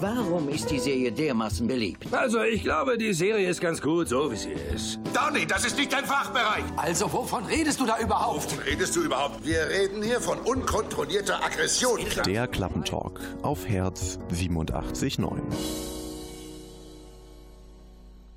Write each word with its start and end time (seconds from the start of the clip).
Warum 0.00 0.48
ist 0.48 0.70
die 0.70 0.80
Serie 0.80 1.12
dermaßen 1.12 1.66
beliebt? 1.68 2.12
Also, 2.12 2.42
ich 2.42 2.62
glaube, 2.62 2.98
die 2.98 3.12
Serie 3.12 3.48
ist 3.48 3.60
ganz 3.60 3.80
gut, 3.80 4.08
so 4.08 4.30
wie 4.30 4.36
sie 4.36 4.50
ist. 4.74 4.98
Donny, 5.14 5.46
das 5.46 5.64
ist 5.64 5.78
nicht 5.78 5.92
dein 5.92 6.04
Fachbereich. 6.04 6.64
Also, 6.76 7.12
wovon 7.12 7.44
redest 7.44 7.80
du 7.80 7.86
da 7.86 7.98
überhaupt? 8.00 8.44
Wovon 8.44 8.64
redest 8.64 8.96
du 8.96 9.02
überhaupt? 9.02 9.46
Wir 9.46 9.68
reden 9.68 10.02
hier 10.02 10.20
von 10.20 10.38
unkontrollierter 10.40 11.42
Aggression. 11.44 12.00
Der 12.26 12.48
Klappentalk 12.48 13.20
auf 13.42 13.68
Herz 13.68 14.18
87.9. 14.32 15.40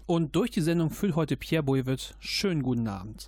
Und 0.06 0.36
durch 0.36 0.52
die 0.52 0.62
Sendung 0.62 0.92
füllt 0.92 1.16
heute 1.16 1.38
Pierre 1.38 1.64
Boivet. 1.64 2.16
Schönen 2.20 2.62
guten 2.62 2.88
Abend. 2.88 3.28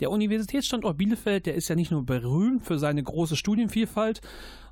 Der 0.00 0.10
Universitätsstandort 0.10 0.98
Bielefeld, 0.98 1.46
der 1.46 1.54
ist 1.54 1.68
ja 1.68 1.76
nicht 1.76 1.90
nur 1.90 2.04
berühmt 2.04 2.64
für 2.64 2.78
seine 2.78 3.02
große 3.02 3.36
Studienvielfalt, 3.36 4.20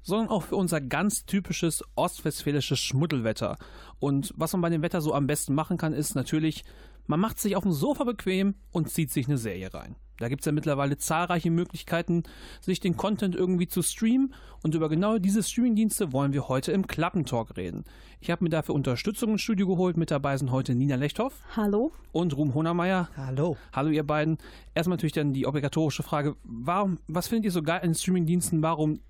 sondern 0.03 0.29
auch 0.29 0.43
für 0.43 0.57
unser 0.57 0.81
ganz 0.81 1.25
typisches 1.27 1.85
ostwestfälisches 1.95 2.81
Schmuddelwetter. 2.81 3.57
Und 4.01 4.33
was 4.37 4.53
man 4.53 4.63
bei 4.63 4.71
dem 4.71 4.83
Wetter 4.83 5.01
so 5.01 5.15
am 5.15 5.29
besten 5.29 5.55
machen 5.55 5.77
kann, 5.77 5.93
ist 5.93 6.15
natürlich, 6.15 6.65
man 7.07 7.21
macht 7.21 7.39
sich 7.39 7.55
auf 7.55 7.63
dem 7.63 7.73
Sofa 7.73 8.05
bequem 8.05 8.57
und 8.73 8.91
zieht 8.91 9.13
sich 9.13 9.29
eine 9.29 9.39
Serie 9.39 9.73
rein. 9.73 9.97
Da 10.19 10.29
gibt 10.29 10.43
es 10.43 10.47
ja 10.47 10.53
mittlerweile 10.53 10.97
zahlreiche 10.99 11.51
Möglichkeiten, 11.51 12.23
sich 12.61 12.81
den 12.81 12.97
Content 12.97 13.35
irgendwie 13.35 13.67
zu 13.67 13.83
streamen. 13.83 14.35
Und 14.63 14.75
über 14.75 14.89
genau 14.89 15.19
diese 15.19 15.43
Streamingdienste 15.43 16.13
wollen 16.13 16.33
wir 16.33 16.49
heute 16.49 16.73
im 16.73 16.87
Klappentalk 16.87 17.57
reden. 17.57 17.85
Ich 18.21 18.31
habe 18.31 18.45
mir 18.45 18.51
dafür 18.51 18.75
Unterstützung 18.75 19.33
ins 19.33 19.43
Studio 19.43 19.67
geholt. 19.67 19.97
Mit 19.97 20.11
dabei 20.11 20.37
sind 20.37 20.53
heute 20.53 20.75
Nina 20.75 20.95
Lechthoff. 20.95 21.41
Hallo. 21.57 21.93
Und 22.13 22.37
Ruhm 22.37 22.55
Honermeier. 22.55 23.09
Hallo. 23.17 23.57
Hallo, 23.73 23.91
ihr 23.91 24.07
beiden. 24.07 24.39
Erstmal 24.75 24.97
natürlich 24.97 25.15
dann 25.15 25.33
die 25.33 25.47
obligatorische 25.47 26.03
Frage: 26.03 26.37
Warum, 26.45 26.99
was 27.09 27.29
findet 27.29 27.47
ihr 27.47 27.53
so 27.53 27.63
geil 27.63 27.81
an 27.83 27.95
Streamingdiensten? 27.95 28.63
Warum 28.63 29.01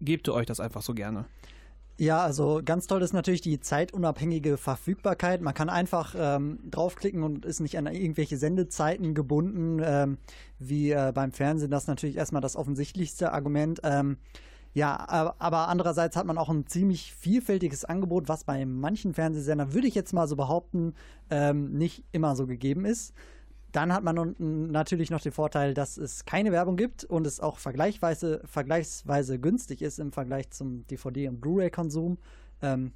gebt 0.00 0.28
ihr 0.28 0.34
euch 0.34 0.46
das 0.46 0.60
einfach 0.60 0.82
so 0.82 0.94
gerne? 0.94 1.26
Ja, 1.96 2.24
also 2.24 2.60
ganz 2.64 2.88
toll 2.88 3.02
ist 3.02 3.12
natürlich 3.12 3.40
die 3.40 3.60
zeitunabhängige 3.60 4.56
Verfügbarkeit. 4.56 5.40
Man 5.42 5.54
kann 5.54 5.68
einfach 5.68 6.16
ähm, 6.18 6.58
draufklicken 6.68 7.22
und 7.22 7.44
ist 7.44 7.60
nicht 7.60 7.78
an 7.78 7.86
irgendwelche 7.86 8.36
Sendezeiten 8.36 9.14
gebunden, 9.14 9.80
ähm, 9.84 10.18
wie 10.58 10.90
äh, 10.90 11.12
beim 11.14 11.30
Fernsehen. 11.30 11.70
Das 11.70 11.84
ist 11.84 11.88
natürlich 11.88 12.16
erstmal 12.16 12.42
das 12.42 12.56
offensichtlichste 12.56 13.32
Argument. 13.32 13.80
Ähm, 13.84 14.16
ja, 14.72 15.08
aber 15.38 15.68
andererseits 15.68 16.16
hat 16.16 16.26
man 16.26 16.36
auch 16.36 16.48
ein 16.48 16.66
ziemlich 16.66 17.14
vielfältiges 17.14 17.84
Angebot, 17.84 18.28
was 18.28 18.42
bei 18.42 18.66
manchen 18.66 19.14
Fernsehsendern, 19.14 19.72
würde 19.72 19.86
ich 19.86 19.94
jetzt 19.94 20.12
mal 20.12 20.26
so 20.26 20.34
behaupten, 20.34 20.94
ähm, 21.30 21.78
nicht 21.78 22.04
immer 22.10 22.34
so 22.34 22.48
gegeben 22.48 22.84
ist. 22.84 23.14
Dann 23.74 23.92
hat 23.92 24.04
man 24.04 24.36
natürlich 24.38 25.10
noch 25.10 25.20
den 25.20 25.32
Vorteil, 25.32 25.74
dass 25.74 25.96
es 25.96 26.24
keine 26.24 26.52
Werbung 26.52 26.76
gibt 26.76 27.02
und 27.02 27.26
es 27.26 27.40
auch 27.40 27.58
vergleichsweise, 27.58 28.40
vergleichsweise 28.44 29.40
günstig 29.40 29.82
ist 29.82 29.98
im 29.98 30.12
Vergleich 30.12 30.48
zum 30.50 30.86
DVD- 30.86 31.28
und 31.28 31.40
Blu-ray-Konsum. 31.40 32.18
Ähm, 32.62 32.92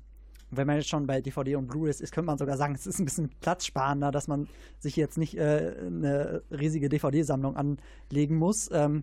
wenn 0.52 0.68
man 0.68 0.76
jetzt 0.76 0.88
schon 0.88 1.08
bei 1.08 1.20
DVD 1.20 1.56
und 1.56 1.66
Blu-ray 1.66 1.90
ist, 1.90 2.12
könnte 2.12 2.26
man 2.26 2.38
sogar 2.38 2.56
sagen, 2.56 2.74
es 2.76 2.86
ist 2.86 3.00
ein 3.00 3.06
bisschen 3.06 3.28
platzsparender, 3.40 4.12
dass 4.12 4.28
man 4.28 4.46
sich 4.78 4.94
jetzt 4.94 5.18
nicht 5.18 5.36
äh, 5.36 5.74
eine 5.84 6.44
riesige 6.52 6.88
DVD-Sammlung 6.88 7.56
anlegen 7.56 8.36
muss. 8.36 8.70
Ähm, 8.72 9.02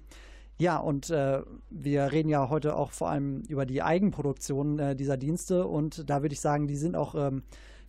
ja, 0.57 0.77
und 0.77 1.09
äh, 1.09 1.41
wir 1.69 2.13
reden 2.13 2.29
ja 2.29 2.49
heute 2.49 2.77
auch 2.77 2.91
vor 2.91 3.09
allem 3.09 3.41
über 3.49 3.65
die 3.65 3.83
Eigenproduktion 3.83 4.79
äh, 4.79 4.95
dieser 4.95 5.17
Dienste 5.17 5.67
und 5.67 6.09
da 6.09 6.21
würde 6.21 6.31
ich 6.31 6.39
sagen, 6.39 6.67
die 6.67 6.77
sind 6.77 6.95
auch 6.95 7.15
ähm, 7.15 7.43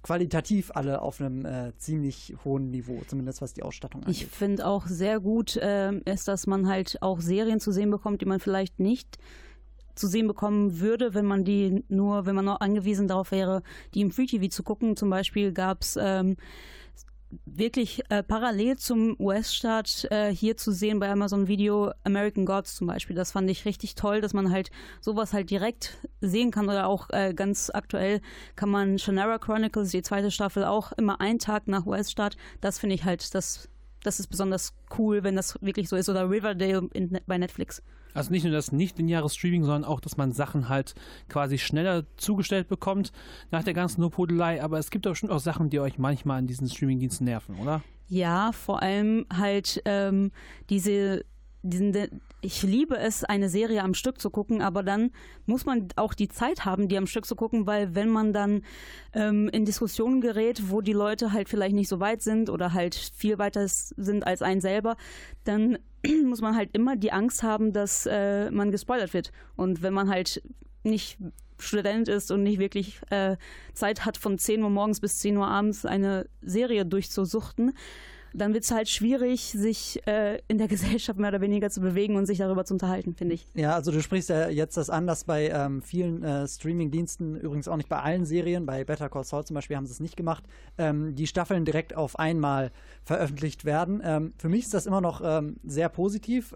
qualitativ 0.07 0.71
alle 0.73 1.03
auf 1.03 1.21
einem 1.21 1.45
äh, 1.45 1.77
ziemlich 1.79 2.37
hohen 2.45 2.71
Niveau, 2.71 3.03
zumindest 3.09 3.43
was 3.43 3.55
die 3.55 3.65
Ausstattung 3.65 4.05
angeht. 4.05 4.23
Ich 4.23 4.27
finde 4.29 4.65
auch 4.65 4.87
sehr 4.87 5.19
gut 5.19 5.57
äh, 5.57 5.99
ist, 6.05 6.29
dass 6.29 6.47
man 6.47 6.69
halt 6.69 6.99
auch 7.01 7.21
Serien 7.21 7.59
zu 7.59 7.73
sehen 7.73 7.91
bekommt, 7.91 8.21
die 8.21 8.27
man 8.27 8.39
vielleicht 8.39 8.79
nicht 8.79 9.19
zu 9.97 10.07
sehen 10.07 10.29
bekommen 10.29 10.79
würde, 10.79 11.13
wenn 11.15 11.25
man 11.25 11.45
die 11.45 11.83
nur, 11.89 12.25
wenn 12.25 12.37
man 12.37 12.45
nur 12.45 12.63
angewiesen 12.63 13.09
darauf 13.09 13.33
wäre, 13.33 13.63
die 13.95 14.01
im 14.01 14.13
Free 14.13 14.27
TV 14.27 14.47
zu 14.47 14.63
gucken. 14.63 14.95
Zum 14.95 15.11
Beispiel 15.11 15.53
gab 15.53 15.83
es 15.83 15.99
ähm, 16.01 16.37
wirklich 17.45 18.03
äh, 18.09 18.23
parallel 18.23 18.77
zum 18.77 19.17
US-Start 19.19 20.07
äh, 20.11 20.35
hier 20.35 20.57
zu 20.57 20.73
sehen 20.73 21.01
bei 21.01 21.11
Amazon 21.11 21.49
Video 21.49 21.93
American 22.05 22.47
Gods 22.47 22.77
zum 22.77 22.87
Beispiel. 22.87 23.17
Das 23.17 23.33
fand 23.33 23.51
ich 23.51 23.65
richtig 23.65 23.95
toll, 23.95 24.21
dass 24.21 24.33
man 24.33 24.51
halt 24.51 24.71
sowas 25.01 25.33
halt 25.33 25.51
direkt 25.51 25.99
sehen 26.21 26.51
kann 26.51 26.69
oder 26.69 26.87
auch 26.87 27.11
äh, 27.11 27.35
ganz 27.35 27.71
aktuell 27.71 28.21
kann 28.55 28.71
man 28.71 28.99
Shannara 28.99 29.39
Chronicles, 29.39 29.91
die 29.91 30.03
zweite 30.03 30.31
Staffel, 30.31 30.65
auch 30.65 30.93
immer 30.93 31.21
einen 31.21 31.39
Tag 31.39 31.67
nach 31.69 31.87
US-Start. 31.87 32.37
Das 32.61 32.79
finde 32.79 32.95
ich 32.95 33.05
halt, 33.05 33.35
das, 33.35 33.69
das 34.03 34.21
ist 34.21 34.29
besonders 34.29 34.75
cool, 34.99 35.25
wenn 35.25 35.37
das 35.37 35.59
wirklich 35.61 35.89
so 35.89 35.97
ist. 35.97 36.09
Oder 36.09 36.31
Riverdale 36.31 36.89
in, 36.93 37.19
bei 37.27 37.39
Netflix. 37.39 37.83
Also 38.17 38.31
nicht 38.31 38.45
nur 38.45 38.53
das 38.53 38.73
nicht 38.73 38.99
lineare 38.99 39.29
Streaming, 39.29 39.65
sondern 39.65 39.85
auch, 39.85 40.01
dass 40.01 40.17
man 40.17 40.33
Sachen 40.33 40.69
halt 40.69 40.95
quasi 41.29 41.59
schneller 41.59 42.05
zugestellt 42.17 42.69
bekommt 42.69 43.13
nach 43.51 43.63
der 43.63 43.75
ganzen 43.75 44.01
Nopodelei. 44.01 44.63
Aber 44.63 44.79
es 44.79 44.91
gibt 44.91 45.07
doch 45.07 45.11
bestimmt 45.11 45.33
auch 45.33 45.41
Sachen, 45.41 45.71
die 45.71 45.81
euch 45.81 45.99
manchmal 45.99 46.39
an 46.39 46.47
diesen 46.47 46.69
Streamingdiensten 46.69 47.25
nerven, 47.25 47.57
oder? 47.57 47.83
Ja, 48.09 48.53
vor 48.53 48.83
allem 48.83 49.27
halt 49.33 49.83
ähm, 49.85 50.31
diese 50.71 51.25
ich 52.41 52.63
liebe 52.63 52.97
es, 52.97 53.25
eine 53.25 53.49
Serie 53.49 53.83
am 53.83 53.95
Stück 53.95 54.21
zu 54.21 54.31
gucken, 54.31 54.63
aber 54.63 54.83
dann 54.83 55.11
muss 55.47 55.65
man 55.65 55.89
auch 55.97 56.15
die 56.15 56.29
Zeit 56.29 56.65
haben, 56.65 56.89
die 56.89 56.99
am 56.99 57.07
Stück 57.07 57.27
zu 57.27 57.37
gucken, 57.37 57.67
weil 57.67 57.95
wenn 57.95 58.09
man 58.09 58.33
dann 58.33 58.63
ähm, 59.13 59.49
in 59.49 59.65
Diskussionen 59.65 60.21
gerät, 60.21 60.71
wo 60.71 60.81
die 60.81 60.93
Leute 60.93 61.33
halt 61.33 61.49
vielleicht 61.49 61.75
nicht 61.75 61.89
so 61.89 62.01
weit 62.01 62.23
sind 62.23 62.51
oder 62.51 62.73
halt 62.73 62.95
viel 62.95 63.39
weiter 63.39 63.67
sind 63.67 64.27
als 64.27 64.43
ein 64.43 64.61
selber, 64.61 64.97
dann 65.45 65.79
muss 66.25 66.41
man 66.41 66.57
halt 66.57 66.71
immer 66.73 66.97
die 66.97 67.13
Angst 67.13 67.43
haben, 67.43 67.73
dass 67.73 68.07
äh, 68.07 68.51
man 68.51 68.71
gespoilert 68.71 69.15
wird. 69.15 69.33
Und 69.57 69.83
wenn 69.83 69.95
man 69.95 70.09
halt 70.09 70.43
nicht 70.85 71.19
Student 71.59 72.09
ist 72.09 72.31
und 72.31 72.43
nicht 72.43 72.59
wirklich 72.59 73.01
äh, 73.11 73.37
Zeit 73.73 74.05
hat, 74.05 74.17
von 74.17 74.39
10 74.39 74.63
Uhr 74.63 74.71
morgens 74.71 75.01
bis 75.01 75.19
10 75.19 75.37
Uhr 75.37 75.47
abends 75.47 75.85
eine 75.85 76.29
Serie 76.43 76.85
durchzusuchten, 76.85 77.73
dann 78.37 78.55
wird 78.55 78.65
es 78.65 78.71
halt 78.71 78.89
schwierig, 78.89 79.53
sich 79.53 80.07
äh, 80.07 80.39
in 80.49 80.59
der 80.59 80.69
Gesellschaft 80.77 81.19
mehr 81.19 81.31
oder 81.31 81.41
weniger 81.41 81.71
zu 81.71 81.81
bewegen 81.81 82.17
und 82.17 82.27
sich 82.27 82.39
darüber 82.39 82.65
zu 82.65 82.75
unterhalten, 82.75 83.15
finde 83.15 83.35
ich. 83.35 83.47
Ja, 83.55 83.75
also 83.75 83.91
du 83.91 84.01
sprichst 84.01 84.29
ja 84.29 84.49
jetzt 84.49 84.77
das 84.77 84.91
an, 84.91 85.07
dass 85.07 85.25
bei 85.25 85.49
ähm, 85.49 85.83
vielen 85.83 86.23
äh, 86.23 86.47
Streaming-Diensten, 86.47 87.37
übrigens 87.37 87.69
auch 87.69 87.77
nicht 87.77 87.89
bei 87.89 88.01
allen 88.01 88.25
Serien, 88.25 88.67
bei 88.67 88.85
Better 88.85 89.09
Call 89.09 89.25
Saul 89.25 89.45
zum 89.45 89.55
Beispiel 89.55 89.77
haben 89.77 89.87
sie 89.87 89.93
es 89.93 90.01
nicht 90.01 90.17
gemacht, 90.17 90.45
ähm, 90.79 91.15
die 91.15 91.27
Staffeln 91.27 91.65
direkt 91.65 91.97
auf 91.97 92.19
einmal 92.19 92.71
veröffentlicht 93.05 93.65
werden. 93.65 94.01
Ähm, 94.05 94.33
für 94.39 94.49
mich 94.49 94.65
ist 94.65 94.75
das 94.75 94.87
immer 94.87 95.01
noch 95.01 95.21
ähm, 95.25 95.57
sehr 95.65 95.89
positiv. 95.89 96.55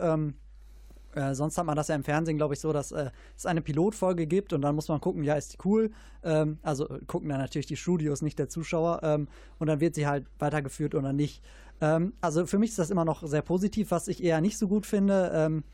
Äh, 1.14 1.34
sonst 1.34 1.58
hat 1.58 1.66
man 1.66 1.76
das 1.76 1.88
ja 1.88 1.94
im 1.94 2.04
Fernsehen, 2.04 2.36
glaube 2.36 2.54
ich, 2.54 2.60
so, 2.60 2.72
dass 2.72 2.92
äh, 2.92 3.10
es 3.36 3.46
eine 3.46 3.60
Pilotfolge 3.60 4.26
gibt 4.26 4.52
und 4.52 4.62
dann 4.62 4.74
muss 4.74 4.88
man 4.88 5.00
gucken, 5.00 5.24
ja, 5.24 5.34
ist 5.34 5.52
die 5.54 5.58
cool. 5.64 5.90
Ähm, 6.22 6.58
also 6.62 6.88
äh, 6.88 7.00
gucken 7.06 7.28
dann 7.28 7.38
natürlich 7.38 7.66
die 7.66 7.76
Studios, 7.76 8.22
nicht 8.22 8.38
der 8.38 8.48
Zuschauer. 8.48 9.00
Ähm, 9.02 9.28
und 9.58 9.66
dann 9.66 9.80
wird 9.80 9.94
sie 9.94 10.06
halt 10.06 10.26
weitergeführt 10.38 10.94
oder 10.94 11.12
nicht. 11.12 11.42
Ähm, 11.80 12.12
also 12.20 12.46
für 12.46 12.58
mich 12.58 12.70
ist 12.70 12.78
das 12.78 12.90
immer 12.90 13.04
noch 13.04 13.26
sehr 13.26 13.42
positiv. 13.42 13.90
Was 13.90 14.08
ich 14.08 14.22
eher 14.22 14.40
nicht 14.40 14.58
so 14.58 14.68
gut 14.68 14.86
finde, 14.86 15.30
ähm, 15.34 15.64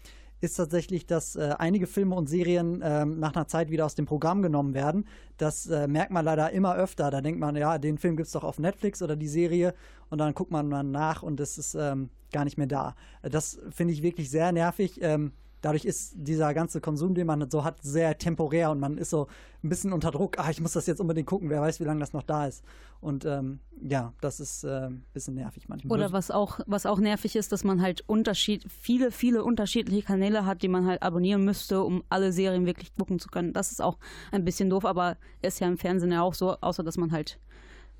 ist 0.40 0.56
tatsächlich, 0.56 1.06
dass 1.06 1.36
äh, 1.36 1.54
einige 1.58 1.86
Filme 1.86 2.14
und 2.14 2.28
Serien 2.28 2.82
ähm, 2.84 3.18
nach 3.18 3.34
einer 3.34 3.48
Zeit 3.48 3.70
wieder 3.70 3.86
aus 3.86 3.94
dem 3.94 4.06
Programm 4.06 4.42
genommen 4.42 4.74
werden. 4.74 5.06
Das 5.38 5.66
äh, 5.66 5.88
merkt 5.88 6.10
man 6.10 6.24
leider 6.24 6.50
immer 6.50 6.76
öfter. 6.76 7.10
Da 7.10 7.20
denkt 7.20 7.40
man, 7.40 7.56
ja, 7.56 7.78
den 7.78 7.98
Film 7.98 8.16
gibt 8.16 8.26
es 8.26 8.32
doch 8.32 8.44
auf 8.44 8.58
Netflix 8.58 9.02
oder 9.02 9.16
die 9.16 9.28
Serie 9.28 9.74
und 10.10 10.18
dann 10.18 10.34
guckt 10.34 10.50
man 10.50 10.70
dann 10.70 10.90
nach 10.90 11.22
und 11.22 11.40
es 11.40 11.58
ist 11.58 11.74
ähm, 11.74 12.10
gar 12.32 12.44
nicht 12.44 12.58
mehr 12.58 12.66
da. 12.66 12.94
Das 13.22 13.58
finde 13.70 13.94
ich 13.94 14.02
wirklich 14.02 14.30
sehr 14.30 14.52
nervig. 14.52 14.98
Ähm, 15.02 15.32
dadurch 15.66 15.84
ist 15.84 16.12
dieser 16.14 16.54
ganze 16.54 16.80
Konsum, 16.80 17.14
den 17.14 17.26
man 17.26 17.50
so 17.50 17.64
hat, 17.64 17.82
sehr 17.82 18.16
temporär 18.18 18.70
und 18.70 18.78
man 18.78 18.98
ist 18.98 19.10
so 19.10 19.26
ein 19.64 19.68
bisschen 19.68 19.92
unter 19.92 20.12
Druck. 20.12 20.38
Ah, 20.38 20.48
ich 20.48 20.60
muss 20.60 20.74
das 20.74 20.86
jetzt 20.86 21.00
unbedingt 21.00 21.26
gucken, 21.26 21.50
wer 21.50 21.60
weiß, 21.60 21.80
wie 21.80 21.84
lange 21.84 21.98
das 21.98 22.12
noch 22.12 22.22
da 22.22 22.46
ist. 22.46 22.62
Und 23.00 23.24
ähm, 23.24 23.58
ja, 23.82 24.12
das 24.20 24.38
ist 24.38 24.62
äh, 24.62 24.86
ein 24.86 25.04
bisschen 25.12 25.34
nervig 25.34 25.68
manchmal. 25.68 25.98
Oder 25.98 26.12
was 26.12 26.30
auch, 26.30 26.60
was 26.66 26.86
auch 26.86 27.00
nervig 27.00 27.34
ist, 27.34 27.50
dass 27.50 27.64
man 27.64 27.82
halt 27.82 28.04
Unterschied, 28.06 28.64
viele, 28.70 29.10
viele 29.10 29.42
unterschiedliche 29.42 30.02
Kanäle 30.02 30.46
hat, 30.46 30.62
die 30.62 30.68
man 30.68 30.86
halt 30.86 31.02
abonnieren 31.02 31.44
müsste, 31.44 31.82
um 31.82 32.04
alle 32.10 32.32
Serien 32.32 32.64
wirklich 32.64 32.94
gucken 32.94 33.18
zu 33.18 33.28
können. 33.28 33.52
Das 33.52 33.72
ist 33.72 33.82
auch 33.82 33.98
ein 34.30 34.44
bisschen 34.44 34.70
doof, 34.70 34.84
aber 34.84 35.16
ist 35.42 35.58
ja 35.58 35.66
im 35.66 35.78
Fernsehen 35.78 36.12
ja 36.12 36.22
auch 36.22 36.34
so, 36.34 36.56
außer 36.60 36.84
dass 36.84 36.96
man 36.96 37.10
halt 37.10 37.40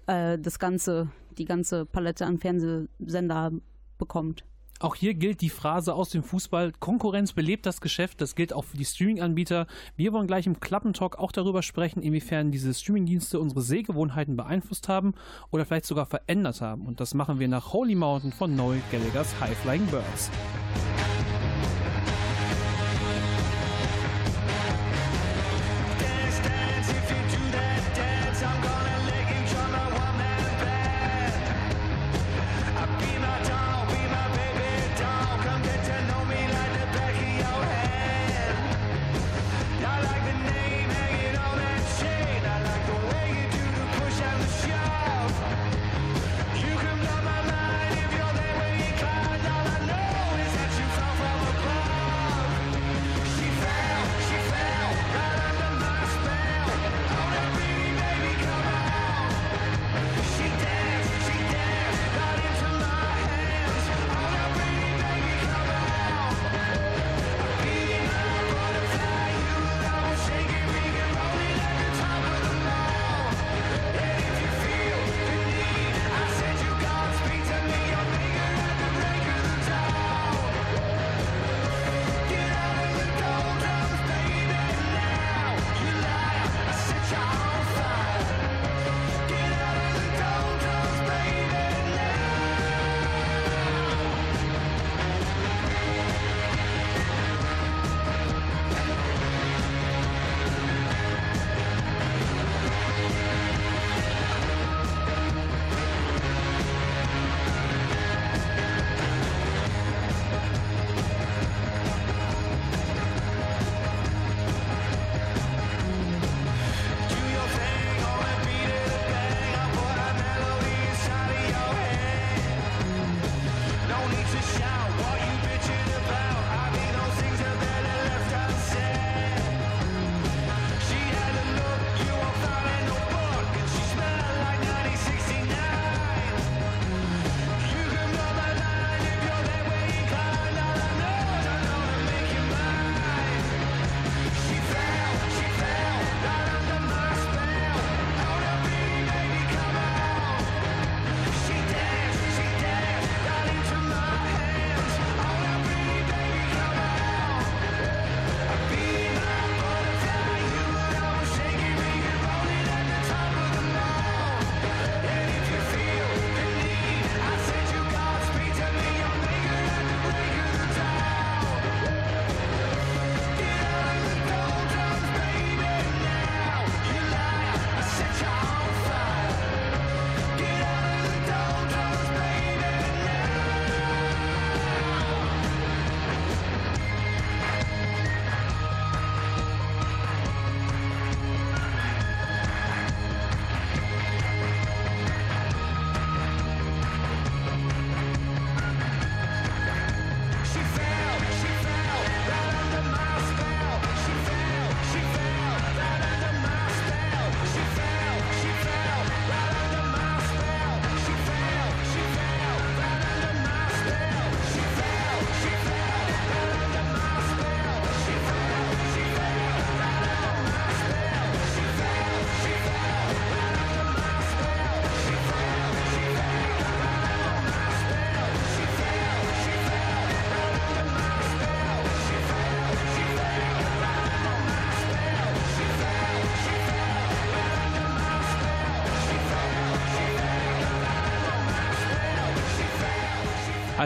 äh, 0.07 0.39
das 0.39 0.61
ganze, 0.61 1.09
die 1.37 1.47
ganze 1.47 1.85
Palette 1.85 2.27
an 2.27 2.39
Fernsehsender 2.39 3.51
bekommt. 3.99 4.45
Auch 4.79 4.95
hier 4.95 5.15
gilt 5.15 5.41
die 5.41 5.49
Phrase 5.49 5.95
aus 5.95 6.11
dem 6.11 6.23
Fußball, 6.23 6.73
Konkurrenz 6.79 7.33
belebt 7.33 7.65
das 7.65 7.81
Geschäft, 7.81 8.21
das 8.21 8.35
gilt 8.35 8.53
auch 8.53 8.65
für 8.65 8.77
die 8.77 8.85
Streaming-Anbieter. 8.85 9.67
Wir 9.97 10.13
wollen 10.13 10.27
gleich 10.27 10.47
im 10.47 10.61
Klappentalk 10.61 11.19
auch 11.19 11.33
darüber 11.33 11.63
sprechen, 11.63 12.03
inwiefern 12.03 12.51
diese 12.51 12.75
Streaming-Dienste 12.75 13.41
unsere 13.41 13.63
Sehgewohnheiten 13.63 14.37
beeinflusst 14.37 14.89
haben 14.89 15.15
oder 15.51 15.65
vielleicht 15.65 15.87
sogar 15.87 16.07
verändert 16.07 16.61
haben. 16.61 16.87
Und 16.87 17.01
das 17.01 17.15
machen 17.15 17.39
wir 17.39 17.49
nach 17.49 17.73
Holy 17.73 17.95
Mountain 17.95 18.33
von 18.33 18.55
Noel 18.55 18.83
Gallagher's 18.93 19.39
High 19.41 19.57
Flying 19.57 19.87
Birds. 19.87 20.31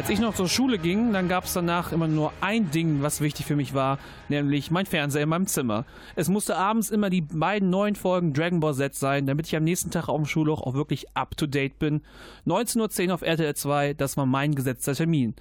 Als 0.00 0.08
ich 0.08 0.18
noch 0.18 0.34
zur 0.34 0.48
Schule 0.48 0.78
ging, 0.78 1.12
dann 1.12 1.28
gab 1.28 1.44
es 1.44 1.52
danach 1.52 1.92
immer 1.92 2.08
nur 2.08 2.32
ein 2.40 2.70
Ding, 2.70 3.02
was 3.02 3.20
wichtig 3.20 3.44
für 3.44 3.54
mich 3.54 3.74
war, 3.74 3.98
nämlich 4.30 4.70
mein 4.70 4.86
Fernseher 4.86 5.24
in 5.24 5.28
meinem 5.28 5.46
Zimmer. 5.46 5.84
Es 6.16 6.30
musste 6.30 6.56
abends 6.56 6.88
immer 6.88 7.10
die 7.10 7.20
beiden 7.20 7.68
neuen 7.68 7.96
Folgen 7.96 8.32
Dragon 8.32 8.60
Ball 8.60 8.74
Z 8.74 8.94
sein, 8.94 9.26
damit 9.26 9.46
ich 9.46 9.56
am 9.56 9.62
nächsten 9.62 9.90
Tag 9.90 10.08
auf 10.08 10.16
dem 10.16 10.24
Schulhoch 10.24 10.62
auch 10.62 10.72
wirklich 10.72 11.14
up 11.14 11.36
to 11.36 11.46
date 11.46 11.78
bin. 11.78 12.00
19.10 12.46 13.08
Uhr 13.08 13.14
auf 13.14 13.20
RTL 13.20 13.54
2, 13.54 13.92
das 13.92 14.16
war 14.16 14.24
mein 14.24 14.54
gesetzter 14.54 14.94
Termin. 14.94 15.34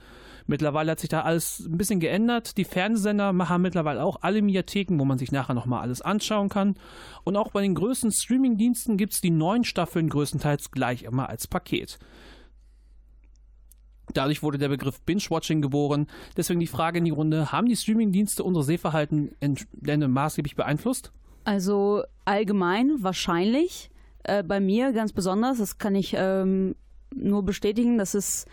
Mittlerweile 0.46 0.92
hat 0.92 1.00
sich 1.00 1.10
da 1.10 1.22
alles 1.22 1.62
ein 1.62 1.78
bisschen 1.78 2.02
geändert. 2.02 2.58
Die 2.58 2.66
Fernsehsender 2.66 3.32
machen 3.32 3.62
mittlerweile 3.62 4.04
auch 4.04 4.18
alle 4.24 4.42
Mediatheken, 4.42 5.00
wo 5.00 5.06
man 5.06 5.20
sich 5.20 5.32
nachher 5.32 5.54
nochmal 5.54 5.84
alles 5.84 6.02
anschauen 6.02 6.50
kann. 6.50 6.76
Und 7.24 7.38
auch 7.38 7.52
bei 7.52 7.62
den 7.62 7.76
größten 7.76 8.12
Streamingdiensten 8.12 8.98
gibt 8.98 9.14
es 9.14 9.22
die 9.22 9.32
neuen 9.32 9.64
Staffeln 9.64 10.10
größtenteils 10.10 10.72
gleich 10.72 11.04
immer 11.04 11.30
als 11.30 11.48
Paket. 11.48 11.98
Dadurch 14.14 14.44
wurde 14.44 14.58
der 14.58 14.70
Begriff 14.70 15.02
Binge-Watching 15.02 15.62
geboren. 15.62 16.08
Deswegen 16.38 16.60
die 16.60 16.68
Frage 16.68 17.00
in 17.00 17.06
die 17.06 17.12
Runde: 17.12 17.52
Haben 17.52 17.68
die 17.68 17.76
Streamingdienste 17.76 18.44
unser 18.44 18.64
Sehverhalten 18.64 19.36
denn 19.42 20.12
maßgeblich 20.12 20.56
beeinflusst? 20.56 21.12
Also 21.44 22.04
allgemein 22.26 23.02
wahrscheinlich. 23.02 23.90
Äh, 24.24 24.44
bei 24.44 24.60
mir 24.60 24.92
ganz 24.92 25.14
besonders, 25.14 25.60
das 25.60 25.78
kann 25.78 25.96
ich 25.96 26.14
ähm, 26.18 26.76
nur 27.16 27.44
bestätigen, 27.44 27.98
dass 27.98 28.14
es 28.14 28.46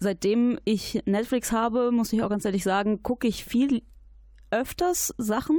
seitdem 0.00 0.58
ich 0.64 1.02
Netflix 1.04 1.52
habe, 1.52 1.90
muss 1.90 2.12
ich 2.12 2.22
auch 2.22 2.30
ganz 2.30 2.44
ehrlich 2.44 2.64
sagen, 2.64 3.02
gucke 3.02 3.26
ich 3.26 3.44
viel 3.44 3.82
öfters 4.50 5.14
Sachen 5.18 5.58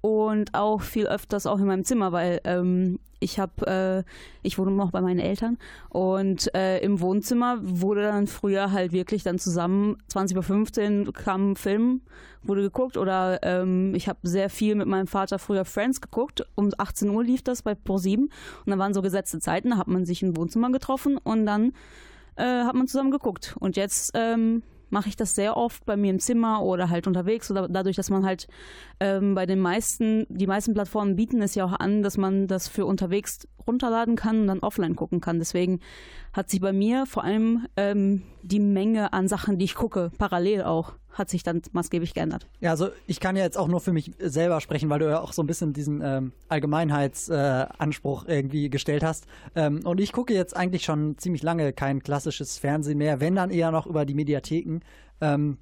und 0.00 0.54
auch 0.54 0.80
viel 0.80 1.06
öfters 1.06 1.46
auch 1.46 1.58
in 1.58 1.66
meinem 1.66 1.84
Zimmer, 1.84 2.12
weil 2.12 2.40
ähm, 2.44 2.98
ich 3.20 3.38
habe, 3.38 4.04
äh, 4.06 4.10
ich 4.42 4.58
wohne 4.58 4.70
noch 4.70 4.90
bei 4.90 5.00
meinen 5.00 5.20
Eltern 5.20 5.58
und 5.90 6.52
äh, 6.54 6.78
im 6.78 7.00
Wohnzimmer 7.00 7.58
wurde 7.60 8.02
dann 8.02 8.26
früher 8.26 8.72
halt 8.72 8.92
wirklich 8.92 9.22
dann 9.22 9.38
zusammen 9.38 9.98
20.15 10.10 11.06
Uhr 11.06 11.12
kam 11.12 11.52
ein 11.52 11.56
Film, 11.56 12.00
wurde 12.42 12.62
geguckt 12.62 12.96
oder 12.96 13.40
ähm, 13.42 13.94
ich 13.94 14.08
habe 14.08 14.20
sehr 14.22 14.48
viel 14.48 14.74
mit 14.74 14.86
meinem 14.86 15.06
Vater 15.06 15.38
früher 15.38 15.66
Friends 15.66 16.00
geguckt. 16.00 16.46
Um 16.54 16.70
18 16.76 17.10
Uhr 17.10 17.22
lief 17.22 17.42
das 17.42 17.62
bei 17.62 17.72
Pro7 17.72 18.16
und 18.16 18.30
dann 18.66 18.78
waren 18.78 18.94
so 18.94 19.02
gesetzte 19.02 19.38
Zeiten, 19.38 19.70
da 19.70 19.76
hat 19.76 19.88
man 19.88 20.06
sich 20.06 20.22
im 20.22 20.36
Wohnzimmer 20.36 20.72
getroffen 20.72 21.18
und 21.18 21.44
dann 21.44 21.72
äh, 22.36 22.64
hat 22.64 22.74
man 22.74 22.88
zusammen 22.88 23.10
geguckt. 23.10 23.54
Und 23.60 23.76
jetzt 23.76 24.12
ähm, 24.14 24.62
mache 24.90 25.08
ich 25.08 25.16
das 25.16 25.34
sehr 25.34 25.56
oft 25.56 25.84
bei 25.86 25.96
mir 25.96 26.10
im 26.10 26.18
Zimmer 26.18 26.62
oder 26.62 26.90
halt 26.90 27.06
unterwegs 27.06 27.50
oder 27.50 27.68
dadurch, 27.68 27.96
dass 27.96 28.10
man 28.10 28.24
halt 28.24 28.48
ähm, 29.00 29.34
bei 29.34 29.46
den 29.46 29.60
meisten, 29.60 30.26
die 30.28 30.46
meisten 30.46 30.74
Plattformen 30.74 31.16
bieten 31.16 31.40
es 31.42 31.54
ja 31.54 31.64
auch 31.64 31.78
an, 31.78 32.02
dass 32.02 32.16
man 32.16 32.46
das 32.46 32.68
für 32.68 32.86
unterwegs 32.86 33.48
runterladen 33.66 34.16
kann 34.16 34.42
und 34.42 34.46
dann 34.48 34.60
offline 34.60 34.96
gucken 34.96 35.20
kann. 35.20 35.38
Deswegen 35.38 35.80
hat 36.32 36.50
sich 36.50 36.60
bei 36.60 36.72
mir 36.72 37.06
vor 37.06 37.24
allem 37.24 37.66
ähm, 37.76 38.22
die 38.42 38.60
Menge 38.60 39.12
an 39.12 39.28
Sachen, 39.28 39.58
die 39.58 39.64
ich 39.64 39.74
gucke, 39.74 40.10
parallel 40.18 40.62
auch, 40.62 40.94
hat 41.12 41.28
sich 41.28 41.42
dann 41.42 41.60
maßgeblich 41.72 42.14
geändert. 42.14 42.46
Ja, 42.60 42.70
also 42.70 42.88
ich 43.06 43.18
kann 43.18 43.36
ja 43.36 43.42
jetzt 43.42 43.58
auch 43.58 43.66
nur 43.66 43.80
für 43.80 43.92
mich 43.92 44.12
selber 44.18 44.60
sprechen, 44.60 44.88
weil 44.90 45.00
du 45.00 45.10
ja 45.10 45.20
auch 45.20 45.32
so 45.32 45.42
ein 45.42 45.46
bisschen 45.46 45.72
diesen 45.72 46.00
ähm, 46.02 46.32
Allgemeinheitsanspruch 46.48 48.26
äh, 48.26 48.36
irgendwie 48.36 48.70
gestellt 48.70 49.02
hast. 49.02 49.26
Ähm, 49.56 49.80
und 49.84 50.00
ich 50.00 50.12
gucke 50.12 50.32
jetzt 50.32 50.56
eigentlich 50.56 50.84
schon 50.84 51.18
ziemlich 51.18 51.42
lange 51.42 51.72
kein 51.72 52.02
klassisches 52.02 52.58
Fernsehen 52.58 52.98
mehr, 52.98 53.20
wenn 53.20 53.34
dann 53.34 53.50
eher 53.50 53.72
noch 53.72 53.86
über 53.86 54.04
die 54.04 54.14
Mediatheken. 54.14 54.80
Ähm, 55.20 55.58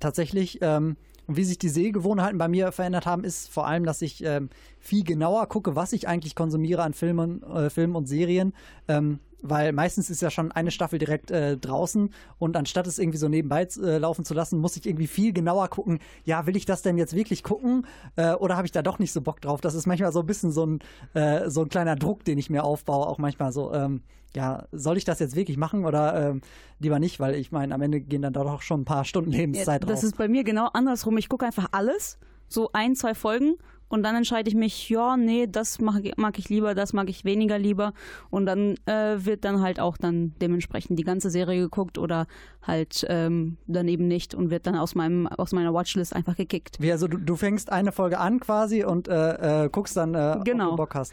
tatsächlich 0.00 0.58
ähm, 0.62 0.96
und 1.26 1.36
wie 1.36 1.44
sich 1.44 1.58
die 1.58 1.68
Sehgewohnheiten 1.68 2.38
bei 2.38 2.48
mir 2.48 2.70
verändert 2.72 3.06
haben, 3.06 3.24
ist 3.24 3.48
vor 3.50 3.66
allem, 3.66 3.84
dass 3.84 4.00
ich 4.00 4.22
ähm, 4.24 4.48
viel 4.86 5.04
genauer 5.04 5.46
gucke, 5.48 5.76
was 5.76 5.92
ich 5.92 6.08
eigentlich 6.08 6.34
konsumiere 6.34 6.82
an 6.82 6.94
Filmen, 6.94 7.42
äh, 7.42 7.70
Filmen 7.70 7.96
und 7.96 8.06
Serien. 8.06 8.52
Ähm, 8.88 9.20
weil 9.42 9.72
meistens 9.72 10.10
ist 10.10 10.22
ja 10.22 10.30
schon 10.30 10.52
eine 10.52 10.70
Staffel 10.70 10.98
direkt 10.98 11.30
äh, 11.30 11.56
draußen 11.56 12.10
und 12.38 12.56
anstatt 12.56 12.86
es 12.86 12.98
irgendwie 12.98 13.18
so 13.18 13.28
nebenbei 13.28 13.68
äh, 13.82 13.98
laufen 13.98 14.24
zu 14.24 14.34
lassen, 14.34 14.58
muss 14.58 14.76
ich 14.76 14.86
irgendwie 14.86 15.06
viel 15.06 15.32
genauer 15.32 15.68
gucken, 15.68 15.98
ja, 16.24 16.46
will 16.46 16.56
ich 16.56 16.64
das 16.64 16.82
denn 16.82 16.98
jetzt 16.98 17.14
wirklich 17.14 17.42
gucken 17.42 17.86
äh, 18.16 18.32
oder 18.32 18.56
habe 18.56 18.66
ich 18.66 18.72
da 18.72 18.82
doch 18.82 18.98
nicht 18.98 19.12
so 19.12 19.20
Bock 19.20 19.40
drauf? 19.40 19.60
Das 19.60 19.74
ist 19.74 19.86
manchmal 19.86 20.12
so 20.12 20.20
ein 20.20 20.26
bisschen 20.26 20.50
so 20.50 20.66
ein, 20.66 20.78
äh, 21.14 21.48
so 21.50 21.62
ein 21.62 21.68
kleiner 21.68 21.96
Druck, 21.96 22.24
den 22.24 22.38
ich 22.38 22.50
mir 22.50 22.64
aufbaue, 22.64 23.06
auch 23.06 23.18
manchmal 23.18 23.52
so, 23.52 23.72
ähm, 23.72 24.02
ja, 24.34 24.66
soll 24.72 24.96
ich 24.96 25.04
das 25.04 25.18
jetzt 25.18 25.36
wirklich 25.36 25.56
machen 25.56 25.84
oder 25.84 26.30
ähm, 26.30 26.40
lieber 26.78 26.98
nicht, 26.98 27.20
weil 27.20 27.34
ich 27.36 27.52
meine, 27.52 27.74
am 27.74 27.82
Ende 27.82 28.00
gehen 28.00 28.22
dann 28.22 28.32
doch 28.32 28.62
schon 28.62 28.82
ein 28.82 28.84
paar 28.84 29.04
Stunden 29.04 29.30
Lebenszeit 29.30 29.82
ja, 29.82 29.86
drauf. 29.86 29.90
Das 29.90 30.04
ist 30.04 30.16
bei 30.16 30.28
mir 30.28 30.44
genau 30.44 30.68
andersrum. 30.72 31.16
Ich 31.18 31.28
gucke 31.28 31.46
einfach 31.46 31.68
alles, 31.72 32.18
so 32.48 32.70
ein, 32.72 32.94
zwei 32.94 33.14
Folgen 33.14 33.56
und 33.88 34.02
dann 34.02 34.16
entscheide 34.16 34.48
ich 34.48 34.54
mich, 34.56 34.88
ja, 34.88 35.16
nee, 35.16 35.46
das 35.46 35.80
mag, 35.80 36.02
mag 36.16 36.38
ich 36.38 36.48
lieber, 36.48 36.74
das 36.74 36.92
mag 36.92 37.08
ich 37.08 37.24
weniger 37.24 37.58
lieber. 37.58 37.92
Und 38.30 38.46
dann 38.46 38.74
äh, 38.86 39.24
wird 39.24 39.44
dann 39.44 39.60
halt 39.60 39.78
auch 39.78 39.96
dann 39.96 40.34
dementsprechend 40.40 40.98
die 40.98 41.04
ganze 41.04 41.30
Serie 41.30 41.60
geguckt 41.60 41.96
oder 41.98 42.26
halt 42.62 43.06
ähm, 43.08 43.58
dann 43.66 43.86
eben 43.86 44.08
nicht 44.08 44.34
und 44.34 44.50
wird 44.50 44.66
dann 44.66 44.76
aus 44.76 44.94
meinem 44.94 45.26
aus 45.28 45.52
meiner 45.52 45.72
Watchlist 45.72 46.16
einfach 46.16 46.36
gekickt. 46.36 46.80
Wie, 46.80 46.90
also 46.90 47.06
du, 47.06 47.16
du 47.18 47.36
fängst 47.36 47.70
eine 47.70 47.92
Folge 47.92 48.18
an 48.18 48.40
quasi 48.40 48.84
und 48.84 49.08
äh, 49.08 49.64
äh, 49.64 49.68
guckst 49.70 49.96
dann, 49.96 50.14
äh, 50.14 50.38
genau. 50.44 50.64
ob 50.66 50.70
du 50.70 50.76
Bock 50.76 50.94
hast. 50.94 51.12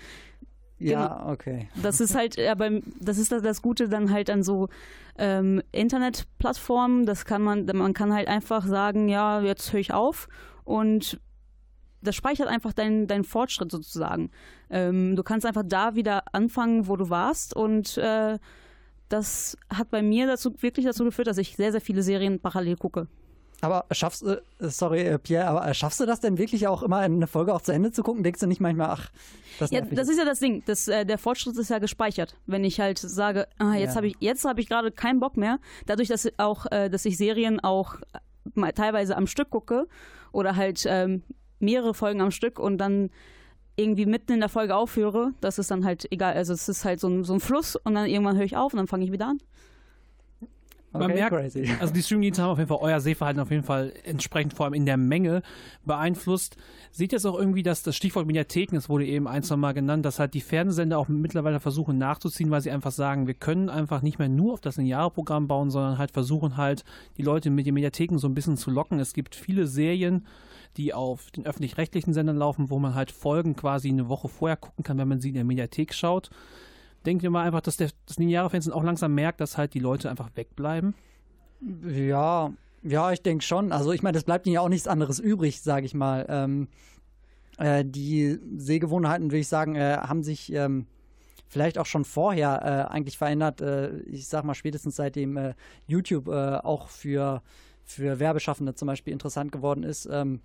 Ja, 0.79 1.07
Genau. 1.17 1.31
okay. 1.31 1.69
Das 1.81 2.01
ist 2.01 2.15
halt, 2.15 2.37
aber 2.39 2.69
das 2.99 3.17
ist 3.17 3.31
das 3.31 3.61
Gute 3.61 3.87
dann 3.87 4.11
halt 4.11 4.29
an 4.29 4.43
so 4.43 4.69
ähm, 5.17 5.61
Internetplattformen. 5.71 7.05
Das 7.05 7.25
kann 7.25 7.41
man, 7.41 7.65
man 7.65 7.93
kann 7.93 8.13
halt 8.13 8.27
einfach 8.27 8.65
sagen, 8.65 9.07
ja, 9.07 9.41
jetzt 9.41 9.71
höre 9.71 9.79
ich 9.79 9.93
auf 9.93 10.27
und 10.63 11.19
das 12.03 12.15
speichert 12.15 12.47
einfach 12.47 12.73
deinen 12.73 13.07
dein 13.07 13.23
Fortschritt 13.23 13.71
sozusagen. 13.71 14.29
Ähm, 14.69 15.15
du 15.15 15.23
kannst 15.23 15.45
einfach 15.45 15.63
da 15.65 15.95
wieder 15.95 16.23
anfangen, 16.33 16.87
wo 16.87 16.95
du 16.95 17.09
warst 17.09 17.55
und 17.55 17.97
äh, 17.97 18.37
das 19.09 19.57
hat 19.69 19.89
bei 19.91 20.01
mir 20.01 20.27
dazu 20.27 20.53
wirklich 20.61 20.85
dazu 20.85 21.03
geführt, 21.03 21.27
dass 21.27 21.37
ich 21.37 21.55
sehr, 21.55 21.71
sehr 21.71 21.81
viele 21.81 22.01
Serien 22.03 22.39
parallel 22.39 22.77
gucke. 22.77 23.07
Aber 23.61 23.85
schaffst 23.91 24.23
du, 24.23 24.31
äh, 24.31 24.41
sorry, 24.59 25.01
äh, 25.03 25.17
Pierre, 25.19 25.47
aber 25.47 25.65
äh, 25.67 25.73
schaffst 25.73 25.99
du 25.99 26.05
das 26.05 26.19
denn 26.19 26.37
wirklich 26.37 26.67
auch 26.67 26.83
immer 26.83 26.97
eine 26.97 27.27
Folge 27.27 27.53
auch 27.53 27.61
zu 27.61 27.71
Ende 27.71 27.91
zu 27.91 28.03
gucken? 28.03 28.21
Denkst 28.23 28.41
du 28.41 28.47
nicht 28.47 28.59
manchmal, 28.59 28.89
ach, 28.89 29.09
das 29.57 29.71
Ja, 29.71 29.79
das 29.81 30.09
ist 30.09 30.17
ja 30.17 30.25
das 30.25 30.39
Ding. 30.39 30.63
Das, 30.65 30.87
äh, 30.89 31.05
der 31.05 31.17
Fortschritt 31.17 31.55
ist 31.57 31.69
ja 31.69 31.79
gespeichert. 31.79 32.35
Wenn 32.45 32.65
ich 32.65 32.81
halt 32.81 32.97
sage, 32.99 33.47
ah, 33.59 33.75
jetzt 33.75 33.91
Ja. 33.91 33.95
habe 33.97 34.07
ich, 34.07 34.15
jetzt 34.19 34.43
habe 34.43 34.59
ich 34.59 34.67
gerade 34.67 34.91
keinen 34.91 35.21
Bock 35.21 35.37
mehr. 35.37 35.59
Dadurch, 35.85 36.09
dass 36.09 36.27
auch, 36.37 36.65
äh, 36.71 36.89
dass 36.89 37.05
ich 37.05 37.15
Serien 37.17 37.61
auch 37.61 37.95
mal 38.53 38.73
teilweise 38.73 39.15
am 39.15 39.27
Stück 39.27 39.49
gucke 39.51 39.87
oder 40.33 40.57
halt 40.57 40.83
ähm, 40.85 41.23
mehrere 41.63 41.93
Folgen 41.93 42.21
am 42.21 42.31
Stück 42.31 42.59
und 42.59 42.77
dann 42.77 43.09
irgendwie 43.75 44.05
mitten 44.05 44.33
in 44.33 44.39
der 44.39 44.49
Folge 44.49 44.75
aufhöre, 44.75 45.31
das 45.41 45.57
ist 45.57 45.71
dann 45.71 45.83
halt 45.83 46.11
egal. 46.11 46.33
Also 46.33 46.53
es 46.53 46.69
ist 46.69 46.85
halt 46.85 46.99
so 46.99 47.07
ein, 47.07 47.23
so 47.23 47.33
ein 47.33 47.39
Fluss 47.39 47.75
und 47.75 47.95
dann 47.95 48.07
irgendwann 48.07 48.37
höre 48.37 48.45
ich 48.45 48.55
auf 48.55 48.73
und 48.73 48.77
dann 48.77 48.87
fange 48.87 49.05
ich 49.05 49.11
wieder 49.11 49.27
an. 49.27 49.39
Man 50.93 51.03
Okay, 51.03 51.13
merkt, 51.15 51.35
crazy. 51.35 51.67
also 51.79 51.91
die 51.91 52.03
Streamingdienste 52.03 52.43
haben 52.43 52.51
auf 52.51 52.59
jeden 52.59 52.67
Fall 52.67 52.77
euer 52.79 52.99
Sehverhalten 52.99 53.41
auf 53.41 53.49
jeden 53.49 53.63
Fall 53.63 53.93
entsprechend 54.03 54.53
vor 54.53 54.65
allem 54.65 54.75
in 54.75 54.85
der 54.85 54.97
Menge 54.97 55.41
beeinflusst. 55.85 56.55
Seht 56.91 57.13
ihr 57.13 57.17
es 57.17 57.25
auch 57.25 57.37
irgendwie, 57.37 57.63
dass 57.63 57.81
das 57.81 57.95
Stichwort 57.95 58.27
Mediatheken, 58.27 58.77
es 58.77 58.89
wurde 58.89 59.05
eben 59.07 59.27
ein, 59.27 59.41
zwei 59.41 59.55
Mal 59.55 59.73
genannt, 59.73 60.05
dass 60.05 60.19
halt 60.19 60.35
die 60.35 60.41
Fernsehsender 60.41 60.99
auch 60.99 61.07
mittlerweile 61.07 61.59
versuchen 61.59 61.97
nachzuziehen, 61.97 62.51
weil 62.51 62.61
sie 62.61 62.69
einfach 62.69 62.91
sagen, 62.91 63.25
wir 63.25 63.33
können 63.33 63.69
einfach 63.69 64.03
nicht 64.03 64.19
mehr 64.19 64.29
nur 64.29 64.53
auf 64.53 64.61
das 64.61 64.77
Lineare-Programm 64.77 65.47
bauen, 65.47 65.71
sondern 65.71 65.97
halt 65.97 66.11
versuchen 66.11 66.57
halt 66.57 66.83
die 67.17 67.23
Leute 67.23 67.49
mit 67.49 67.65
den 67.65 67.73
Mediatheken 67.73 68.19
so 68.19 68.27
ein 68.27 68.35
bisschen 68.35 68.57
zu 68.57 68.69
locken. 68.69 68.99
Es 68.99 69.13
gibt 69.13 69.33
viele 69.33 69.65
Serien, 69.65 70.27
die 70.77 70.93
auf 70.93 71.31
den 71.31 71.45
öffentlich-rechtlichen 71.45 72.13
Sendern 72.13 72.37
laufen, 72.37 72.69
wo 72.69 72.79
man 72.79 72.95
halt 72.95 73.11
Folgen 73.11 73.55
quasi 73.55 73.89
eine 73.89 74.09
Woche 74.09 74.27
vorher 74.27 74.57
gucken 74.57 74.83
kann, 74.83 74.97
wenn 74.97 75.07
man 75.07 75.21
sie 75.21 75.29
in 75.29 75.35
der 75.35 75.43
Mediathek 75.43 75.93
schaut. 75.93 76.29
Denkt 77.05 77.23
ihr 77.23 77.29
mal 77.29 77.43
einfach, 77.45 77.61
dass 77.61 77.77
der, 77.77 77.89
das 78.05 78.17
lineare 78.17 78.49
Fernsehen 78.49 78.73
auch 78.73 78.83
langsam 78.83 79.13
merkt, 79.13 79.41
dass 79.41 79.57
halt 79.57 79.73
die 79.73 79.79
Leute 79.79 80.09
einfach 80.09 80.29
wegbleiben? 80.35 80.93
Ja, 81.85 82.53
ja, 82.81 83.11
ich 83.11 83.21
denke 83.21 83.43
schon. 83.43 83.71
Also 83.71 83.91
ich 83.91 84.03
meine, 84.03 84.17
es 84.17 84.23
bleibt 84.23 84.45
ihnen 84.45 84.55
ja 84.55 84.61
auch 84.61 84.69
nichts 84.69 84.87
anderes 84.87 85.19
übrig, 85.19 85.61
sage 85.61 85.85
ich 85.85 85.93
mal. 85.93 86.25
Ähm, 86.29 86.67
äh, 87.57 87.85
die 87.85 88.39
Sehgewohnheiten, 88.57 89.27
würde 89.27 89.39
ich 89.39 89.47
sagen, 89.47 89.75
äh, 89.75 89.97
haben 89.97 90.23
sich 90.23 90.51
ähm, 90.53 90.87
vielleicht 91.47 91.77
auch 91.77 91.85
schon 91.85 92.03
vorher 92.03 92.61
äh, 92.89 92.93
eigentlich 92.93 93.17
verändert. 93.17 93.61
Äh, 93.61 93.99
ich 94.01 94.27
sag 94.27 94.43
mal, 94.43 94.55
spätestens 94.55 94.95
seitdem 94.95 95.37
äh, 95.37 95.53
YouTube 95.87 96.27
äh, 96.27 96.57
auch 96.57 96.89
für, 96.89 97.41
für 97.83 98.19
Werbeschaffende 98.19 98.75
zum 98.75 98.87
Beispiel 98.87 99.13
interessant 99.13 99.51
geworden 99.51 99.83
ist, 99.83 100.07
ähm, 100.11 100.41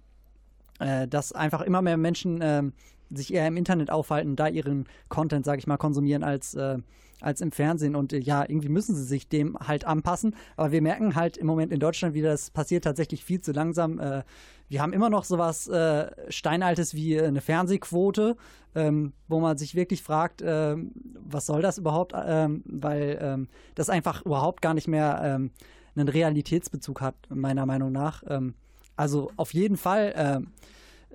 äh, 0.79 1.09
dass 1.09 1.33
einfach 1.33 1.63
immer 1.63 1.83
mehr 1.83 1.97
Menschen 1.97 2.41
ähm, 2.43 2.73
sich 3.11 3.33
eher 3.33 3.47
im 3.47 3.57
Internet 3.57 3.91
aufhalten, 3.91 4.37
da 4.37 4.49
ihren 4.49 4.87
Content, 5.09 5.45
sage 5.45 5.59
ich 5.59 5.67
mal, 5.67 5.77
konsumieren 5.77 6.23
als, 6.23 6.55
äh, 6.55 6.79
als 7.21 7.41
im 7.41 7.53
Fernsehen. 7.53 7.97
Und 7.97 8.13
äh, 8.13 8.19
ja, 8.19 8.43
irgendwie 8.43 8.69
müssen 8.69 8.95
sie 8.95 9.05
sich 9.05 9.29
dem 9.29 9.59
halt 9.59 9.87
anpassen. 9.87 10.35
Aber 10.57 10.73
wir 10.73 10.83
merken 10.83 11.15
halt 11.15 11.37
im 11.37 11.47
Moment 11.47 11.73
in 11.73 11.81
Deutschland 11.81 12.15
wieder, 12.15 12.31
das 12.31 12.51
passiert 12.51 12.85
tatsächlich 12.85 13.25
viel 13.25 13.41
zu 13.41 13.53
langsam. 13.53 13.99
Äh, 13.99 14.23
wir 14.69 14.83
haben 14.83 14.93
immer 14.93 15.11
noch 15.11 15.25
sowas 15.25 15.69
äh, 15.69 16.11
Steinaltes 16.31 16.95
wie 16.95 17.15
äh, 17.15 17.27
eine 17.27 17.41
Fernsehquote, 17.41 18.37
ähm, 18.75 19.13
wo 19.27 19.41
man 19.41 19.57
sich 19.57 19.75
wirklich 19.75 20.03
fragt, 20.03 20.43
ähm, 20.45 20.93
was 21.19 21.47
soll 21.47 21.63
das 21.63 21.79
überhaupt? 21.79 22.13
Ähm, 22.15 22.63
weil 22.67 23.19
ähm, 23.21 23.49
das 23.75 23.89
einfach 23.89 24.25
überhaupt 24.25 24.61
gar 24.61 24.75
nicht 24.75 24.89
mehr 24.89 25.21
ähm, 25.25 25.51
einen 25.97 26.09
Realitätsbezug 26.09 27.01
hat, 27.01 27.15
meiner 27.29 27.67
Meinung 27.67 27.91
nach. 27.91 28.23
Also 28.99 29.31
auf 29.37 29.55
jeden 29.55 29.77
Fall 29.77 30.13
ähm, 30.17 30.49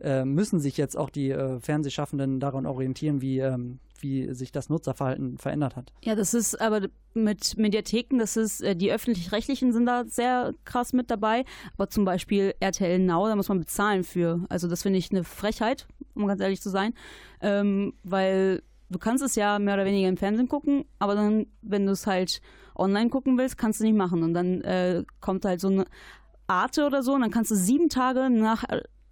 äh, 0.01 0.25
müssen 0.25 0.59
sich 0.59 0.77
jetzt 0.77 0.97
auch 0.97 1.09
die 1.09 1.31
äh, 1.31 1.59
Fernsehschaffenden 1.59 2.39
daran 2.39 2.65
orientieren, 2.65 3.21
wie, 3.21 3.39
ähm, 3.39 3.79
wie 3.99 4.33
sich 4.33 4.51
das 4.51 4.69
Nutzerverhalten 4.69 5.37
verändert 5.37 5.75
hat. 5.75 5.91
Ja, 6.01 6.15
das 6.15 6.33
ist 6.33 6.59
aber 6.59 6.87
mit 7.13 7.57
Mediatheken, 7.57 8.17
das 8.19 8.37
ist, 8.37 8.61
äh, 8.61 8.75
die 8.75 8.91
öffentlich-rechtlichen 8.91 9.73
sind 9.73 9.85
da 9.85 10.05
sehr 10.05 10.53
krass 10.63 10.93
mit 10.93 11.11
dabei, 11.11 11.43
aber 11.73 11.89
zum 11.89 12.05
Beispiel 12.05 12.53
RTL 12.59 12.99
Now, 12.99 13.27
da 13.27 13.35
muss 13.35 13.49
man 13.49 13.59
bezahlen 13.59 14.03
für. 14.03 14.45
Also 14.49 14.67
das 14.67 14.81
finde 14.81 14.99
ich 14.99 15.11
eine 15.11 15.23
Frechheit, 15.23 15.87
um 16.15 16.25
ganz 16.25 16.41
ehrlich 16.41 16.61
zu 16.61 16.69
sein, 16.69 16.93
ähm, 17.41 17.93
weil 18.03 18.63
du 18.89 18.97
kannst 18.97 19.23
es 19.23 19.35
ja 19.35 19.59
mehr 19.59 19.73
oder 19.73 19.85
weniger 19.85 20.07
im 20.07 20.17
Fernsehen 20.17 20.47
gucken, 20.47 20.85
aber 20.99 21.15
dann, 21.15 21.47
wenn 21.61 21.85
du 21.85 21.91
es 21.91 22.07
halt 22.07 22.41
online 22.75 23.09
gucken 23.09 23.37
willst, 23.37 23.57
kannst 23.57 23.79
du 23.79 23.83
nicht 23.83 23.95
machen. 23.95 24.23
Und 24.23 24.33
dann 24.33 24.61
äh, 24.61 25.03
kommt 25.19 25.45
halt 25.45 25.59
so 25.59 25.67
eine 25.67 25.85
Arte 26.47 26.85
oder 26.85 27.03
so 27.03 27.13
und 27.13 27.21
dann 27.21 27.31
kannst 27.31 27.51
du 27.51 27.55
sieben 27.55 27.89
Tage 27.89 28.29
nach 28.29 28.63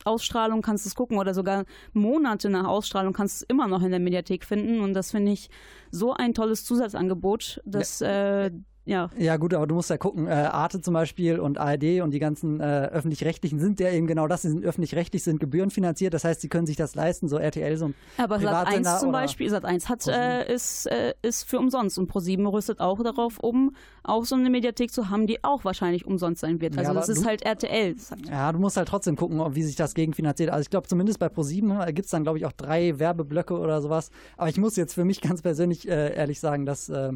Ausstrahlung 0.04 0.62
kannst 0.62 0.86
du 0.86 0.90
es 0.90 0.96
gucken 0.96 1.18
oder 1.18 1.34
sogar 1.34 1.66
Monate 1.94 2.50
nach 2.50 2.66
Ausstrahlung 2.66 3.14
kannst 3.14 3.42
du 3.42 3.44
es 3.44 3.50
immer 3.50 3.68
noch 3.68 3.84
in 3.84 3.92
der 3.92 4.00
Mediathek 4.00 4.46
finden. 4.46 4.80
Und 4.80 4.94
das 4.94 5.12
finde 5.12 5.32
ich 5.32 5.50
so 5.92 6.14
ein 6.14 6.34
tolles 6.34 6.66
Zusatzangebot, 6.66 7.62
dass 7.66 8.00
ja. 8.00 8.46
äh, 8.46 8.52
ja. 8.86 9.10
Ja, 9.18 9.38
gut, 9.38 9.54
aber 9.54 9.68
du 9.68 9.76
musst 9.76 9.90
ja 9.90 9.98
gucken, 9.98 10.28
äh, 10.28 10.32
Arte 10.32 10.82
zum 10.82 10.94
Beispiel 10.94 11.40
und 11.40 11.58
ARD 11.60 12.02
und 12.02 12.12
die 12.12 12.20
ganzen 12.20 12.60
äh, 12.60 12.90
öffentlich-rechtlichen 12.92 13.60
sind 13.60 13.80
ja 13.80 13.92
eben 13.92 14.08
genau 14.08 14.28
das, 14.28 14.42
sie 14.42 14.50
sind 14.50 14.66
öffentlich-rechtlich, 14.66 15.24
sind 15.24 15.40
gebührenfinanziert, 15.40 16.14
das 16.14 16.24
heißt, 16.24 16.42
sie 16.42 16.50
können 16.50 16.66
sich 16.66 16.78
das 16.78 16.96
leisten, 16.96 17.28
so 17.28 17.38
RTL, 17.38 17.78
so 17.78 17.86
ein 17.86 17.96
Aber 18.18 18.40
Sat 18.40 18.68
1 18.68 19.00
zum 19.00 19.12
Beispiel, 19.12 19.50
Sat 19.50 19.66
1 19.66 19.90
hat, 19.90 20.08
äh, 20.08 20.54
ist, 20.54 20.88
äh, 20.88 21.14
ist 21.22 21.44
für 21.44 21.60
umsonst 21.60 22.00
und 22.00 22.08
ProSieben 22.08 22.48
rüstet 22.48 22.80
auch 22.80 23.02
darauf 23.04 23.40
um, 23.40 23.76
auch 24.04 24.26
so 24.26 24.36
eine 24.36 24.50
Mediathek 24.50 24.92
zu 24.92 25.10
haben, 25.10 25.28
die 25.28 25.44
auch 25.44 25.64
wahrscheinlich 25.64 26.06
umsonst 26.06 26.42
sein 26.42 26.60
wird. 26.60 26.78
Also 26.78 26.92
ja, 26.92 26.96
das 26.96 27.10
ist 27.10 27.26
halt 27.26 27.44
RTL. 27.44 27.96
Ja, 28.30 28.52
du 28.52 28.60
musst 28.60 28.78
halt 28.78 28.88
trotzdem 28.88 29.16
gucken, 29.16 29.56
wie 29.56 29.64
sich 29.64 29.76
das 29.76 29.94
gegenfinanziert. 29.94 30.50
Also 30.50 30.62
ich 30.62 30.70
glaube, 30.70 30.88
zumindest 30.88 31.20
bei 31.20 31.30
ProSieben 31.30 31.80
äh, 31.80 31.94
gibt 31.94 32.06
es 32.06 32.12
dann, 32.12 32.24
glaube 32.24 32.40
ich, 32.40 32.46
auch 32.46 32.52
drei 32.52 32.98
Werbeblöcke 32.98 33.58
oder 33.58 33.82
sowas. 33.82 34.10
Aber 34.38 34.50
ich 34.50 34.58
muss 34.58 34.76
jetzt 34.76 34.94
für 34.94 35.06
mich 35.06 35.22
ganz 35.22 35.42
persönlich 35.42 35.88
äh, 35.88 36.16
ehrlich 36.16 36.40
sagen, 36.40 36.66
dass 36.66 36.90
äh, 36.90 37.14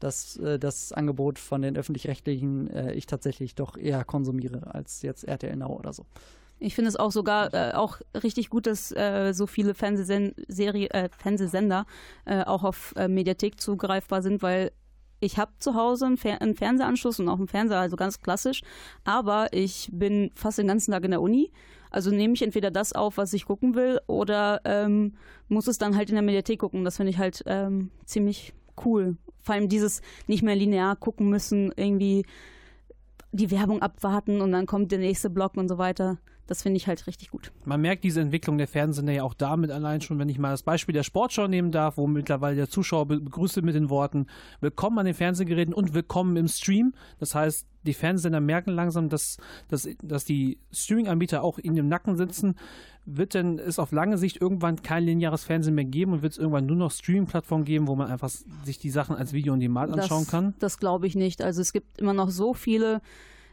dass 0.00 0.38
das 0.60 0.92
Angebot 0.92 1.07
von 1.38 1.62
den 1.62 1.76
öffentlich-rechtlichen 1.76 2.68
äh, 2.70 2.92
ich 2.92 3.06
tatsächlich 3.06 3.54
doch 3.54 3.76
eher 3.76 4.04
konsumiere 4.04 4.74
als 4.74 5.02
jetzt 5.02 5.24
RTL 5.24 5.56
Now 5.56 5.76
oder 5.76 5.92
so. 5.92 6.06
Ich 6.60 6.74
finde 6.74 6.88
es 6.88 6.96
auch 6.96 7.12
sogar 7.12 7.54
äh, 7.54 7.72
auch 7.74 8.00
richtig 8.22 8.50
gut, 8.50 8.66
dass 8.66 8.90
äh, 8.90 9.32
so 9.32 9.46
viele 9.46 9.74
Fernsehsen 9.74 10.34
Serie, 10.48 10.90
äh, 10.90 11.08
Fernsehsender 11.16 11.86
äh, 12.24 12.42
auch 12.42 12.64
auf 12.64 12.94
äh, 12.96 13.06
Mediathek 13.06 13.60
zugreifbar 13.60 14.22
sind, 14.22 14.42
weil 14.42 14.72
ich 15.20 15.38
habe 15.38 15.52
zu 15.58 15.74
Hause 15.74 16.06
einen, 16.06 16.16
Fer 16.16 16.40
einen, 16.40 16.54
Fernsehanschluss 16.54 17.20
und 17.20 17.28
auch 17.28 17.38
einen 17.38 17.48
Fernseher, 17.48 17.78
also 17.78 17.96
ganz 17.96 18.20
klassisch, 18.20 18.62
aber 19.04 19.48
ich 19.52 19.88
bin 19.92 20.30
fast 20.34 20.58
den 20.58 20.68
ganzen 20.68 20.92
Tag 20.92 21.04
in 21.04 21.10
der 21.10 21.22
Uni. 21.22 21.50
Also 21.90 22.10
nehme 22.10 22.34
ich 22.34 22.42
entweder 22.42 22.70
das 22.70 22.92
auf, 22.92 23.16
was 23.16 23.32
ich 23.32 23.46
gucken 23.46 23.74
will, 23.74 23.98
oder 24.06 24.60
ähm, 24.64 25.14
muss 25.48 25.68
es 25.68 25.78
dann 25.78 25.96
halt 25.96 26.10
in 26.10 26.16
der 26.16 26.22
Mediathek 26.22 26.60
gucken. 26.60 26.84
Das 26.84 26.98
finde 26.98 27.10
ich 27.10 27.18
halt 27.18 27.42
ähm, 27.46 27.90
ziemlich 28.04 28.52
cool 28.84 29.16
vor 29.48 29.54
allem 29.54 29.70
dieses 29.70 30.02
nicht 30.26 30.42
mehr 30.42 30.54
linear 30.54 30.94
gucken 30.94 31.30
müssen, 31.30 31.72
irgendwie 31.74 32.26
die 33.32 33.50
Werbung 33.50 33.80
abwarten 33.80 34.42
und 34.42 34.52
dann 34.52 34.66
kommt 34.66 34.92
der 34.92 34.98
nächste 34.98 35.30
Block 35.30 35.56
und 35.56 35.68
so 35.68 35.78
weiter. 35.78 36.18
Das 36.48 36.62
finde 36.62 36.78
ich 36.78 36.86
halt 36.88 37.06
richtig 37.06 37.30
gut. 37.30 37.52
Man 37.66 37.82
merkt 37.82 38.04
diese 38.04 38.22
Entwicklung 38.22 38.56
der 38.56 38.66
Fernsehsender 38.66 39.12
ja 39.12 39.22
auch 39.22 39.34
damit 39.34 39.70
allein 39.70 40.00
schon, 40.00 40.18
wenn 40.18 40.30
ich 40.30 40.38
mal 40.38 40.50
das 40.50 40.62
Beispiel 40.62 40.94
der 40.94 41.02
Sportschau 41.02 41.46
nehmen 41.46 41.70
darf, 41.70 41.98
wo 41.98 42.06
mittlerweile 42.06 42.56
der 42.56 42.70
Zuschauer 42.70 43.06
begrüßt 43.06 43.60
mit 43.60 43.74
den 43.74 43.90
Worten 43.90 44.26
Willkommen 44.60 44.98
an 44.98 45.04
den 45.04 45.14
Fernsehgeräten 45.14 45.74
und 45.74 45.92
Willkommen 45.92 46.38
im 46.38 46.48
Stream. 46.48 46.94
Das 47.18 47.34
heißt, 47.34 47.66
die 47.82 47.92
Fernsehsender 47.92 48.40
merken 48.40 48.70
langsam, 48.70 49.10
dass, 49.10 49.36
dass, 49.68 49.86
dass 50.02 50.24
die 50.24 50.58
Streaming-Anbieter 50.72 51.44
auch 51.44 51.58
in 51.58 51.74
dem 51.74 51.86
Nacken 51.86 52.16
sitzen. 52.16 52.54
Wird 53.04 53.34
denn 53.34 53.58
es 53.58 53.78
auf 53.78 53.92
lange 53.92 54.16
Sicht 54.16 54.40
irgendwann 54.40 54.82
kein 54.82 55.04
lineares 55.04 55.44
Fernsehen 55.44 55.74
mehr 55.74 55.84
geben 55.84 56.14
und 56.14 56.22
wird 56.22 56.32
es 56.32 56.38
irgendwann 56.38 56.64
nur 56.64 56.76
noch 56.76 56.92
Streaming-Plattformen 56.92 57.66
geben, 57.66 57.88
wo 57.88 57.94
man 57.94 58.10
einfach 58.10 58.30
sich 58.64 58.78
die 58.78 58.90
Sachen 58.90 59.16
als 59.16 59.34
Video 59.34 59.52
on 59.52 59.60
Demand 59.60 59.92
anschauen 59.92 60.22
das, 60.22 60.30
kann? 60.30 60.54
Das 60.60 60.78
glaube 60.78 61.06
ich 61.06 61.14
nicht. 61.14 61.42
Also 61.42 61.60
es 61.60 61.74
gibt 61.74 61.98
immer 61.98 62.14
noch 62.14 62.30
so 62.30 62.54
viele 62.54 63.02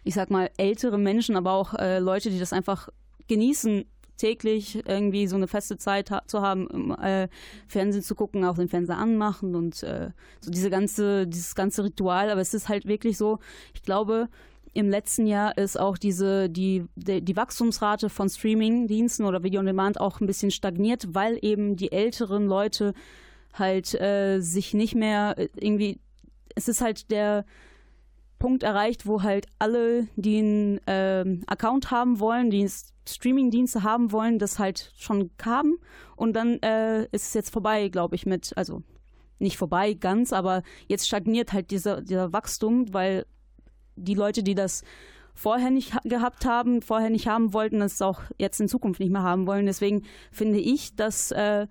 ich 0.06 0.14
sag 0.14 0.30
mal, 0.30 0.50
ältere 0.58 0.98
Menschen, 0.98 1.36
aber 1.36 1.52
auch 1.52 1.74
äh, 1.74 2.00
Leute, 2.00 2.30
die 2.30 2.40
das 2.40 2.54
einfach 2.54 2.90
genießen, 3.28 3.86
täglich 4.18 4.88
irgendwie 4.88 5.28
so 5.28 5.36
eine 5.36 5.48
feste 5.48 5.78
Zeit 5.78 6.10
ha 6.12 6.22
zu 6.26 6.42
haben, 6.42 6.68
im 6.70 6.92
äh, 6.92 7.28
Fernsehen 7.68 8.04
zu 8.04 8.16
gucken, 8.16 8.46
auch 8.46 8.56
den 8.56 8.70
Fernseher 8.70 8.98
anmachen 8.98 9.56
und 9.56 9.84
äh, 9.84 10.12
so 10.40 10.52
diese 10.52 10.70
ganze, 10.70 11.28
dieses 11.28 11.54
ganze 11.56 11.84
Ritual. 11.84 12.30
Aber 12.30 12.40
es 12.40 12.54
ist 12.54 12.70
halt 12.70 12.86
wirklich 12.86 13.18
so, 13.18 13.40
ich 13.74 13.82
glaube, 13.82 14.30
im 14.74 14.90
letzten 14.90 15.26
Jahr 15.26 15.58
ist 15.58 15.80
auch 15.80 15.98
diese, 15.98 16.50
die, 16.50 16.86
die, 16.96 17.22
die 17.22 17.36
Wachstumsrate 17.36 18.10
von 18.10 18.30
Streaming-Diensten 18.30 19.26
oder 19.26 19.44
Video 19.44 19.60
on 19.60 19.66
Demand 19.66 20.00
auch 20.00 20.22
ein 20.22 20.28
bisschen 20.28 20.52
stagniert, 20.52 21.08
weil 21.14 21.40
eben 21.42 21.76
die 21.76 21.92
älteren 21.92 22.46
Leute 22.46 22.94
halt 23.54 24.00
äh, 24.00 24.40
sich 24.40 24.74
nicht 24.74 24.96
mehr 24.96 25.36
äh, 25.38 25.50
irgendwie, 25.56 26.00
es 26.56 26.68
ist 26.68 26.82
halt 26.82 27.10
der, 27.12 27.46
Punkt 28.46 28.62
erreicht, 28.62 29.08
wo 29.08 29.24
halt 29.24 29.48
alle, 29.58 30.08
die 30.18 30.38
einen 30.38 30.80
ähm, 30.86 31.42
Account 31.48 31.90
haben 31.90 32.20
wollen, 32.20 32.52
die 32.52 32.70
Streaming-Dienste 33.10 33.82
haben 33.82 34.12
wollen, 34.12 34.38
das 34.38 34.60
halt 34.60 34.94
schon 34.98 35.32
haben. 35.44 35.80
Und 36.16 36.34
dann 36.34 36.60
äh, 36.62 37.06
ist 37.06 37.30
es 37.30 37.34
jetzt 37.34 37.50
vorbei, 37.50 37.90
glaube 37.90 38.14
ich, 38.16 38.28
mit, 38.28 38.56
also 38.56 38.84
nicht 39.40 39.58
vorbei 39.58 39.96
ganz, 39.96 40.32
aber 40.32 40.62
jetzt 40.88 41.08
stagniert 41.08 41.54
halt 41.54 41.72
dieser, 41.72 42.02
dieser 42.02 42.34
Wachstum, 42.34 42.94
weil 42.94 43.25
die 43.96 44.14
Leute, 44.14 44.44
die 44.44 44.54
das 44.54 44.84
vorher 45.34 45.72
nicht 45.72 45.94
gehabt 46.04 46.46
haben, 46.46 46.84
vorher 46.84 47.10
nicht 47.10 47.28
haben 47.28 47.52
wollten, 47.52 47.80
das 47.80 48.00
auch 48.04 48.22
jetzt 48.38 48.62
in 48.62 48.68
Zukunft 48.68 49.00
nicht 49.00 49.12
mehr 49.12 49.24
haben 49.24 49.48
wollen. 49.48 49.66
Deswegen 49.66 50.04
finde 50.32 50.60
ich, 50.60 50.96
dass 50.96 51.32
äh, 51.32 51.66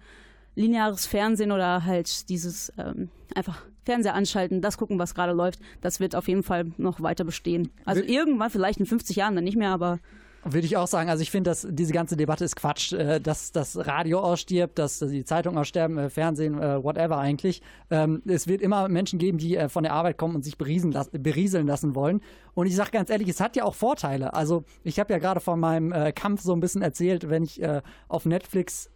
lineares 0.57 1.07
Fernsehen 1.07 1.53
oder 1.53 1.85
halt 1.85 2.29
dieses 2.29 2.73
ähm, 2.79 3.11
einfach 3.33 3.63
Fernseher 3.85 4.15
anschalten, 4.15 4.61
das 4.61 4.79
gucken, 4.79 4.99
was 4.99 5.15
gerade 5.15 5.33
läuft, 5.33 5.61
das 5.81 6.01
wird 6.01 6.17
auf 6.17 6.29
jeden 6.29 6.43
Fall 6.43 6.73
noch 6.77 7.01
weiter 7.01 7.25
bestehen. 7.25 7.71
Also 7.85 8.03
Will 8.03 8.11
irgendwann, 8.11 8.51
vielleicht 8.51 8.81
in 8.81 8.87
50 8.87 9.17
Jahren 9.17 9.35
dann 9.35 9.45
nicht 9.45 9.57
mehr, 9.57 9.71
aber 9.71 9.99
würde 10.45 10.67
ich 10.67 10.77
auch 10.77 10.87
sagen. 10.87 11.09
Also 11.09 11.23
ich 11.23 11.31
finde, 11.31 11.51
dass 11.51 11.67
diese 11.71 11.93
ganze 11.93 12.17
Debatte 12.17 12.45
ist 12.45 12.57
Quatsch, 12.57 12.93
äh, 12.93 13.21
dass 13.21 13.53
das 13.53 13.87
Radio 13.87 14.21
ausstirbt, 14.21 14.79
dass 14.79 14.99
die 14.99 15.25
Zeitung 15.25 15.57
aussterben, 15.57 15.97
äh, 15.97 16.11
Fernsehen, 16.11 16.61
äh, 16.61 16.83
whatever 16.83 17.19
eigentlich. 17.19 17.63
Ähm, 17.91 18.23
es 18.27 18.47
wird 18.47 18.61
immer 18.61 18.89
Menschen 18.89 19.19
geben, 19.19 19.39
die 19.39 19.59
von 19.69 19.85
der 19.85 19.95
Arbeit 19.95 20.19
kommen 20.19 20.35
und 20.35 20.45
sich 20.45 20.59
berieseln 20.59 21.67
lassen 21.67 21.95
wollen. 21.95 22.21
Und 22.55 22.67
ich 22.67 22.77
sage 22.77 22.91
ganz 22.91 23.11
ehrlich, 23.11 23.29
es 23.29 23.41
hat 23.41 23.57
ja 23.57 23.65
auch 23.65 23.75
Vorteile. 23.75 24.35
Also 24.35 24.65
ich 24.83 25.01
habe 25.01 25.13
ja 25.13 25.19
gerade 25.19 25.41
von 25.41 25.59
meinem 25.59 26.15
Kampf 26.15 26.43
so 26.43 26.53
ein 26.53 26.61
bisschen 26.61 26.83
erzählt, 26.83 27.29
wenn 27.29 27.43
ich 27.43 27.61
auf 28.09 28.27
Netflix 28.27 28.91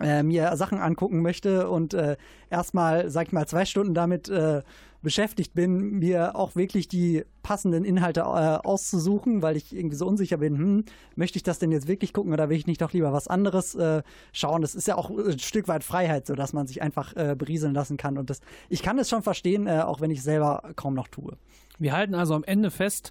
äh, 0.00 0.22
mir 0.22 0.56
Sachen 0.56 0.78
angucken 0.78 1.22
möchte 1.22 1.68
und 1.68 1.94
äh, 1.94 2.16
erstmal, 2.50 3.10
sag 3.10 3.28
ich 3.28 3.32
mal, 3.32 3.46
zwei 3.46 3.64
Stunden 3.64 3.94
damit 3.94 4.28
äh, 4.28 4.62
beschäftigt 5.02 5.54
bin, 5.54 5.98
mir 5.98 6.36
auch 6.36 6.56
wirklich 6.56 6.88
die 6.88 7.24
passenden 7.42 7.84
Inhalte 7.84 8.20
äh, 8.20 8.24
auszusuchen, 8.24 9.42
weil 9.42 9.56
ich 9.56 9.74
irgendwie 9.74 9.96
so 9.96 10.06
unsicher 10.06 10.36
bin, 10.36 10.58
hm, 10.58 10.84
möchte 11.16 11.36
ich 11.36 11.42
das 11.42 11.58
denn 11.58 11.72
jetzt 11.72 11.88
wirklich 11.88 12.12
gucken 12.12 12.32
oder 12.32 12.48
will 12.48 12.56
ich 12.56 12.66
nicht 12.66 12.82
doch 12.82 12.92
lieber 12.92 13.12
was 13.12 13.28
anderes 13.28 13.74
äh, 13.74 14.02
schauen? 14.32 14.62
Das 14.62 14.74
ist 14.74 14.86
ja 14.86 14.96
auch 14.96 15.10
ein 15.10 15.38
Stück 15.38 15.68
weit 15.68 15.84
Freiheit, 15.84 16.26
so 16.26 16.34
dass 16.34 16.52
man 16.52 16.66
sich 16.66 16.82
einfach 16.82 17.16
äh, 17.16 17.34
berieseln 17.36 17.74
lassen 17.74 17.96
kann. 17.96 18.18
Und 18.18 18.30
das, 18.30 18.40
ich 18.68 18.82
kann 18.82 18.98
es 18.98 19.08
schon 19.08 19.22
verstehen, 19.22 19.66
äh, 19.66 19.80
auch 19.80 20.00
wenn 20.00 20.10
ich 20.10 20.22
selber 20.22 20.62
kaum 20.76 20.94
noch 20.94 21.08
tue. 21.08 21.36
Wir 21.78 21.92
halten 21.92 22.14
also 22.14 22.34
am 22.34 22.44
Ende 22.44 22.70
fest, 22.70 23.10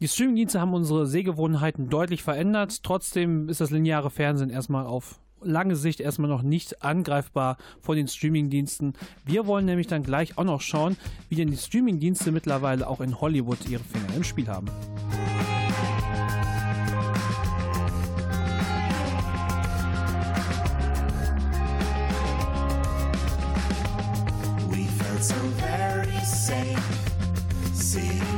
die 0.00 0.08
Streamingdienste 0.08 0.60
haben 0.60 0.74
unsere 0.74 1.06
Sehgewohnheiten 1.06 1.88
deutlich 1.88 2.22
verändert. 2.22 2.82
Trotzdem 2.82 3.48
ist 3.48 3.60
das 3.60 3.70
lineare 3.70 4.10
Fernsehen 4.10 4.50
erstmal 4.50 4.86
auf 4.86 5.20
lange 5.44 5.76
Sicht 5.76 6.00
erstmal 6.00 6.30
noch 6.30 6.42
nicht 6.42 6.82
angreifbar 6.82 7.56
von 7.80 7.96
den 7.96 8.08
Streamingdiensten. 8.08 8.94
Wir 9.24 9.46
wollen 9.46 9.66
nämlich 9.66 9.86
dann 9.86 10.02
gleich 10.02 10.36
auch 10.38 10.44
noch 10.44 10.60
schauen, 10.60 10.96
wie 11.28 11.36
denn 11.36 11.50
die 11.50 11.56
Streamingdienste 11.56 12.32
mittlerweile 12.32 12.86
auch 12.88 13.00
in 13.00 13.20
Hollywood 13.20 13.58
ihre 13.68 13.82
Finger 13.82 14.16
im 14.16 14.24
Spiel 14.24 14.48
haben. 14.48 14.66
We 24.70 24.86
felt 24.86 25.24
so 25.24 25.34
very 25.58 26.24
safe, 26.24 26.82
seeing 27.72 28.33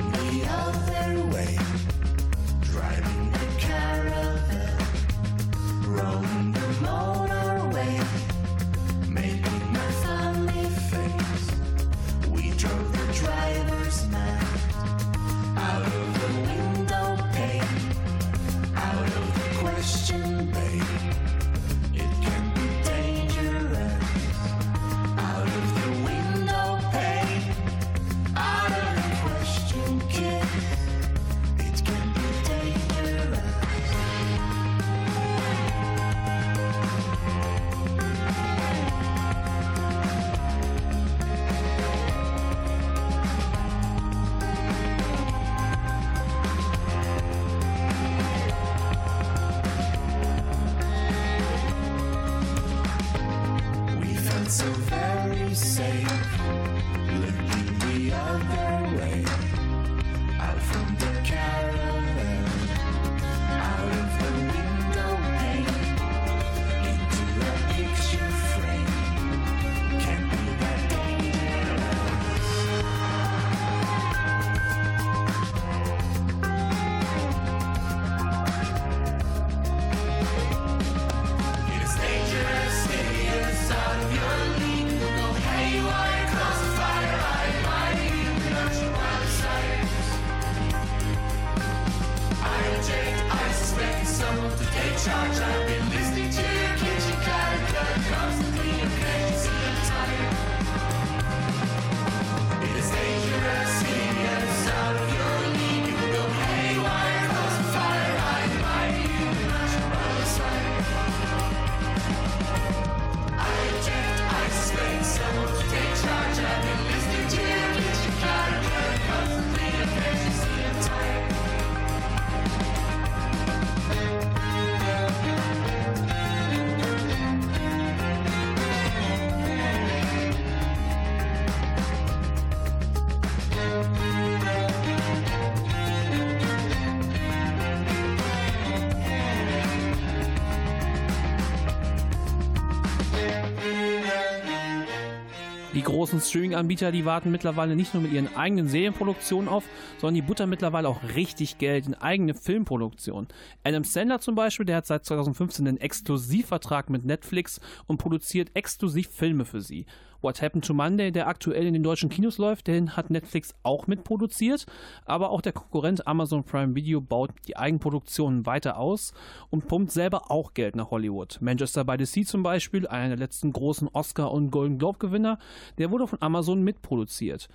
großen 146.06 146.20
Streaming-Anbieter, 146.20 146.92
die 146.92 147.04
warten 147.04 147.32
mittlerweile 147.32 147.74
nicht 147.74 147.92
nur 147.92 148.00
mit 148.00 148.12
ihren 148.12 148.36
eigenen 148.36 148.68
Serienproduktionen 148.68 149.48
auf, 149.48 149.64
sondern 149.98 150.14
die 150.14 150.22
buttern 150.22 150.50
mittlerweile 150.50 150.88
auch 150.88 151.02
richtig 151.14 151.58
Geld 151.58 151.86
in 151.86 151.94
eigene 151.94 152.34
Filmproduktionen. 152.34 153.28
Adam 153.64 153.84
Sandler 153.84 154.20
zum 154.20 154.34
Beispiel, 154.34 154.66
der 154.66 154.76
hat 154.76 154.86
seit 154.86 155.04
2015 155.04 155.66
einen 155.66 155.78
Exklusivvertrag 155.78 156.90
mit 156.90 157.04
Netflix 157.04 157.60
und 157.86 157.98
produziert 157.98 158.50
exklusiv 158.54 159.08
Filme 159.08 159.44
für 159.44 159.60
sie. 159.60 159.86
What 160.22 160.42
Happened 160.42 160.64
to 160.64 160.74
Monday, 160.74 161.12
der 161.12 161.28
aktuell 161.28 161.66
in 161.66 161.74
den 161.74 161.82
deutschen 161.82 162.08
Kinos 162.08 162.38
läuft, 162.38 162.66
den 162.66 162.96
hat 162.96 163.10
Netflix 163.10 163.54
auch 163.62 163.86
mitproduziert, 163.86 164.66
aber 165.04 165.30
auch 165.30 165.40
der 165.40 165.52
Konkurrent 165.52 166.06
Amazon 166.06 166.42
Prime 166.42 166.74
Video 166.74 167.00
baut 167.00 167.30
die 167.46 167.56
Eigenproduktionen 167.56 168.46
weiter 168.46 168.78
aus 168.78 169.12
und 169.50 169.68
pumpt 169.68 169.92
selber 169.92 170.30
auch 170.30 170.54
Geld 170.54 170.74
nach 170.74 170.90
Hollywood. 170.90 171.38
Manchester 171.40 171.84
by 171.84 171.96
the 171.98 172.06
Sea 172.06 172.24
zum 172.24 172.42
Beispiel, 172.42 172.86
einer 172.86 173.08
der 173.08 173.18
letzten 173.18 173.52
großen 173.52 173.88
Oscar- 173.92 174.32
und 174.32 174.50
Golden 174.50 174.78
Globe-Gewinner, 174.78 175.38
der 175.78 175.90
wurde 175.90 176.06
von 176.06 176.20
Amazon 176.22 176.62
mitproduziert. 176.62 177.48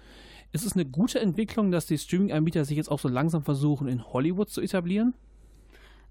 Ist 0.54 0.66
es 0.66 0.74
eine 0.74 0.86
gute 0.86 1.20
Entwicklung, 1.20 1.72
dass 1.72 1.86
die 1.86 1.98
Streaming-Anbieter 1.98 2.66
sich 2.66 2.78
jetzt 2.78 2.92
auch 2.92 3.00
so 3.00 3.08
langsam 3.08 3.44
versuchen, 3.44 3.88
in 3.88 4.06
Hollywood 4.06 4.50
zu 4.50 4.62
etablieren? 4.62 5.14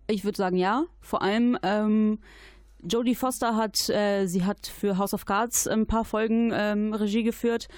Ich 0.06 0.24
würde 0.24 0.36
sagen, 0.36 0.56
ja. 0.56 0.84
Vor 1.00 1.22
allem 1.22 1.58
ähm, 1.62 2.18
Jodie 2.82 3.14
Foster 3.14 3.56
hat, 3.56 3.88
äh, 3.90 4.26
sie 4.26 4.44
hat 4.44 4.66
für 4.66 4.96
House 4.96 5.14
of 5.14 5.26
Cards 5.26 5.68
ein 5.68 5.86
paar 5.86 6.04
Folgen 6.04 6.52
ähm, 6.54 6.94
Regie 6.94 7.22
geführt 7.22 7.68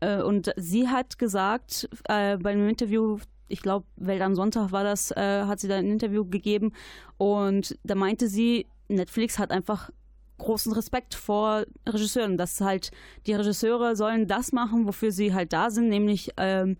äh, 0.00 0.20
und 0.20 0.52
sie 0.56 0.88
hat 0.88 1.18
gesagt 1.18 1.88
äh, 2.08 2.36
bei 2.36 2.50
einem 2.50 2.68
Interview, 2.68 3.18
ich 3.46 3.62
glaube, 3.62 3.86
Welt 3.96 4.20
am 4.22 4.34
Sonntag 4.34 4.72
war 4.72 4.84
das, 4.84 5.12
äh, 5.12 5.44
hat 5.44 5.60
sie 5.60 5.68
da 5.68 5.76
ein 5.76 5.90
Interview 5.90 6.24
gegeben 6.24 6.72
und 7.16 7.78
da 7.84 7.94
meinte 7.94 8.28
sie, 8.28 8.66
Netflix 8.88 9.38
hat 9.38 9.50
einfach 9.50 9.90
großen 10.38 10.72
Respekt 10.72 11.14
vor 11.14 11.64
Regisseuren, 11.86 12.36
dass 12.36 12.60
halt 12.60 12.90
die 13.26 13.34
Regisseure 13.34 13.96
sollen 13.96 14.26
das 14.26 14.52
machen, 14.52 14.86
wofür 14.86 15.12
sie 15.12 15.34
halt 15.34 15.52
da 15.52 15.70
sind, 15.70 15.88
nämlich 15.88 16.30
ähm, 16.36 16.76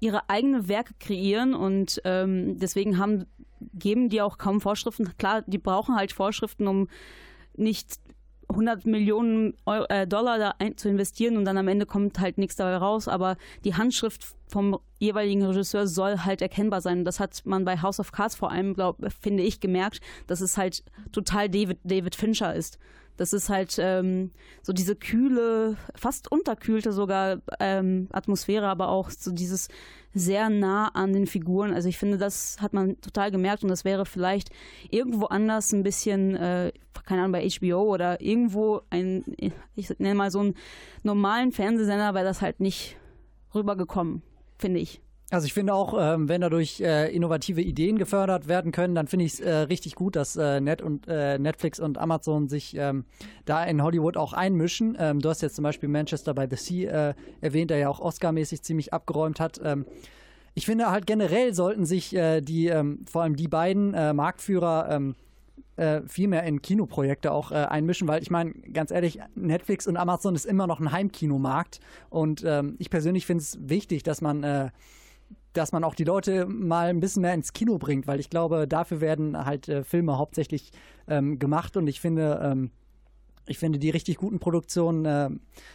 ihre 0.00 0.28
eigenen 0.28 0.68
Werke 0.68 0.94
kreieren 0.98 1.54
und 1.54 2.00
ähm, 2.04 2.58
deswegen 2.58 2.98
haben 2.98 3.24
geben 3.74 4.08
die 4.08 4.20
auch 4.20 4.38
kaum 4.38 4.60
Vorschriften. 4.60 5.16
Klar, 5.18 5.42
die 5.46 5.58
brauchen 5.58 5.94
halt 5.94 6.12
Vorschriften, 6.12 6.66
um 6.66 6.88
nicht 7.56 8.00
100 8.52 8.86
Millionen 8.86 9.54
Euro, 9.66 9.86
äh, 9.88 10.06
Dollar 10.06 10.38
da 10.38 10.54
ein, 10.58 10.76
zu 10.76 10.88
investieren 10.88 11.36
und 11.36 11.44
dann 11.44 11.58
am 11.58 11.68
Ende 11.68 11.86
kommt 11.86 12.18
halt 12.20 12.38
nichts 12.38 12.56
dabei 12.56 12.76
raus. 12.76 13.08
Aber 13.08 13.36
die 13.64 13.74
Handschrift 13.74 14.34
vom 14.48 14.78
jeweiligen 14.98 15.44
Regisseur 15.44 15.86
soll 15.86 16.18
halt 16.18 16.42
erkennbar 16.42 16.80
sein. 16.80 17.04
Das 17.04 17.20
hat 17.20 17.42
man 17.44 17.64
bei 17.64 17.80
House 17.80 18.00
of 18.00 18.12
Cards 18.12 18.36
vor 18.36 18.50
allem, 18.50 18.74
glaub, 18.74 18.98
finde 19.20 19.42
ich, 19.42 19.60
gemerkt, 19.60 20.00
dass 20.26 20.40
es 20.40 20.56
halt 20.56 20.84
total 21.10 21.48
David, 21.48 21.78
David 21.84 22.14
Fincher 22.14 22.54
ist. 22.54 22.78
Das 23.16 23.32
ist 23.32 23.50
halt 23.50 23.76
ähm, 23.78 24.30
so 24.62 24.72
diese 24.72 24.96
kühle, 24.96 25.76
fast 25.94 26.32
unterkühlte 26.32 26.92
sogar 26.92 27.38
ähm, 27.60 28.08
Atmosphäre, 28.10 28.66
aber 28.66 28.88
auch 28.88 29.10
so 29.10 29.32
dieses 29.32 29.68
sehr 30.14 30.48
nah 30.50 30.88
an 30.88 31.12
den 31.12 31.26
Figuren. 31.26 31.72
Also 31.72 31.88
ich 31.88 31.98
finde, 31.98 32.18
das 32.18 32.56
hat 32.60 32.72
man 32.72 33.00
total 33.00 33.30
gemerkt 33.30 33.62
und 33.62 33.68
das 33.68 33.84
wäre 33.84 34.06
vielleicht 34.06 34.50
irgendwo 34.90 35.26
anders 35.26 35.72
ein 35.72 35.82
bisschen, 35.82 36.36
äh, 36.36 36.72
keine 37.06 37.22
Ahnung, 37.22 37.32
bei 37.32 37.48
HBO 37.48 37.82
oder 37.92 38.20
irgendwo 38.20 38.82
ein, 38.90 39.24
ich 39.74 39.90
nenne 39.98 40.14
mal 40.14 40.30
so 40.30 40.40
einen 40.40 40.54
normalen 41.02 41.52
Fernsehsender, 41.52 42.14
wäre 42.14 42.24
das 42.24 42.40
halt 42.40 42.60
nicht 42.60 42.96
rübergekommen, 43.54 44.22
finde 44.58 44.80
ich. 44.80 45.01
Also 45.32 45.46
ich 45.46 45.54
finde 45.54 45.72
auch, 45.72 45.94
ähm, 45.98 46.28
wenn 46.28 46.42
dadurch 46.42 46.82
äh, 46.82 47.10
innovative 47.10 47.62
Ideen 47.62 47.96
gefördert 47.96 48.48
werden 48.48 48.70
können, 48.70 48.94
dann 48.94 49.06
finde 49.06 49.24
ich 49.24 49.32
es 49.32 49.40
äh, 49.40 49.50
richtig 49.50 49.94
gut, 49.94 50.14
dass 50.14 50.36
äh, 50.36 50.60
Net 50.60 50.82
und, 50.82 51.08
äh, 51.08 51.38
Netflix 51.38 51.80
und 51.80 51.96
Amazon 51.96 52.48
sich 52.48 52.76
ähm, 52.76 53.06
da 53.46 53.64
in 53.64 53.82
Hollywood 53.82 54.18
auch 54.18 54.34
einmischen. 54.34 54.94
Ähm, 55.00 55.20
du 55.20 55.30
hast 55.30 55.40
jetzt 55.40 55.56
zum 55.56 55.62
Beispiel 55.62 55.88
Manchester 55.88 56.34
by 56.34 56.44
the 56.50 56.56
Sea 56.56 57.08
äh, 57.08 57.14
erwähnt, 57.40 57.70
der 57.70 57.78
ja 57.78 57.88
auch 57.88 57.98
Oscar-mäßig 57.98 58.60
ziemlich 58.60 58.92
abgeräumt 58.92 59.40
hat. 59.40 59.58
Ähm, 59.64 59.86
ich 60.52 60.66
finde 60.66 60.90
halt 60.90 61.06
generell 61.06 61.54
sollten 61.54 61.86
sich 61.86 62.14
äh, 62.14 62.42
die, 62.42 62.66
ähm, 62.66 63.06
vor 63.10 63.22
allem 63.22 63.34
die 63.34 63.48
beiden 63.48 63.92
Marktführer 64.14 64.88
ähm, 64.90 65.14
äh, 65.76 66.02
viel 66.06 66.28
mehr 66.28 66.42
in 66.42 66.60
Kinoprojekte 66.60 67.32
auch 67.32 67.52
einmischen, 67.52 68.06
weil 68.06 68.20
ich 68.20 68.30
meine, 68.30 68.52
ganz 68.74 68.90
ehrlich, 68.90 69.18
Netflix 69.34 69.86
und 69.86 69.96
Amazon 69.96 70.34
ist 70.34 70.44
immer 70.44 70.66
noch 70.66 70.78
ein 70.78 70.92
Heimkinomarkt 70.92 71.80
und 72.10 72.44
ich 72.78 72.90
persönlich 72.90 73.24
finde 73.24 73.42
es 73.42 73.58
wichtig, 73.62 74.02
dass 74.02 74.20
man 74.20 74.70
dass 75.52 75.72
man 75.72 75.84
auch 75.84 75.94
die 75.94 76.04
Leute 76.04 76.46
mal 76.46 76.88
ein 76.88 77.00
bisschen 77.00 77.22
mehr 77.22 77.34
ins 77.34 77.52
Kino 77.52 77.78
bringt, 77.78 78.06
weil 78.06 78.20
ich 78.20 78.30
glaube, 78.30 78.66
dafür 78.66 79.00
werden 79.00 79.44
halt 79.44 79.68
äh, 79.68 79.84
Filme 79.84 80.18
hauptsächlich 80.18 80.70
ähm, 81.08 81.38
gemacht 81.38 81.76
und 81.76 81.86
ich 81.86 82.00
finde, 82.00 82.40
ähm, 82.42 82.70
ich 83.46 83.58
finde, 83.58 83.78
die 83.78 83.90
richtig 83.90 84.16
guten 84.16 84.38
Produktionen 84.38 85.04
äh, 85.04 85.30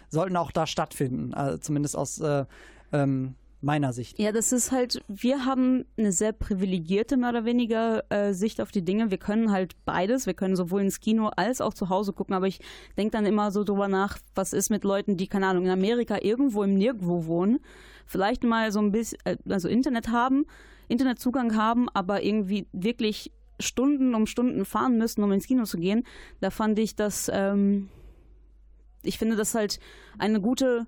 sollten 0.09 0.37
auch 0.37 0.51
da 0.51 0.65
stattfinden, 0.67 1.33
also 1.33 1.57
zumindest 1.57 1.97
aus 1.97 2.19
äh, 2.19 2.45
ähm, 2.93 3.35
meiner 3.61 3.91
Sicht. 3.91 4.19
Ja, 4.19 4.31
das 4.31 4.51
ist 4.51 4.71
halt, 4.71 5.03
wir 5.07 5.45
haben 5.45 5.85
eine 5.97 6.11
sehr 6.11 6.31
privilegierte, 6.31 7.17
mehr 7.17 7.29
oder 7.29 7.45
weniger, 7.45 8.03
äh, 8.09 8.33
Sicht 8.33 8.61
auf 8.61 8.71
die 8.71 8.83
Dinge. 8.83 9.09
Wir 9.11 9.17
können 9.17 9.51
halt 9.51 9.75
beides. 9.85 10.25
Wir 10.25 10.33
können 10.33 10.55
sowohl 10.55 10.81
ins 10.81 10.99
Kino 10.99 11.29
als 11.35 11.59
auch 11.59 11.73
zu 11.73 11.89
Hause 11.89 12.13
gucken. 12.13 12.35
Aber 12.35 12.47
ich 12.47 12.59
denke 12.97 13.11
dann 13.11 13.25
immer 13.25 13.51
so 13.51 13.63
drüber 13.63 13.87
nach, 13.87 14.19
was 14.35 14.53
ist 14.53 14.69
mit 14.69 14.83
Leuten, 14.83 15.17
die, 15.17 15.27
keine 15.27 15.47
Ahnung, 15.47 15.65
in 15.65 15.71
Amerika 15.71 16.17
irgendwo 16.21 16.63
im 16.63 16.75
Nirgendwo 16.75 17.25
wohnen, 17.25 17.59
vielleicht 18.07 18.43
mal 18.43 18.71
so 18.71 18.79
ein 18.79 18.91
bisschen, 18.91 19.19
äh, 19.25 19.37
also 19.49 19.67
Internet 19.67 20.09
haben, 20.09 20.45
Internetzugang 20.87 21.55
haben, 21.55 21.89
aber 21.89 22.23
irgendwie 22.23 22.67
wirklich 22.71 23.31
Stunden 23.59 24.15
um 24.15 24.27
Stunden 24.27 24.65
fahren 24.65 24.97
müssen, 24.97 25.23
um 25.23 25.31
ins 25.31 25.47
Kino 25.47 25.63
zu 25.63 25.77
gehen. 25.77 26.03
Da 26.39 26.49
fand 26.49 26.79
ich 26.79 26.95
das, 26.95 27.29
ähm, 27.33 27.89
ich 29.03 29.17
finde 29.17 29.35
das 29.35 29.55
halt 29.55 29.79
eine 30.17 30.41
gute 30.41 30.85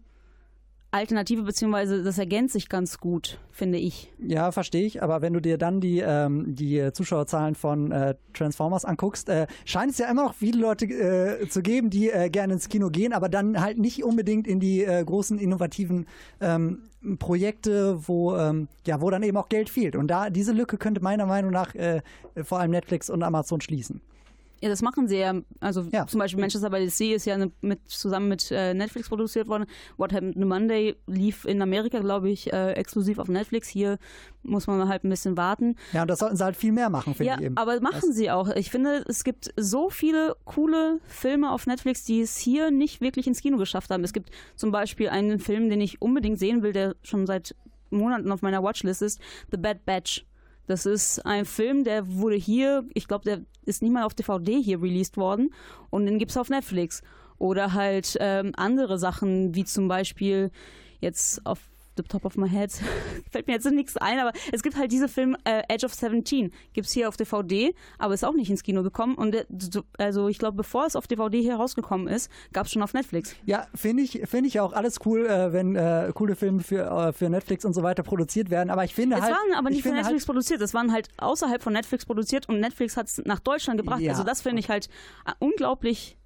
Alternative, 0.91 1.43
beziehungsweise 1.43 2.03
das 2.03 2.17
ergänzt 2.17 2.53
sich 2.53 2.67
ganz 2.67 2.97
gut, 2.97 3.39
finde 3.51 3.77
ich. 3.77 4.11
Ja, 4.17 4.51
verstehe 4.51 4.85
ich, 4.85 5.03
aber 5.03 5.21
wenn 5.21 5.33
du 5.33 5.39
dir 5.39 5.59
dann 5.59 5.81
die, 5.81 5.99
ähm, 5.99 6.55
die 6.55 6.91
Zuschauerzahlen 6.93 7.53
von 7.53 7.91
äh, 7.91 8.15
Transformers 8.33 8.85
anguckst, 8.85 9.29
äh, 9.29 9.45
scheint 9.65 9.91
es 9.91 9.99
ja 9.99 10.09
immer 10.09 10.23
noch 10.23 10.33
viele 10.33 10.59
Leute 10.59 10.85
äh, 10.85 11.47
zu 11.47 11.61
geben, 11.61 11.91
die 11.91 12.09
äh, 12.09 12.29
gerne 12.29 12.53
ins 12.53 12.69
Kino 12.69 12.89
gehen, 12.89 13.13
aber 13.13 13.29
dann 13.29 13.61
halt 13.61 13.77
nicht 13.77 14.03
unbedingt 14.03 14.47
in 14.47 14.59
die 14.59 14.83
äh, 14.83 15.03
großen 15.03 15.37
innovativen 15.37 16.07
ähm, 16.41 16.79
Projekte, 17.19 18.07
wo, 18.07 18.35
ähm, 18.35 18.67
ja, 18.87 18.99
wo 18.99 19.11
dann 19.11 19.21
eben 19.21 19.37
auch 19.37 19.49
Geld 19.49 19.69
fehlt. 19.69 19.95
Und 19.95 20.07
da 20.07 20.31
diese 20.31 20.53
Lücke 20.53 20.77
könnte 20.77 21.01
meiner 21.01 21.27
Meinung 21.27 21.51
nach 21.51 21.75
äh, 21.75 22.01
vor 22.43 22.59
allem 22.59 22.71
Netflix 22.71 23.11
und 23.11 23.21
Amazon 23.21 23.61
schließen. 23.61 24.01
Ja, 24.61 24.67
das 24.69 24.81
machen 24.81 25.07
sie 25.07 25.17
ja. 25.17 25.33
Also 25.61 25.85
Ja. 25.91 26.05
zum 26.07 26.19
Beispiel 26.19 26.41
Manchester 26.41 26.69
by 26.69 26.81
the 26.83 26.89
Sea 26.89 27.15
ist 27.15 27.25
ja 27.25 27.33
eine, 27.35 27.51
mit, 27.61 27.87
zusammen 27.89 28.27
mit 28.27 28.51
äh, 28.51 28.73
Netflix 28.73 29.07
produziert 29.09 29.47
worden. 29.47 29.65
What 29.97 30.11
Happened 30.11 30.35
Monday 30.37 30.95
lief 31.07 31.45
in 31.45 31.61
Amerika, 31.61 31.99
glaube 31.99 32.29
ich, 32.29 32.51
äh, 32.51 32.73
exklusiv 32.73 33.19
auf 33.19 33.27
Netflix. 33.29 33.67
Hier 33.69 33.97
muss 34.43 34.67
man 34.67 34.87
halt 34.89 35.03
ein 35.03 35.09
bisschen 35.09 35.37
warten. 35.37 35.75
Ja, 35.93 36.01
und 36.01 36.09
das 36.09 36.19
sollten 36.19 36.35
sie 36.35 36.43
halt 36.43 36.55
viel 36.57 36.71
mehr 36.73 36.89
machen, 36.89 37.13
finde 37.15 37.31
Ja, 37.31 37.37
ich 37.39 37.45
eben. 37.45 37.57
aber 37.57 37.79
machen 37.81 38.11
sie 38.13 38.31
auch. 38.31 38.49
Ich 38.55 38.69
finde, 38.69 39.03
es 39.07 39.23
gibt 39.23 39.53
so 39.55 39.89
viele 39.89 40.35
coole 40.45 40.99
Filme 41.07 41.51
auf 41.51 41.65
Netflix, 41.67 42.03
die 42.03 42.21
es 42.21 42.37
hier 42.37 42.69
nicht 42.71 42.99
wirklich 43.01 43.27
ins 43.27 43.41
Kino 43.41 43.57
geschafft 43.57 43.89
haben. 43.91 44.03
Es 44.03 44.13
gibt 44.13 44.29
zum 44.55 44.71
Beispiel 44.71 45.09
einen 45.09 45.39
Film, 45.39 45.69
den 45.69 45.79
ich 45.81 46.01
unbedingt 46.01 46.37
sehen 46.39 46.63
will, 46.63 46.73
der 46.73 46.95
schon 47.03 47.25
seit 47.27 47.55
Monaten 47.91 48.31
auf 48.31 48.41
meiner 48.41 48.61
Watchlist 48.61 49.01
ist, 49.01 49.19
The 49.51 49.57
Bad 49.57 49.85
Batch. 49.85 50.25
Das 50.69 50.85
ist 50.85 51.25
ein 51.25 51.45
Film, 51.45 51.83
der 51.83 52.13
wurde 52.13 52.35
hier, 52.35 52.85
ich 52.93 53.07
glaube, 53.07 53.25
der 53.25 53.41
ist 53.65 53.81
nicht 53.81 53.91
mal 53.91 54.03
auf 54.03 54.13
DVD 54.13 54.61
hier 54.61 54.79
released 54.79 55.17
worden 55.17 55.51
und 55.89 56.05
den 56.05 56.19
gibt 56.19 56.29
es 56.29 56.37
auf 56.37 56.49
Netflix. 56.49 57.01
Oder 57.39 57.73
halt 57.73 58.15
ähm, 58.19 58.51
andere 58.55 58.99
Sachen, 58.99 59.55
wie 59.55 59.65
zum 59.65 59.87
Beispiel 59.87 60.51
jetzt 60.99 61.43
auf 61.43 61.57
the 62.01 62.07
top 62.07 62.25
of 62.25 62.35
my 62.37 62.47
head 62.49 62.71
fällt 63.31 63.47
mir 63.47 63.53
jetzt 63.53 63.69
nichts 63.71 63.97
ein, 63.97 64.19
aber 64.19 64.31
es 64.51 64.63
gibt 64.63 64.77
halt 64.77 64.91
diese 64.91 65.07
Film 65.07 65.35
äh, 65.43 65.61
Edge 65.67 65.85
of 65.85 65.93
17, 65.93 66.51
gibt 66.73 66.87
es 66.87 66.93
hier 66.93 67.07
auf 67.09 67.17
DVD, 67.17 67.73
aber 67.97 68.13
ist 68.13 68.23
auch 68.23 68.33
nicht 68.33 68.49
ins 68.49 68.63
Kino 68.63 68.83
gekommen 68.83 69.15
und 69.15 69.35
so- 69.59 69.83
also 69.97 70.27
ich 70.27 70.39
glaube, 70.39 70.57
bevor 70.57 70.85
es 70.85 70.95
auf 70.95 71.07
DVD 71.07 71.41
hier 71.41 71.55
rausgekommen 71.55 72.07
ist, 72.07 72.31
gab 72.53 72.65
es 72.65 72.71
schon 72.71 72.81
auf 72.81 72.93
Netflix. 72.93 73.35
Ja, 73.45 73.67
finde 73.75 74.03
ich, 74.03 74.21
finde 74.25 74.47
ich 74.47 74.59
auch 74.59 74.73
alles 74.73 74.99
cool, 75.05 75.25
äh, 75.25 75.51
wenn 75.53 75.75
äh, 75.75 76.11
coole 76.13 76.35
Filme 76.35 76.61
für, 76.61 76.85
äh, 76.85 77.13
für 77.13 77.29
Netflix 77.29 77.65
und 77.65 77.73
so 77.73 77.83
weiter 77.83 78.03
produziert 78.03 78.49
werden. 78.49 78.69
Aber 78.69 78.83
ich 78.83 78.93
finde 78.95 79.15
Es 79.17 79.21
halt. 79.23 79.33
waren 79.33 79.53
aber 79.57 79.69
ich 79.69 79.75
nicht 79.77 79.83
von 79.83 79.91
finde 79.91 80.03
Netflix 80.03 80.25
produziert, 80.25 80.61
es 80.61 80.73
waren 80.73 80.91
halt 80.91 81.07
außerhalb 81.17 81.61
von 81.61 81.73
Netflix 81.73 82.05
produziert 82.05 82.47
und 82.49 82.59
Netflix 82.59 82.95
hat 82.97 83.07
es 83.07 83.21
nach 83.25 83.39
Deutschland 83.39 83.79
gebracht. 83.79 84.01
Ja. 84.01 84.11
Also 84.11 84.23
das 84.23 84.41
finde 84.41 84.59
ich 84.59 84.69
halt 84.69 84.87
äh, 85.25 85.31
unglaublich 85.39 86.17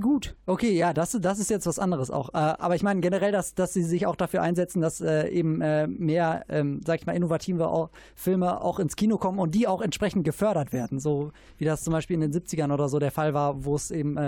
gut. 0.00 0.36
Okay, 0.46 0.76
ja, 0.76 0.92
das, 0.92 1.16
das 1.20 1.38
ist 1.38 1.50
jetzt 1.50 1.66
was 1.66 1.78
anderes 1.78 2.10
auch. 2.10 2.30
Äh, 2.30 2.36
aber 2.36 2.74
ich 2.74 2.82
meine 2.82 3.00
generell, 3.00 3.32
dass, 3.32 3.54
dass 3.54 3.72
sie 3.72 3.82
sich 3.82 4.06
auch 4.06 4.16
dafür 4.16 4.42
einsetzen, 4.42 4.80
dass 4.80 5.00
äh, 5.00 5.28
eben 5.28 5.60
äh, 5.60 5.86
mehr, 5.86 6.44
ähm, 6.48 6.80
sag 6.84 7.00
ich 7.00 7.06
mal, 7.06 7.14
innovative 7.14 7.90
Filme 8.14 8.60
auch 8.60 8.78
ins 8.78 8.96
Kino 8.96 9.18
kommen 9.18 9.38
und 9.38 9.54
die 9.54 9.66
auch 9.66 9.80
entsprechend 9.80 10.24
gefördert 10.24 10.72
werden. 10.72 10.98
So 10.98 11.32
wie 11.56 11.64
das 11.64 11.82
zum 11.82 11.92
Beispiel 11.92 12.14
in 12.14 12.20
den 12.20 12.32
70ern 12.32 12.72
oder 12.72 12.88
so 12.88 12.98
der 12.98 13.10
Fall 13.10 13.34
war, 13.34 13.64
wo 13.64 13.74
es 13.74 13.90
eben 13.90 14.18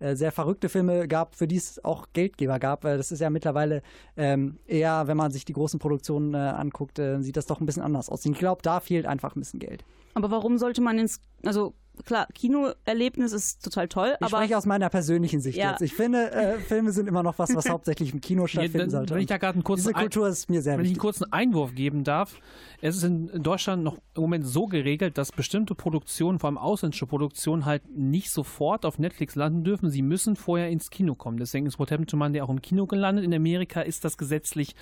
sehr 0.00 0.32
verrückte 0.32 0.68
Filme 0.68 1.08
gab, 1.08 1.34
für 1.34 1.46
die 1.46 1.56
es 1.56 1.84
auch 1.84 2.06
Geldgeber 2.12 2.58
gab. 2.58 2.82
Das 2.82 3.12
ist 3.12 3.20
ja 3.20 3.30
mittlerweile 3.30 3.82
ähm, 4.16 4.58
eher, 4.66 5.06
wenn 5.06 5.16
man 5.16 5.30
sich 5.30 5.44
die 5.44 5.52
großen 5.52 5.78
Produktionen 5.78 6.34
anguckt, 6.34 7.00
sieht 7.20 7.36
das 7.36 7.46
doch 7.46 7.60
ein 7.60 7.66
bisschen 7.66 7.82
anders 7.82 8.08
aus. 8.08 8.24
Ich 8.24 8.38
glaube, 8.38 8.62
da 8.62 8.80
fehlt 8.80 9.06
einfach 9.06 9.36
ein 9.36 9.40
bisschen 9.40 9.60
Geld. 9.60 9.84
Aber 10.14 10.30
warum 10.30 10.58
sollte 10.58 10.80
man 10.80 10.98
ins, 10.98 11.20
also 11.44 11.74
klar, 12.04 12.26
Kinoerlebnis 12.34 13.32
ist 13.32 13.64
total 13.64 13.88
toll, 13.88 14.12
Ich 14.18 14.26
aber 14.26 14.36
spreche 14.38 14.56
aus 14.58 14.66
meiner 14.66 14.88
persönlichen 14.90 15.40
Sicht 15.40 15.58
Ja. 15.58 15.70
jetzt. 15.72 15.82
Ich 15.82 15.94
finde, 15.94 16.30
äh, 16.32 16.58
Filme 16.68 16.92
sind 16.92 17.08
immer 17.08 17.22
noch 17.22 17.38
was, 17.38 17.54
was 17.54 17.68
hauptsächlich 17.68 18.12
im 18.12 18.20
Kino 18.20 18.46
stattfinden 18.46 18.78
dann- 18.78 18.90
sollte. 18.90 19.14
wenn 19.14 19.20
ich 19.20 19.26
da 19.26 19.38
gerade 19.38 19.54
einen 19.54 19.64
kurzen 19.64 19.88
Diese 19.88 19.96
Ein- 19.96 20.02
Kultur 20.02 20.28
ist 20.28 20.50
mir 20.50 20.62
sehr 20.62 20.74
Wenn 20.74 20.80
ich 20.80 20.88
einen 20.88 20.96
wichtig. 20.96 21.00
kurzen 21.00 21.32
Einwurf 21.32 21.74
geben 21.74 22.04
darf, 22.04 22.36
es 22.80 22.96
ist 22.96 23.02
in 23.04 23.28
in 23.28 23.42
Deutschland 23.42 23.82
noch 23.82 23.96
im 24.14 24.22
Moment 24.22 24.46
so 24.46 24.66
geregelt, 24.66 25.18
dass 25.18 25.32
bestimmte 25.32 25.74
Produktionen, 25.74 26.38
vor 26.38 26.48
allem 26.48 26.58
ausländische 26.58 27.06
Produktionen, 27.06 27.64
halt 27.66 27.82
nicht 27.96 28.30
sofort 28.30 28.84
auf 28.86 28.98
Netflix 28.98 29.34
landen 29.34 29.64
dürfen. 29.64 29.90
Sie 29.90 30.02
müssen 30.02 30.36
vorher 30.36 30.68
ins 30.70 30.90
Kino 30.90 31.14
kommen. 31.14 31.36
Deswegen 31.38 31.66
ist 31.66 31.78
What 31.78 31.90
Happened 31.90 32.10
to 32.10 32.16
Monday 32.16 32.40
auch 32.40 32.50
im 32.50 32.62
Kino 32.62 32.86
gelandet. 32.86 33.24
In 33.24 33.34
Amerika 33.34 33.80
ist 33.80 34.04
das 34.04 34.16
gesetzlich 34.16 34.74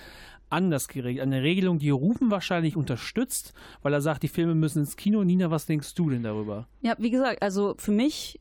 anders 0.49 0.87
geregelt. 0.87 1.21
Eine 1.23 1.41
Regelung, 1.43 1.77
die 1.77 1.89
Rufen 1.89 2.31
wahrscheinlich 2.31 2.77
unterstützt, 2.77 3.53
weil 3.81 3.91
er 3.93 3.99
sagt, 4.01 4.23
die 4.23 4.29
Filme 4.29 4.55
müssen 4.55 4.79
ins 4.79 4.95
Kino. 4.95 5.23
Nina, 5.25 5.51
was 5.51 5.65
denkst 5.65 5.93
du 5.95 6.09
denn 6.09 6.23
darüber? 6.23 6.67
Ja, 6.81 6.95
wie 6.99 7.06
gesagt, 7.09 7.41
also 7.41 7.75
für 7.77 7.91
mich, 7.91 8.39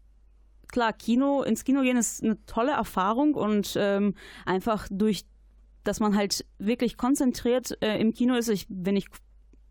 klar, 0.69 0.93
Kino, 0.93 1.43
ins 1.43 1.65
Kino 1.65 1.83
gehen 1.83 1.97
ist 1.97 2.23
eine 2.23 2.45
tolle 2.47 2.73
Erfahrung 2.73 3.35
und 3.35 3.75
ähm, 3.79 4.15
einfach 4.45 4.89
durch, 4.91 5.25
dass 5.85 6.01
man 6.01 6.17
halt 6.17 6.45
wirklich 6.59 6.97
konzentriert 6.97 7.79
äh, 7.83 8.01
im 8.01 8.13
Kino 8.13 8.35
ist. 8.35 8.49
Ich, 8.49 8.67
wenn 8.69 8.97
ich 8.97 9.07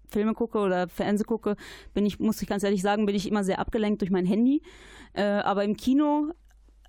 Filme 0.07 0.33
gucke 0.33 0.59
oder 0.59 0.87
Fernsehen 0.87 1.25
gucke, 1.25 1.55
bin 1.93 2.05
ich, 2.05 2.19
muss 2.19 2.41
ich 2.41 2.47
ganz 2.47 2.63
ehrlich 2.63 2.81
sagen, 2.81 3.05
bin 3.05 3.15
ich 3.15 3.27
immer 3.27 3.43
sehr 3.43 3.59
abgelenkt 3.59 4.01
durch 4.01 4.11
mein 4.11 4.25
Handy. 4.25 4.61
Äh, 5.13 5.23
aber 5.23 5.63
im 5.63 5.75
Kino 5.75 6.31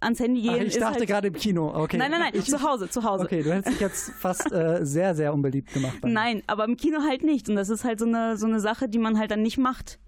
ans 0.00 0.20
Handy 0.20 0.42
gehen 0.42 0.56
Ach, 0.58 0.62
ich 0.62 0.78
dachte 0.78 0.98
halt, 0.98 1.06
gerade 1.06 1.28
im 1.28 1.34
Kino. 1.34 1.72
Okay. 1.74 1.96
Nein, 1.96 2.10
nein, 2.10 2.20
nein, 2.20 2.32
Ich, 2.34 2.44
zu 2.44 2.62
Hause, 2.62 2.88
zu 2.88 3.02
Hause. 3.02 3.24
okay, 3.24 3.42
du 3.42 3.52
hättest 3.52 3.74
dich 3.74 3.80
jetzt 3.80 4.10
fast 4.12 4.52
äh, 4.52 4.80
sehr, 4.84 5.14
sehr 5.14 5.32
unbeliebt 5.32 5.72
gemacht. 5.72 5.98
Nein, 6.04 6.42
aber 6.46 6.64
im 6.64 6.76
Kino 6.76 7.00
halt 7.02 7.22
nicht. 7.22 7.48
Und 7.48 7.56
das 7.56 7.68
ist 7.68 7.84
halt 7.84 7.98
so 7.98 8.06
eine, 8.06 8.36
so 8.36 8.46
eine 8.46 8.60
Sache, 8.60 8.88
die 8.88 8.98
man 8.98 9.18
halt 9.18 9.30
dann 9.30 9.42
nicht 9.42 9.58
macht. 9.58 9.98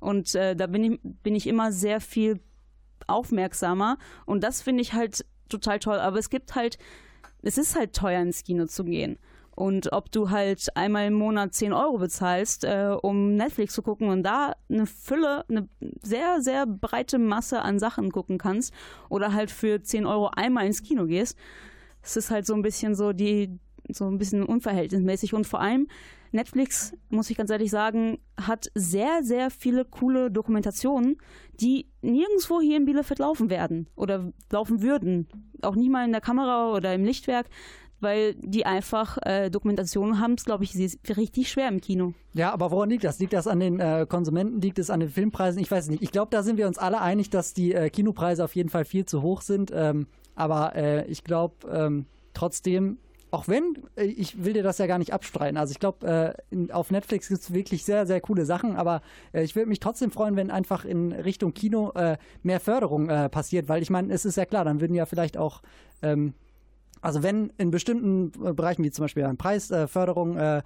Und 0.00 0.34
äh, 0.34 0.54
da 0.54 0.66
bin 0.66 0.84
ich, 0.84 1.00
bin 1.02 1.34
ich 1.34 1.46
immer 1.46 1.72
sehr 1.72 2.00
viel 2.00 2.40
aufmerksamer. 3.06 3.98
Und 4.24 4.42
das 4.42 4.62
finde 4.62 4.82
ich 4.82 4.92
halt 4.92 5.24
total 5.48 5.78
toll. 5.78 5.98
Aber 5.98 6.18
es 6.18 6.30
gibt 6.30 6.54
halt, 6.54 6.78
es 7.42 7.58
ist 7.58 7.76
halt 7.76 7.94
teuer 7.94 8.20
ins 8.20 8.44
Kino 8.44 8.66
zu 8.66 8.84
gehen. 8.84 9.18
Und 9.56 9.90
ob 9.94 10.12
du 10.12 10.28
halt 10.28 10.68
einmal 10.76 11.06
im 11.06 11.14
Monat 11.14 11.54
10 11.54 11.72
Euro 11.72 11.96
bezahlst, 11.96 12.64
äh, 12.64 12.94
um 13.00 13.36
Netflix 13.36 13.72
zu 13.72 13.80
gucken 13.80 14.10
und 14.10 14.22
da 14.22 14.52
eine 14.68 14.84
Fülle, 14.84 15.46
eine 15.48 15.66
sehr, 16.02 16.42
sehr 16.42 16.66
breite 16.66 17.18
Masse 17.18 17.62
an 17.62 17.78
Sachen 17.78 18.12
gucken 18.12 18.36
kannst 18.36 18.74
oder 19.08 19.32
halt 19.32 19.50
für 19.50 19.80
10 19.82 20.04
Euro 20.04 20.28
einmal 20.28 20.66
ins 20.66 20.82
Kino 20.82 21.06
gehst, 21.06 21.38
es 22.02 22.18
ist 22.18 22.30
halt 22.30 22.44
so 22.44 22.52
ein 22.52 22.60
bisschen 22.60 22.94
so 22.94 23.14
die, 23.14 23.58
so 23.88 24.06
ein 24.06 24.18
bisschen 24.18 24.44
unverhältnismäßig 24.44 25.32
und 25.32 25.46
vor 25.46 25.60
allem 25.62 25.88
Netflix, 26.32 26.94
muss 27.08 27.30
ich 27.30 27.36
ganz 27.36 27.50
ehrlich 27.50 27.70
sagen, 27.70 28.18
hat 28.40 28.70
sehr, 28.74 29.22
sehr 29.22 29.50
viele 29.50 29.84
coole 29.84 30.30
Dokumentationen, 30.30 31.18
die 31.60 31.86
nirgendwo 32.02 32.60
hier 32.60 32.76
in 32.76 32.84
Bielefeld 32.84 33.18
laufen 33.18 33.50
werden 33.50 33.88
oder 33.96 34.32
laufen 34.50 34.82
würden. 34.82 35.28
Auch 35.62 35.74
nicht 35.74 35.90
mal 35.90 36.04
in 36.04 36.12
der 36.12 36.20
Kamera 36.20 36.72
oder 36.72 36.94
im 36.94 37.04
Lichtwerk, 37.04 37.46
weil 38.00 38.34
die 38.34 38.66
einfach 38.66 39.18
äh, 39.22 39.50
Dokumentationen 39.50 40.20
haben 40.20 40.34
es, 40.34 40.44
glaube 40.44 40.64
ich, 40.64 40.74
richtig 40.76 41.50
schwer 41.50 41.68
im 41.68 41.80
Kino. 41.80 42.12
Ja, 42.34 42.52
aber 42.52 42.70
woran 42.70 42.90
liegt 42.90 43.04
das? 43.04 43.18
Liegt 43.18 43.32
das 43.32 43.46
an 43.46 43.60
den 43.60 43.80
äh, 43.80 44.06
Konsumenten? 44.08 44.60
Liegt 44.60 44.78
es 44.78 44.90
an 44.90 45.00
den 45.00 45.08
Filmpreisen? 45.08 45.60
Ich 45.60 45.70
weiß 45.70 45.88
nicht. 45.88 46.02
Ich 46.02 46.12
glaube, 46.12 46.28
da 46.30 46.42
sind 46.42 46.58
wir 46.58 46.66
uns 46.66 46.78
alle 46.78 47.00
einig, 47.00 47.30
dass 47.30 47.54
die 47.54 47.72
äh, 47.72 47.88
Kinopreise 47.88 48.44
auf 48.44 48.54
jeden 48.54 48.68
Fall 48.68 48.84
viel 48.84 49.06
zu 49.06 49.22
hoch 49.22 49.40
sind. 49.40 49.72
Ähm, 49.74 50.06
aber 50.34 50.76
äh, 50.76 51.06
ich 51.06 51.24
glaube 51.24 51.54
ähm, 51.70 52.06
trotzdem, 52.34 52.98
auch 53.30 53.48
wenn, 53.48 53.78
äh, 53.96 54.04
ich 54.04 54.44
will 54.44 54.52
dir 54.52 54.62
das 54.62 54.78
ja 54.78 54.86
gar 54.86 54.98
nicht 54.98 55.12
abstreiten. 55.12 55.56
Also 55.56 55.72
ich 55.72 55.78
glaube, 55.78 56.34
äh, 56.50 56.72
auf 56.72 56.90
Netflix 56.90 57.28
gibt 57.28 57.40
es 57.40 57.52
wirklich 57.52 57.84
sehr, 57.84 58.06
sehr 58.06 58.20
coole 58.20 58.44
Sachen. 58.44 58.76
Aber 58.76 59.02
äh, 59.32 59.42
ich 59.42 59.56
würde 59.56 59.68
mich 59.68 59.80
trotzdem 59.80 60.10
freuen, 60.10 60.36
wenn 60.36 60.50
einfach 60.50 60.84
in 60.84 61.12
Richtung 61.12 61.54
Kino 61.54 61.90
äh, 61.94 62.16
mehr 62.42 62.60
Förderung 62.60 63.08
äh, 63.08 63.28
passiert. 63.28 63.68
Weil 63.68 63.82
ich 63.82 63.90
meine, 63.90 64.12
es 64.12 64.24
ist 64.24 64.36
ja 64.36 64.44
klar, 64.44 64.64
dann 64.64 64.80
würden 64.80 64.94
ja 64.94 65.06
vielleicht 65.06 65.36
auch 65.36 65.62
ähm, 66.02 66.34
also 67.02 67.22
wenn 67.22 67.52
in 67.58 67.70
bestimmten 67.70 68.32
äh, 68.44 68.52
Bereichen, 68.52 68.82
wie 68.82 68.90
zum 68.90 69.04
Beispiel 69.04 69.24
eine 69.24 69.36
Preisförderung 69.36 70.62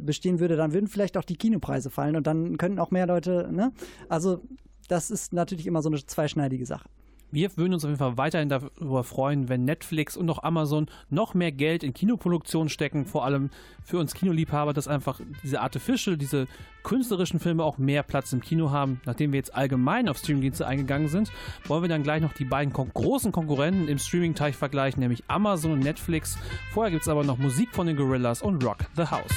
bestehen 0.00 0.40
würde, 0.40 0.56
dann 0.56 0.72
würden 0.72 0.88
vielleicht 0.88 1.16
auch 1.16 1.24
die 1.24 1.36
Kinopreise 1.36 1.90
fallen 1.90 2.16
und 2.16 2.26
dann 2.26 2.56
könnten 2.56 2.78
auch 2.78 2.90
mehr 2.90 3.06
Leute, 3.06 3.48
ne? 3.52 3.72
Also 4.08 4.40
das 4.88 5.10
ist 5.10 5.34
natürlich 5.34 5.66
immer 5.66 5.82
so 5.82 5.90
eine 5.90 6.04
zweischneidige 6.04 6.64
Sache. 6.64 6.88
Wir 7.30 7.54
würden 7.56 7.74
uns 7.74 7.84
auf 7.84 7.90
jeden 7.90 7.98
Fall 7.98 8.16
weiterhin 8.16 8.48
darüber 8.48 9.04
freuen, 9.04 9.48
wenn 9.48 9.64
Netflix 9.64 10.16
und 10.16 10.30
auch 10.30 10.42
Amazon 10.42 10.86
noch 11.10 11.34
mehr 11.34 11.52
Geld 11.52 11.82
in 11.82 11.92
Kinoproduktion 11.92 12.70
stecken, 12.70 13.04
vor 13.04 13.24
allem 13.24 13.50
für 13.84 13.98
uns 13.98 14.14
Kinoliebhaber, 14.14 14.72
dass 14.72 14.88
einfach 14.88 15.20
diese 15.42 15.60
Artificial, 15.60 16.16
diese 16.16 16.46
künstlerischen 16.82 17.38
Filme 17.38 17.64
auch 17.64 17.76
mehr 17.76 18.02
Platz 18.02 18.32
im 18.32 18.40
Kino 18.40 18.70
haben. 18.70 19.00
Nachdem 19.04 19.32
wir 19.32 19.38
jetzt 19.38 19.54
allgemein 19.54 20.08
auf 20.08 20.16
Streamingdienste 20.16 20.66
eingegangen 20.66 21.08
sind, 21.08 21.30
wollen 21.66 21.82
wir 21.82 21.88
dann 21.88 22.02
gleich 22.02 22.22
noch 22.22 22.32
die 22.32 22.46
beiden 22.46 22.72
kon 22.72 22.90
großen 22.94 23.30
Konkurrenten 23.30 23.88
im 23.88 23.98
Streaming-Teich 23.98 24.56
vergleichen, 24.56 25.00
nämlich 25.00 25.24
Amazon 25.28 25.72
und 25.72 25.80
Netflix. 25.80 26.38
Vorher 26.72 26.90
gibt 26.90 27.02
es 27.02 27.08
aber 27.08 27.24
noch 27.24 27.36
Musik 27.36 27.68
von 27.72 27.86
den 27.86 27.96
Gorillas 27.96 28.40
und 28.40 28.64
Rock 28.64 28.78
the 28.96 29.04
House. 29.04 29.34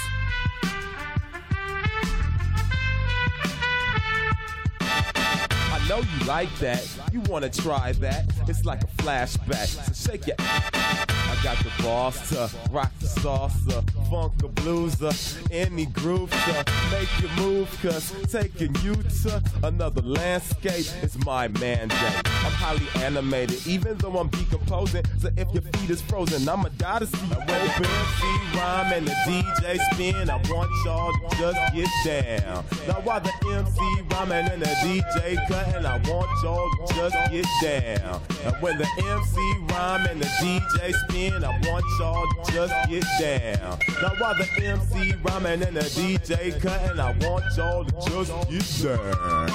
Know 5.92 5.98
you 5.98 6.26
like 6.26 6.54
that. 6.60 6.88
You 7.12 7.20
wanna 7.28 7.50
try 7.50 7.92
that? 7.94 8.26
It's 8.48 8.64
like 8.64 8.82
a 8.82 8.88
flashback. 9.04 9.68
So 9.68 10.12
shake 10.12 10.26
your. 10.28 11.21
I 11.32 11.44
got 11.44 11.58
the 11.60 11.72
boss 11.82 12.30
to 12.30 12.50
rock 12.72 12.92
the 13.00 13.08
salsa, 13.08 13.78
uh, 13.78 14.04
funk 14.10 14.34
a 14.44 14.50
blueser, 14.50 15.08
uh, 15.08 15.48
any 15.50 15.86
groove 15.86 16.30
to 16.30 16.66
make 16.92 17.08
you 17.22 17.30
move. 17.42 17.70
Cause 17.82 18.14
taking 18.30 18.76
you 18.84 18.96
to 18.96 19.42
another 19.64 20.02
landscape 20.02 20.86
is 21.02 21.18
my 21.26 21.48
mandate. 21.48 22.02
I'm 22.02 22.52
highly 22.52 22.86
animated, 23.02 23.66
even 23.66 23.98
though 24.00 24.18
I'm 24.20 24.28
decomposing. 24.28 25.06
So 25.20 25.30
if 25.38 25.48
your 25.54 25.62
feet 25.62 25.90
is 25.90 26.02
frozen, 26.02 26.50
I'ma 26.50 26.68
die 26.78 27.00
to 27.00 27.08
see 27.08 27.26
you 27.26 27.34
open. 27.34 27.86
MC 27.86 28.58
rhyme 28.58 28.94
and 28.94 29.08
the 29.08 29.14
DJ 29.26 29.80
spin. 29.94 30.30
I 30.30 30.36
want 30.50 30.70
y'all 30.84 31.14
to 31.14 31.38
just 31.38 31.74
get 31.74 31.88
down. 32.04 32.66
Now 32.90 33.00
while 33.06 33.22
the 33.22 33.32
MC 33.48 34.02
rhyming 34.12 34.52
and 34.52 34.62
the 34.62 34.74
DJ 34.84 35.48
cutting, 35.48 35.86
I 35.86 35.96
want 36.10 36.30
y'all 36.44 36.70
to 36.88 36.94
just 36.94 37.16
get 37.32 37.46
down. 37.64 38.22
And 38.44 38.56
when 38.62 38.78
the 38.78 38.88
MC 38.98 39.74
rhyme 39.74 40.06
and 40.08 40.20
the 40.20 40.26
DJ 40.26 40.94
spin, 40.94 41.21
I 41.30 41.60
want 41.70 41.86
y'all 42.00 42.26
just 42.52 42.74
get 42.90 43.04
down. 43.20 43.78
Now 44.02 44.10
while 44.18 44.34
the 44.34 44.50
MC 44.60 45.14
rhyming 45.24 45.62
and 45.62 45.78
the 45.78 45.82
DJ 45.82 46.60
cutting, 46.60 47.00
I 47.00 47.12
want 47.20 47.44
y'all 47.56 47.86
to 47.86 47.92
just 48.10 48.82
get 48.82 48.98
down. 48.98 49.48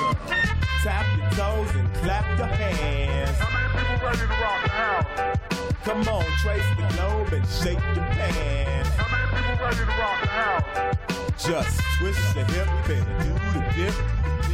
Tap 0.84 1.06
your 1.18 1.30
toes 1.30 1.74
and 1.74 1.92
clap 1.94 2.38
your 2.38 2.46
hands. 2.46 3.36
How 3.38 3.50
many 3.50 3.88
people 3.88 4.06
ready 4.06 4.18
to 4.18 4.26
rock 4.28 4.62
the 4.62 4.70
house? 4.70 5.38
Come 5.82 6.08
on, 6.08 6.24
trace 6.38 6.62
the 6.76 6.86
globe 6.94 7.32
and 7.32 7.46
shake 7.48 7.82
your 7.96 8.06
pants. 8.14 8.88
How 8.90 9.10
many 9.10 9.26
people 9.34 9.66
ready 9.66 9.76
to 9.78 9.86
rock 9.86 10.20
the 10.22 10.28
house? 10.28 10.96
Just 11.44 11.80
twist 11.98 12.34
the 12.34 12.44
hip 12.44 12.68
and 12.94 13.06
do 13.24 13.30
the 13.52 13.62
dip. 13.74 13.94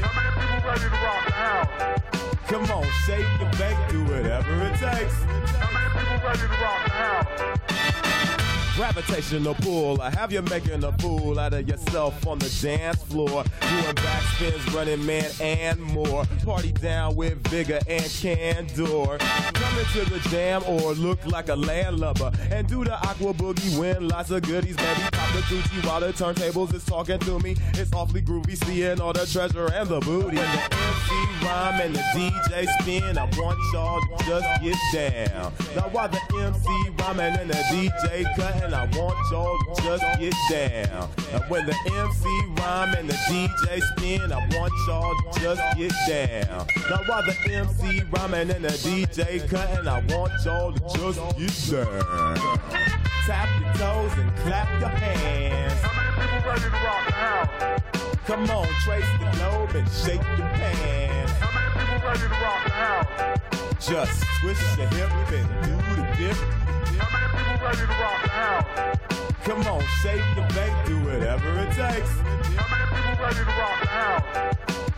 How 0.01 0.13
many 0.17 0.33
people 0.41 0.61
ready 0.67 0.89
to 0.89 0.97
rock 1.05 1.27
the 1.27 1.33
house? 1.33 2.01
Come 2.47 2.71
on, 2.71 2.87
shake 3.05 3.27
and 3.39 3.59
bake, 3.59 3.77
do 3.91 4.03
whatever 4.05 4.63
it 4.63 4.79
takes. 4.79 5.72
Gravitational 8.75 9.55
pull, 9.57 10.01
I 10.01 10.11
have 10.11 10.33
you 10.33 10.41
making 10.43 10.83
a 10.83 10.93
fool 10.99 11.39
out 11.39 11.53
of 11.53 11.69
yourself 11.69 12.27
on 12.27 12.39
the 12.39 12.49
dance 12.63 13.03
floor. 13.03 13.45
Doing 13.61 13.95
backspins, 13.97 14.75
running 14.75 15.05
man, 15.05 15.31
and 15.41 15.81
more. 15.81 16.25
Party 16.45 16.73
down 16.73 17.15
with 17.15 17.47
vigor 17.49 17.81
and 17.87 18.05
candor. 18.05 19.19
Come 19.19 19.79
into 19.79 20.11
the 20.11 20.21
jam 20.31 20.63
or 20.67 20.95
look 20.95 21.25
like 21.27 21.49
a 21.49 21.55
landlubber. 21.55 22.33
And 22.51 22.67
do 22.67 22.83
the 22.83 22.95
aqua 22.95 23.35
boogie, 23.35 23.79
win 23.79 24.09
lots 24.09 24.31
of 24.31 24.43
goodies. 24.43 24.77
Baby, 24.77 25.03
the 25.33 25.39
coochie 25.49 25.87
while 25.87 26.01
the 26.01 26.13
turntables 26.13 26.75
is 26.75 26.85
talking 26.85 27.19
to 27.21 27.39
me. 27.41 27.57
It's 27.75 27.93
awfully 27.93 28.23
groovy, 28.23 28.57
seeing 28.65 29.01
all 29.01 29.13
the 29.13 29.27
treasure 29.27 29.71
and 29.73 29.89
the 29.89 30.01
booty. 30.01 30.37
When 30.37 30.53
the 30.53 30.63
MC 30.75 31.45
rhyme 31.45 31.81
and 31.81 31.95
the 31.95 32.01
DJ 32.15 32.67
spin, 32.81 33.19
I 33.19 33.25
want 33.39 33.59
y'all 33.73 34.01
to 34.01 34.25
just 34.25 34.63
get 34.63 34.77
down. 34.93 35.53
Now 35.75 35.89
while 35.91 36.09
the 36.09 36.21
MC 36.37 36.91
rhyming 36.99 37.41
and 37.41 37.51
the 37.51 37.55
DJ 37.55 38.25
cutting, 38.37 38.75
I 38.75 38.85
want 38.97 39.17
y'all 39.31 39.59
to 39.59 39.83
just 39.83 40.05
get 40.19 40.35
down. 40.51 41.09
And 41.33 41.45
when 41.49 41.67
the 41.67 41.77
MC 41.87 42.29
rhyme 42.59 42.95
and 42.95 43.09
the 43.09 43.15
DJ 43.15 43.81
spin, 43.81 44.33
I 44.33 44.39
want 44.57 44.73
y'all 44.87 45.15
to 45.33 45.41
just 45.41 45.63
get 45.79 45.93
down. 46.07 46.67
Now 46.91 47.01
while 47.07 47.23
the 47.23 47.37
MC 47.51 48.03
rhyming 48.11 48.51
and 48.51 48.65
the 48.65 48.69
DJ 48.69 49.49
cutting, 49.49 49.89
I 49.89 50.01
want 50.15 50.33
y'all 50.45 50.73
to 50.73 50.81
just 50.99 51.71
get 51.71 51.87
down 51.87 52.59
tap 53.27 53.49
your 53.61 53.73
toes 53.75 54.13
and 54.19 54.37
clap 54.39 54.69
your 54.81 54.89
hands. 54.89 55.81
How 55.81 55.93
many 55.95 56.33
people 56.33 56.51
ready 56.51 56.63
to 56.63 56.71
rock 56.71 57.07
the 57.07 57.13
house? 57.13 57.83
Come 58.27 58.51
on, 58.51 58.67
trace 58.83 59.07
the 59.21 59.31
globe 59.39 59.75
and 59.77 59.89
shake 59.89 60.23
your 60.39 60.49
pants. 60.59 61.33
How 61.39 61.51
many 61.55 61.71
people 61.79 62.09
ready 62.09 62.21
to 62.21 62.29
rock 62.43 62.65
the 62.65 62.71
house? 62.71 63.39
Just 63.79 64.25
twist 64.41 64.79
your 64.79 64.89
hip 64.89 65.11
and 65.31 65.49
do 65.63 65.75
the 65.95 66.03
dip. 66.19 66.37
How 66.99 67.09
many 67.15 67.29
people 67.39 67.67
ready 67.67 67.79
to 67.79 67.97
rock 68.03 68.23
the 68.23 68.31
house? 68.31 68.99
Come 69.45 69.63
on, 69.67 69.83
shake 70.03 70.27
the 70.35 70.43
bank, 70.55 70.87
do 70.87 70.99
whatever 71.05 71.49
it 71.63 71.71
takes. 71.79 72.11
How 72.59 72.67
many 72.75 72.87
people 72.91 73.25
ready 73.25 73.39
to 73.39 73.45
rock 73.45 73.81
the 73.83 73.89
house? 73.89 74.92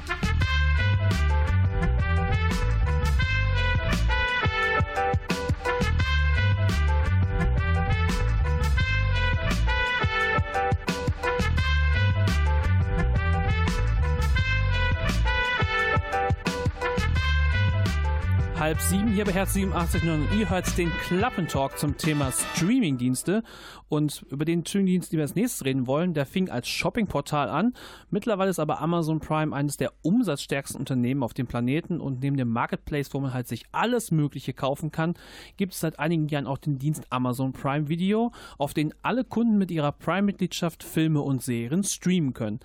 Halb 18.65 18.81
sieben 18.81 19.13
hier 19.13 19.27
bei 19.27 19.33
Herz 19.33 19.53
87 19.53 20.05
und 20.05 20.27
ihr 20.39 20.49
hört 20.49 20.79
den 20.79 20.91
Klappentalk 20.91 21.77
zum 21.77 21.99
Thema 21.99 22.33
Streamingdienste 22.33 23.43
und 23.91 24.25
über 24.31 24.47
den 24.47 24.65
Streamingdienst, 24.65 25.13
den 25.13 25.19
wir 25.19 25.25
als 25.25 25.35
nächstes 25.35 25.67
reden 25.67 25.87
wollen, 25.87 26.15
der 26.15 26.25
fing 26.25 26.49
als 26.49 26.67
Shoppingportal 26.67 27.51
an. 27.51 27.75
Mittlerweile 28.09 28.49
ist 28.49 28.59
aber 28.59 28.81
Amazon 28.81 29.21
Prime 29.21 29.55
eines 29.55 29.77
der 29.77 29.93
umsatzstärksten 30.01 30.81
Unternehmen 30.81 31.23
auf 31.23 31.35
dem 31.35 31.47
Planeten 31.47 32.01
und 32.01 32.23
neben 32.23 32.39
dem 32.39 32.49
Marketplace, 32.49 33.13
wo 33.13 33.21
man 33.21 33.35
halt 33.35 33.49
sich 33.49 33.67
alles 33.73 34.11
Mögliche 34.11 34.55
kaufen 34.55 34.91
kann, 34.91 35.13
gibt 35.59 35.75
es 35.75 35.81
seit 35.81 35.99
einigen 35.99 36.29
Jahren 36.29 36.47
auch 36.47 36.57
den 36.57 36.79
Dienst 36.79 37.05
Amazon 37.11 37.53
Prime 37.53 37.89
Video, 37.89 38.33
auf 38.57 38.73
den 38.73 38.95
alle 39.03 39.25
Kunden 39.25 39.59
mit 39.59 39.71
ihrer 39.71 39.93
Prime-Mitgliedschaft 39.93 40.83
Filme 40.83 41.21
und 41.21 41.43
Serien 41.43 41.85
streamen 41.85 42.33
können. 42.33 42.61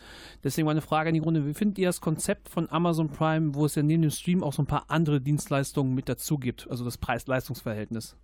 Deswegen 0.46 0.66
meine 0.66 0.82
Frage 0.82 1.10
in 1.10 1.16
die 1.16 1.20
Runde, 1.20 1.46
wie 1.46 1.54
findet 1.54 1.78
ihr 1.78 1.90
das 1.90 2.00
Konzept 2.00 2.48
von 2.48 2.72
Amazon 2.72 3.10
Prime, 3.10 3.54
wo 3.54 3.66
es 3.66 3.76
ja 3.76 3.84
neben 3.84 4.04
dem 4.04 4.12
Stream 4.12 4.44
auch 4.44 4.54
so 4.54 4.64
ein 4.64 4.68
paar 4.68 4.86
andere 4.88 5.20
Dienstleistungen 5.20 5.88
mit 5.93 6.10
dazu 6.10 6.38
gibt, 6.38 6.69
also 6.69 6.86
das 6.86 6.97
Preis-Leistungs-Verhältnis? 6.97 8.15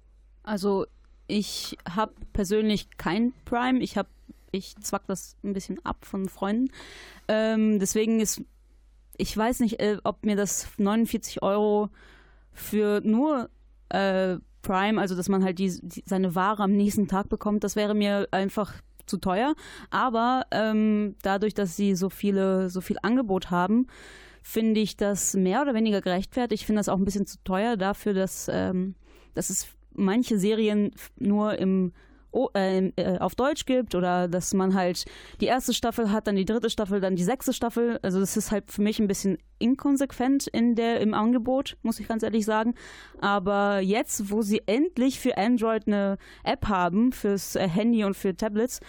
Also 0.43 0.86
ich 1.28 1.78
habe 1.89 2.13
persönlich 2.34 2.89
kein 2.97 3.34
Prime. 3.45 3.80
Ich 3.80 3.97
habe, 3.97 4.10
ich 4.51 4.75
zwack 4.78 5.08
das 5.08 5.36
ein 5.43 5.54
bisschen 5.54 5.84
ab 5.86 6.06
von 6.06 6.30
Freunden. 6.30 6.71
Ähm, 7.28 7.80
deswegen 7.80 8.19
ist, 8.19 8.41
ich 9.17 9.36
weiß 9.36 9.62
nicht, 9.62 9.80
äh, 9.80 9.97
ob 10.04 10.25
mir 10.25 10.36
das 10.36 10.67
49 10.78 11.41
Euro 11.41 11.89
für 12.51 13.01
nur 13.04 13.49
äh, 13.89 14.38
Prime, 14.62 14.99
also 14.99 15.15
dass 15.15 15.30
man 15.30 15.43
halt 15.43 15.60
die, 15.60 15.80
die, 15.82 16.04
seine 16.06 16.36
Ware 16.36 16.63
am 16.63 16.71
nächsten 16.71 17.08
Tag 17.08 17.30
bekommt, 17.30 17.63
das 17.63 17.75
wäre 17.75 17.93
mir 17.93 18.28
einfach 18.32 18.73
zu 19.06 19.17
teuer. 19.17 19.56
Aber 19.89 20.45
ähm, 20.51 21.15
dadurch, 21.21 21.54
dass 21.54 21.75
sie 21.75 21.95
so 21.95 22.10
viele, 22.10 22.69
so 22.69 22.82
viel 22.82 22.97
Angebot 23.01 23.51
haben, 23.51 23.88
finde 24.47 24.79
ich 24.79 24.95
das 24.95 25.34
mehr 25.34 25.63
oder 25.63 25.73
weniger 25.73 26.01
gerechtfertigt. 26.01 26.62
Ich 26.62 26.67
finde 26.67 26.79
das 26.79 26.88
auch 26.88 26.97
ein 26.97 27.03
bisschen 27.03 27.25
zu 27.25 27.38
teuer 27.43 27.77
dafür, 27.77 28.13
dass, 28.13 28.47
ähm, 28.47 28.93
dass 29.34 29.49
es 29.49 29.67
manche 29.91 30.38
Serien 30.38 30.91
nur 31.17 31.58
im 31.58 31.93
oh, 32.29 32.49
äh, 32.53 32.91
auf 33.17 33.34
Deutsch 33.34 33.65
gibt 33.65 33.95
oder 33.95 34.27
dass 34.27 34.53
man 34.53 34.75
halt 34.75 35.05
die 35.41 35.47
erste 35.47 35.73
Staffel 35.73 36.12
hat, 36.12 36.27
dann 36.27 36.36
die 36.36 36.45
dritte 36.45 36.69
Staffel, 36.69 37.01
dann 37.01 37.15
die 37.15 37.23
sechste 37.23 37.53
Staffel. 37.53 37.97
Also 38.03 38.19
das 38.19 38.38
ist 38.38 38.51
halt 38.51 38.71
für 38.71 38.84
mich 38.84 38.99
ein 38.99 39.08
bisschen 39.08 39.39
inkonsequent 39.58 40.45
in 40.45 40.75
der 40.75 41.01
im 41.01 41.15
Angebot, 41.15 41.75
muss 41.81 41.99
ich 41.99 42.08
ganz 42.08 42.21
ehrlich 42.21 42.45
sagen. 42.45 42.75
Aber 43.19 43.79
jetzt, 43.79 44.29
wo 44.29 44.43
sie 44.43 44.62
endlich 44.67 45.19
für 45.19 45.39
Android 45.39 45.88
eine 45.88 46.19
App 46.43 46.67
haben 46.67 47.13
fürs 47.13 47.55
äh, 47.55 47.67
Handy 47.67 48.03
und 48.03 48.15
für 48.15 48.38
Tablets, 48.38 48.79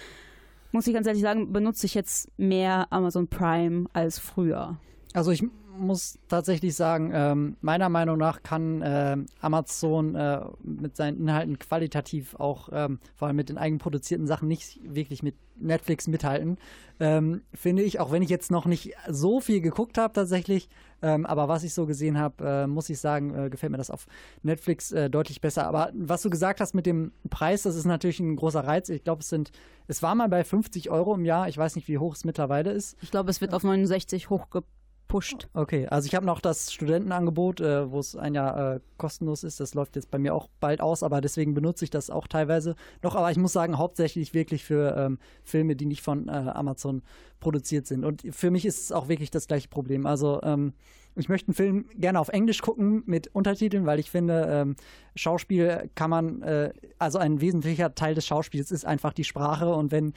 muss 0.71 0.87
ich 0.87 0.93
ganz 0.93 1.07
ehrlich 1.07 1.23
sagen, 1.23 1.51
benutze 1.51 1.87
ich 1.87 1.95
jetzt 1.95 2.29
mehr 2.37 2.89
Amazon 2.91 3.27
Prime 3.29 3.87
als 3.95 4.19
früher. 4.19 4.79
Also 5.17 5.31
ich 5.31 5.43
muss 5.79 6.19
tatsächlich 6.29 6.77
sagen, 6.77 7.11
ähm, 7.15 7.57
meiner 7.63 7.89
Meinung 7.89 8.19
nach 8.19 8.43
kann 8.43 8.83
äh, 8.83 9.17
Amazon 9.41 10.15
äh, 10.15 10.41
mit 10.63 10.95
seinen 10.95 11.19
Inhalten 11.19 11.59
qualitativ 11.59 12.35
auch, 12.35 12.69
ähm, 12.71 12.99
vor 13.15 13.29
allem 13.29 13.37
mit 13.37 13.49
den 13.49 13.57
eigenproduzierten 13.57 14.27
Sachen, 14.27 14.47
nicht 14.47 14.79
wirklich 14.85 15.23
mit 15.23 15.35
Netflix 15.59 16.07
mithalten. 16.07 16.59
Ähm, 17.01 17.41
finde 17.55 17.83
ich, 17.83 17.99
auch 17.99 18.13
wenn 18.13 18.21
ich 18.21 18.29
jetzt 18.29 18.51
noch 18.51 18.67
nicht 18.67 18.93
so 19.09 19.41
viel 19.41 19.63
geguckt 19.63 19.97
habe 19.97 20.13
tatsächlich, 20.13 20.69
ähm, 21.01 21.25
aber 21.25 21.49
was 21.49 21.65
ich 21.65 21.73
so 21.73 21.87
gesehen 21.87 22.19
habe, 22.19 22.45
äh, 22.45 22.67
muss 22.67 22.91
ich 22.91 22.99
sagen, 22.99 23.35
äh, 23.35 23.49
gefällt 23.49 23.73
mir 23.73 23.79
das 23.79 23.91
auf 23.91 24.07
Netflix 24.43 24.93
äh, 24.93 25.09
deutlich 25.09 25.41
besser. 25.41 25.67
Aber 25.67 25.93
was 25.95 26.21
du 26.21 26.29
gesagt 26.29 26.61
hast 26.61 26.75
mit 26.75 26.85
dem 26.85 27.13
Preis, 27.31 27.63
das 27.63 27.75
ist 27.75 27.87
natürlich 27.87 28.21
ein 28.21 28.37
großer 28.37 28.67
Reiz. 28.67 28.91
Ich 28.91 29.03
glaube, 29.03 29.23
es 29.23 29.31
sind, 29.31 29.51
es 29.87 30.03
war 30.03 30.15
mal 30.15 30.29
bei 30.29 30.45
50 30.45 30.91
Euro 30.91 31.15
im 31.15 31.25
Jahr. 31.25 31.49
Ich 31.49 31.57
weiß 31.57 31.75
nicht, 31.75 31.89
wie 31.89 31.97
hoch 31.97 32.15
es 32.15 32.27
mittlerweile 32.27 32.73
ist. 32.73 32.99
Ich 33.01 33.11
glaube, 33.11 33.31
es 33.31 33.41
wird 33.41 33.55
auf 33.55 33.63
69 33.63 34.29
hochgepackt 34.29 34.76
pusht. 35.09 35.49
Okay, 35.55 35.87
also 35.87 36.07
ich 36.07 36.15
habe 36.15 36.27
noch 36.27 36.41
das 36.41 36.73
Studentenangebot, 36.73 37.61
äh, 37.61 37.91
wo 37.91 37.99
es 37.99 38.17
ein 38.17 38.35
Jahr 38.35 38.75
äh, 38.75 38.81
kostenlos 38.97 39.45
ist. 39.45 39.61
Das 39.61 39.75
läuft 39.75 39.97
jetzt 39.97 40.11
bei 40.11 40.19
mir 40.19 40.35
auch 40.35 40.49
bald 40.61 40.81
aus, 40.81 41.03
aber 41.03 41.21
deswegen 41.21 41.55
benutze 41.55 41.85
ich 41.85 41.91
das 41.91 42.11
auch 42.11 42.27
teilweise 42.27 42.75
noch. 43.03 43.15
Aber 43.15 43.31
ich 43.31 43.39
muss 43.39 43.53
sagen, 43.53 43.79
hauptsächlich 43.79 44.35
wirklich 44.35 44.65
für 44.65 44.97
ähm, 44.97 45.19
Filme, 45.45 45.77
die 45.77 45.87
nicht 45.87 46.03
von 46.03 46.29
äh, 46.29 46.33
Amazon 46.33 47.03
produziert 47.41 47.87
sind. 47.87 48.05
Und 48.05 48.23
für 48.31 48.51
mich 48.51 48.65
ist 48.65 48.83
es 48.83 48.93
auch 48.93 49.09
wirklich 49.09 49.31
das 49.31 49.47
gleiche 49.47 49.69
Problem. 49.69 50.07
Also 50.07 50.41
ähm, 50.43 50.73
ich 51.17 51.29
möchte 51.29 51.49
einen 51.49 51.55
Film 51.55 51.87
gerne 51.95 52.21
auf 52.21 52.29
Englisch 52.29 52.61
gucken 52.61 53.03
mit 53.07 53.29
Untertiteln, 53.35 53.87
weil 53.87 53.99
ich 53.99 54.11
finde, 54.11 54.47
ähm, 54.51 54.77
Schauspiel 55.15 55.91
kann 55.95 56.11
man, 56.11 56.43
äh, 56.43 56.73
also 56.99 57.19
ein 57.19 57.41
wesentlicher 57.41 57.95
Teil 57.95 58.15
des 58.15 58.27
Schauspiels 58.27 58.71
ist 58.71 58.85
einfach 58.85 59.15
die 59.15 59.25
Sprache 59.25 59.73
und 59.75 59.93
wenn 59.93 60.13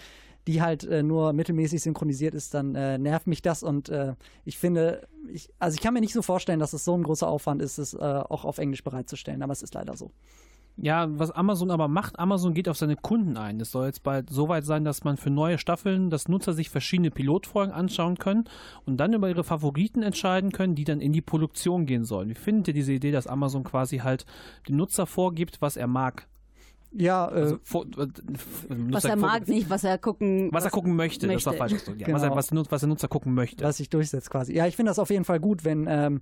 die 0.50 0.64
halt 0.64 0.84
äh, 0.84 1.04
nur 1.04 1.32
mittelmäßig 1.34 1.80
synchronisiert 1.84 2.34
ist, 2.34 2.56
dann 2.56 2.74
äh, 2.74 2.98
nervt 2.98 3.28
mich 3.28 3.44
das 3.44 3.62
und 3.62 3.88
äh, 3.90 4.16
ich 4.46 4.58
finde, 4.58 5.08
ich, 5.32 5.48
also 5.60 5.76
ich 5.76 5.82
kann 5.82 5.94
mir 5.94 6.02
nicht 6.02 6.14
so 6.14 6.24
vorstellen, 6.24 6.60
dass 6.60 6.74
es 6.74 6.84
so 6.84 6.98
ein 6.98 7.04
großer 7.04 7.28
Aufwand 7.28 7.62
ist, 7.62 7.78
es 7.78 7.94
äh, 7.94 7.98
auch 7.98 8.46
auf 8.46 8.58
Englisch 8.58 8.84
bereitzustellen, 8.84 9.44
aber 9.44 9.54
es 9.54 9.62
ist 9.62 9.76
leider 9.76 9.96
so. 9.96 10.10
Ja, 10.76 11.08
was 11.20 11.30
Amazon 11.30 11.70
aber 11.70 11.88
macht, 11.88 12.18
Amazon 12.18 12.56
geht 12.56 12.68
auf 12.68 12.78
seine 12.78 12.96
Kunden 12.96 13.38
ein. 13.38 13.60
Es 13.60 13.72
soll 13.72 13.86
jetzt 13.86 14.02
bald 14.02 14.32
so 14.32 14.48
weit 14.48 14.66
sein, 14.66 14.86
dass 14.86 15.04
man 15.04 15.18
für 15.18 15.30
neue 15.30 15.60
Staffeln, 15.60 16.10
dass 16.10 16.30
Nutzer 16.30 16.54
sich 16.54 16.72
verschiedene 16.72 17.12
Pilotfolgen 17.12 17.72
anschauen 17.74 18.18
können 18.18 18.46
und 18.86 18.98
dann 18.98 19.14
über 19.14 19.30
ihre 19.30 19.44
Favoriten 19.44 20.02
entscheiden 20.02 20.52
können, 20.52 20.74
die 20.74 20.86
dann 20.86 21.02
in 21.02 21.12
die 21.12 21.22
Produktion 21.22 21.86
gehen 21.86 22.06
sollen. 22.06 22.30
Wie 22.30 22.34
findet 22.34 22.70
ihr 22.70 22.74
diese 22.74 22.94
Idee, 22.94 23.12
dass 23.12 23.28
Amazon 23.28 23.64
quasi 23.64 23.98
halt 23.98 24.26
dem 24.68 24.78
Nutzer 24.78 25.06
vorgibt, 25.06 25.62
was 25.62 25.78
er 25.78 25.88
mag? 25.88 26.29
Ja, 26.92 27.30
äh, 27.30 27.34
also, 27.34 27.60
vor, 27.64 27.86
äh, 27.86 28.08
was 28.68 29.06
er 29.06 29.16
mag, 29.16 29.48
nicht 29.48 29.70
was 29.70 29.84
er 29.84 29.98
gucken 29.98 30.50
was, 30.52 30.64
was 30.64 30.66
er 30.66 30.72
gucken 30.72 30.96
möchte, 30.96 31.28
möchte. 31.28 31.44
das 31.44 31.54
doch 31.54 31.58
falsch. 31.58 31.74
Ja, 31.98 32.08
genau. 32.08 32.16
was, 32.16 32.24
er, 32.24 32.36
was, 32.36 32.72
was, 32.72 32.80
der 32.82 32.90
Nutzer 32.90 33.08
gucken 33.08 33.34
möchte. 33.34 33.64
Was 33.64 33.78
sich 33.78 33.90
durchsetzt 33.90 34.30
quasi. 34.30 34.54
Ja, 34.54 34.66
ich 34.66 34.76
finde 34.76 34.90
das 34.90 35.00
auf 35.00 35.10
jeden 35.10 35.26
Fall 35.26 35.40
gut, 35.40 35.64
wenn 35.66 35.86
ähm, 35.88 36.22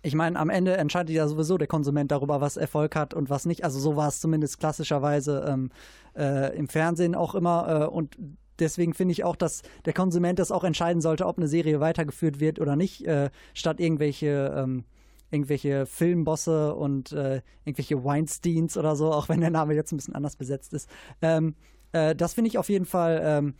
ich 0.00 0.14
meine, 0.14 0.38
am 0.38 0.48
Ende 0.48 0.76
entscheidet 0.76 1.14
ja 1.14 1.28
sowieso 1.28 1.58
der 1.58 1.68
Konsument 1.68 2.10
darüber, 2.10 2.40
was 2.40 2.56
Erfolg 2.56 2.96
hat 2.96 3.12
und 3.12 3.28
was 3.28 3.44
nicht. 3.44 3.64
Also 3.64 3.78
so 3.78 3.96
war 3.96 4.08
es 4.08 4.20
zumindest 4.20 4.58
klassischerweise 4.58 5.44
ähm, 5.46 5.70
äh, 6.16 6.56
im 6.56 6.68
Fernsehen 6.68 7.14
auch 7.14 7.34
immer. 7.34 7.82
Äh, 7.82 7.86
und 7.86 8.16
deswegen 8.58 8.94
finde 8.94 9.12
ich 9.12 9.24
auch, 9.24 9.36
dass 9.36 9.62
der 9.84 9.92
Konsument 9.92 10.38
das 10.38 10.50
auch 10.50 10.64
entscheiden 10.64 11.02
sollte, 11.02 11.26
ob 11.26 11.36
eine 11.36 11.48
Serie 11.48 11.80
weitergeführt 11.80 12.40
wird 12.40 12.58
oder 12.58 12.74
nicht, 12.74 13.06
äh, 13.06 13.30
statt 13.54 13.80
irgendwelche 13.80 14.54
ähm, 14.56 14.84
irgendwelche 15.32 15.86
Filmbosse 15.86 16.74
und 16.74 17.10
äh, 17.12 17.42
irgendwelche 17.64 18.04
Weinsteins 18.04 18.76
oder 18.76 18.94
so, 18.94 19.12
auch 19.12 19.28
wenn 19.28 19.40
der 19.40 19.50
Name 19.50 19.74
jetzt 19.74 19.92
ein 19.92 19.96
bisschen 19.96 20.14
anders 20.14 20.36
besetzt 20.36 20.72
ist. 20.72 20.88
Ähm, 21.20 21.56
äh, 21.92 22.14
das 22.14 22.34
finde 22.34 22.48
ich 22.48 22.58
auf 22.58 22.68
jeden 22.68 22.86
Fall 22.86 23.20
ähm, 23.24 23.54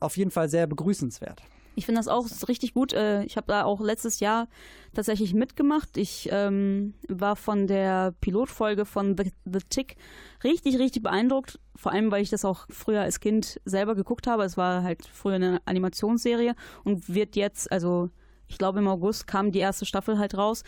auf 0.00 0.16
jeden 0.16 0.30
Fall 0.30 0.48
sehr 0.48 0.66
begrüßenswert. 0.66 1.42
Ich 1.76 1.86
finde 1.86 2.00
das 2.00 2.08
auch 2.08 2.26
richtig 2.48 2.74
gut. 2.74 2.92
Äh, 2.92 3.22
Ich 3.24 3.36
habe 3.36 3.46
da 3.46 3.64
auch 3.64 3.80
letztes 3.80 4.20
Jahr 4.20 4.48
tatsächlich 4.92 5.34
mitgemacht. 5.34 5.96
Ich 5.96 6.28
ähm, 6.32 6.94
war 7.08 7.36
von 7.36 7.66
der 7.66 8.12
Pilotfolge 8.20 8.84
von 8.84 9.16
The, 9.16 9.32
The 9.44 9.60
Tick 9.68 9.96
richtig, 10.42 10.78
richtig 10.78 11.02
beeindruckt. 11.02 11.60
Vor 11.76 11.92
allem, 11.92 12.10
weil 12.10 12.22
ich 12.22 12.30
das 12.30 12.44
auch 12.44 12.66
früher 12.68 13.02
als 13.02 13.20
Kind 13.20 13.60
selber 13.64 13.94
geguckt 13.94 14.26
habe. 14.26 14.42
Es 14.42 14.56
war 14.56 14.82
halt 14.82 15.06
früher 15.06 15.36
eine 15.36 15.60
Animationsserie 15.64 16.54
und 16.84 17.14
wird 17.14 17.36
jetzt, 17.36 17.70
also 17.70 18.10
ich 18.50 18.58
glaube 18.58 18.80
im 18.80 18.88
August 18.88 19.26
kam 19.26 19.52
die 19.52 19.60
erste 19.60 19.86
Staffel 19.86 20.18
halt 20.18 20.36
raus. 20.36 20.62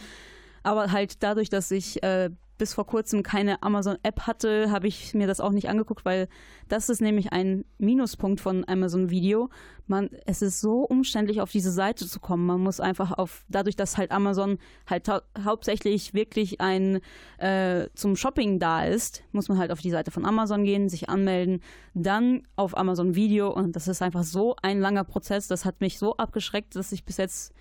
Aber 0.63 0.93
halt 0.93 1.23
dadurch, 1.23 1.51
dass 1.51 1.71
ich 1.71 2.03
äh, 2.03 2.31
bis 2.63 2.75
vor 2.75 2.87
kurzem 2.87 3.25
keine 3.25 3.61
Amazon-App 3.61 4.21
hatte, 4.21 4.71
habe 4.71 4.87
ich 4.87 5.15
mir 5.15 5.27
das 5.27 5.41
auch 5.41 5.51
nicht 5.51 5.69
angeguckt, 5.69 6.05
weil 6.05 6.29
das 6.69 6.89
ist 6.89 7.01
nämlich 7.01 7.33
ein 7.33 7.65
Minuspunkt 7.79 8.41
von 8.41 8.65
Amazon 8.69 9.11
Video. 9.11 9.51
Man, 9.89 10.11
es 10.27 10.43
ist 10.43 10.61
so 10.61 10.83
umständlich, 10.83 11.41
auf 11.41 11.51
diese 11.51 11.73
Seite 11.73 12.07
zu 12.07 12.21
kommen. 12.21 12.47
Man 12.47 12.61
muss 12.61 12.79
einfach 12.79 13.11
auf, 13.19 13.45
dadurch, 13.49 13.75
dass 13.75 13.99
halt 13.99 14.13
Amazon 14.13 14.59
halt 14.89 15.09
hau 15.09 15.19
hauptsächlich 15.43 16.15
wirklich 16.15 16.61
ein 16.61 17.01
äh, 17.39 17.89
zum 17.95 18.15
Shopping 18.15 18.61
da 18.61 18.85
ist, 18.85 19.25
muss 19.33 19.49
man 19.49 19.59
halt 19.59 19.73
auf 19.73 19.81
die 19.81 19.91
Seite 19.91 20.13
von 20.13 20.25
Amazon 20.25 20.63
gehen, 20.63 20.89
sich 20.89 21.09
anmelden, 21.09 21.63
dann 21.95 22.47
auf 22.55 22.77
Amazon 22.77 23.17
Video 23.17 23.51
und 23.51 23.75
das 23.75 23.89
ist 23.89 24.03
einfach 24.03 24.23
so 24.23 24.55
ein 24.63 24.79
langer 24.79 25.03
Prozess. 25.03 25.49
Das 25.49 25.65
hat 25.65 25.81
mich 25.81 25.99
so 25.99 26.17
abgeschreckt, 26.17 26.77
dass 26.77 26.93
ich 26.93 27.05
bis 27.05 27.17
jetzt 27.17 27.53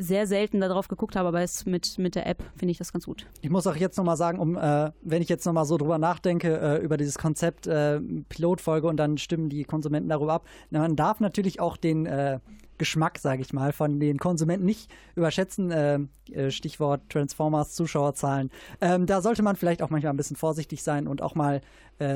sehr 0.00 0.26
selten 0.26 0.60
darauf 0.60 0.88
geguckt 0.88 1.14
habe, 1.14 1.28
aber 1.28 1.40
jetzt 1.40 1.66
mit, 1.66 1.98
mit 1.98 2.14
der 2.14 2.26
App 2.26 2.42
finde 2.56 2.72
ich 2.72 2.78
das 2.78 2.92
ganz 2.92 3.04
gut. 3.04 3.26
Ich 3.42 3.50
muss 3.50 3.66
auch 3.66 3.76
jetzt 3.76 3.96
nochmal 3.98 4.16
sagen, 4.16 4.38
um, 4.38 4.56
äh, 4.56 4.90
wenn 5.02 5.22
ich 5.22 5.28
jetzt 5.28 5.44
nochmal 5.44 5.66
so 5.66 5.76
drüber 5.76 5.98
nachdenke, 5.98 6.58
äh, 6.58 6.76
über 6.78 6.96
dieses 6.96 7.18
Konzept 7.18 7.66
äh, 7.66 8.00
Pilotfolge 8.28 8.88
und 8.88 8.96
dann 8.96 9.18
stimmen 9.18 9.48
die 9.48 9.64
Konsumenten 9.64 10.08
darüber 10.08 10.32
ab. 10.32 10.46
Man 10.70 10.96
darf 10.96 11.20
natürlich 11.20 11.60
auch 11.60 11.76
den 11.76 12.06
äh, 12.06 12.40
Geschmack, 12.78 13.18
sage 13.18 13.42
ich 13.42 13.52
mal, 13.52 13.72
von 13.72 14.00
den 14.00 14.18
Konsumenten 14.18 14.64
nicht 14.64 14.90
überschätzen. 15.14 15.70
Äh, 15.70 15.98
äh, 16.32 16.50
Stichwort 16.50 17.02
Transformers, 17.10 17.74
Zuschauerzahlen. 17.74 18.50
Ähm, 18.80 19.04
da 19.06 19.20
sollte 19.20 19.42
man 19.42 19.56
vielleicht 19.56 19.82
auch 19.82 19.90
manchmal 19.90 20.14
ein 20.14 20.16
bisschen 20.16 20.36
vorsichtig 20.36 20.82
sein 20.82 21.06
und 21.06 21.22
auch 21.22 21.34
mal 21.34 21.60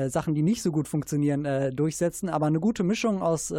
Sachen, 0.07 0.33
die 0.33 0.41
nicht 0.41 0.63
so 0.63 0.71
gut 0.71 0.87
funktionieren, 0.87 1.75
durchsetzen. 1.75 2.27
Aber 2.27 2.47
eine 2.47 2.59
gute 2.59 2.81
Mischung 2.81 3.21
aus, 3.21 3.53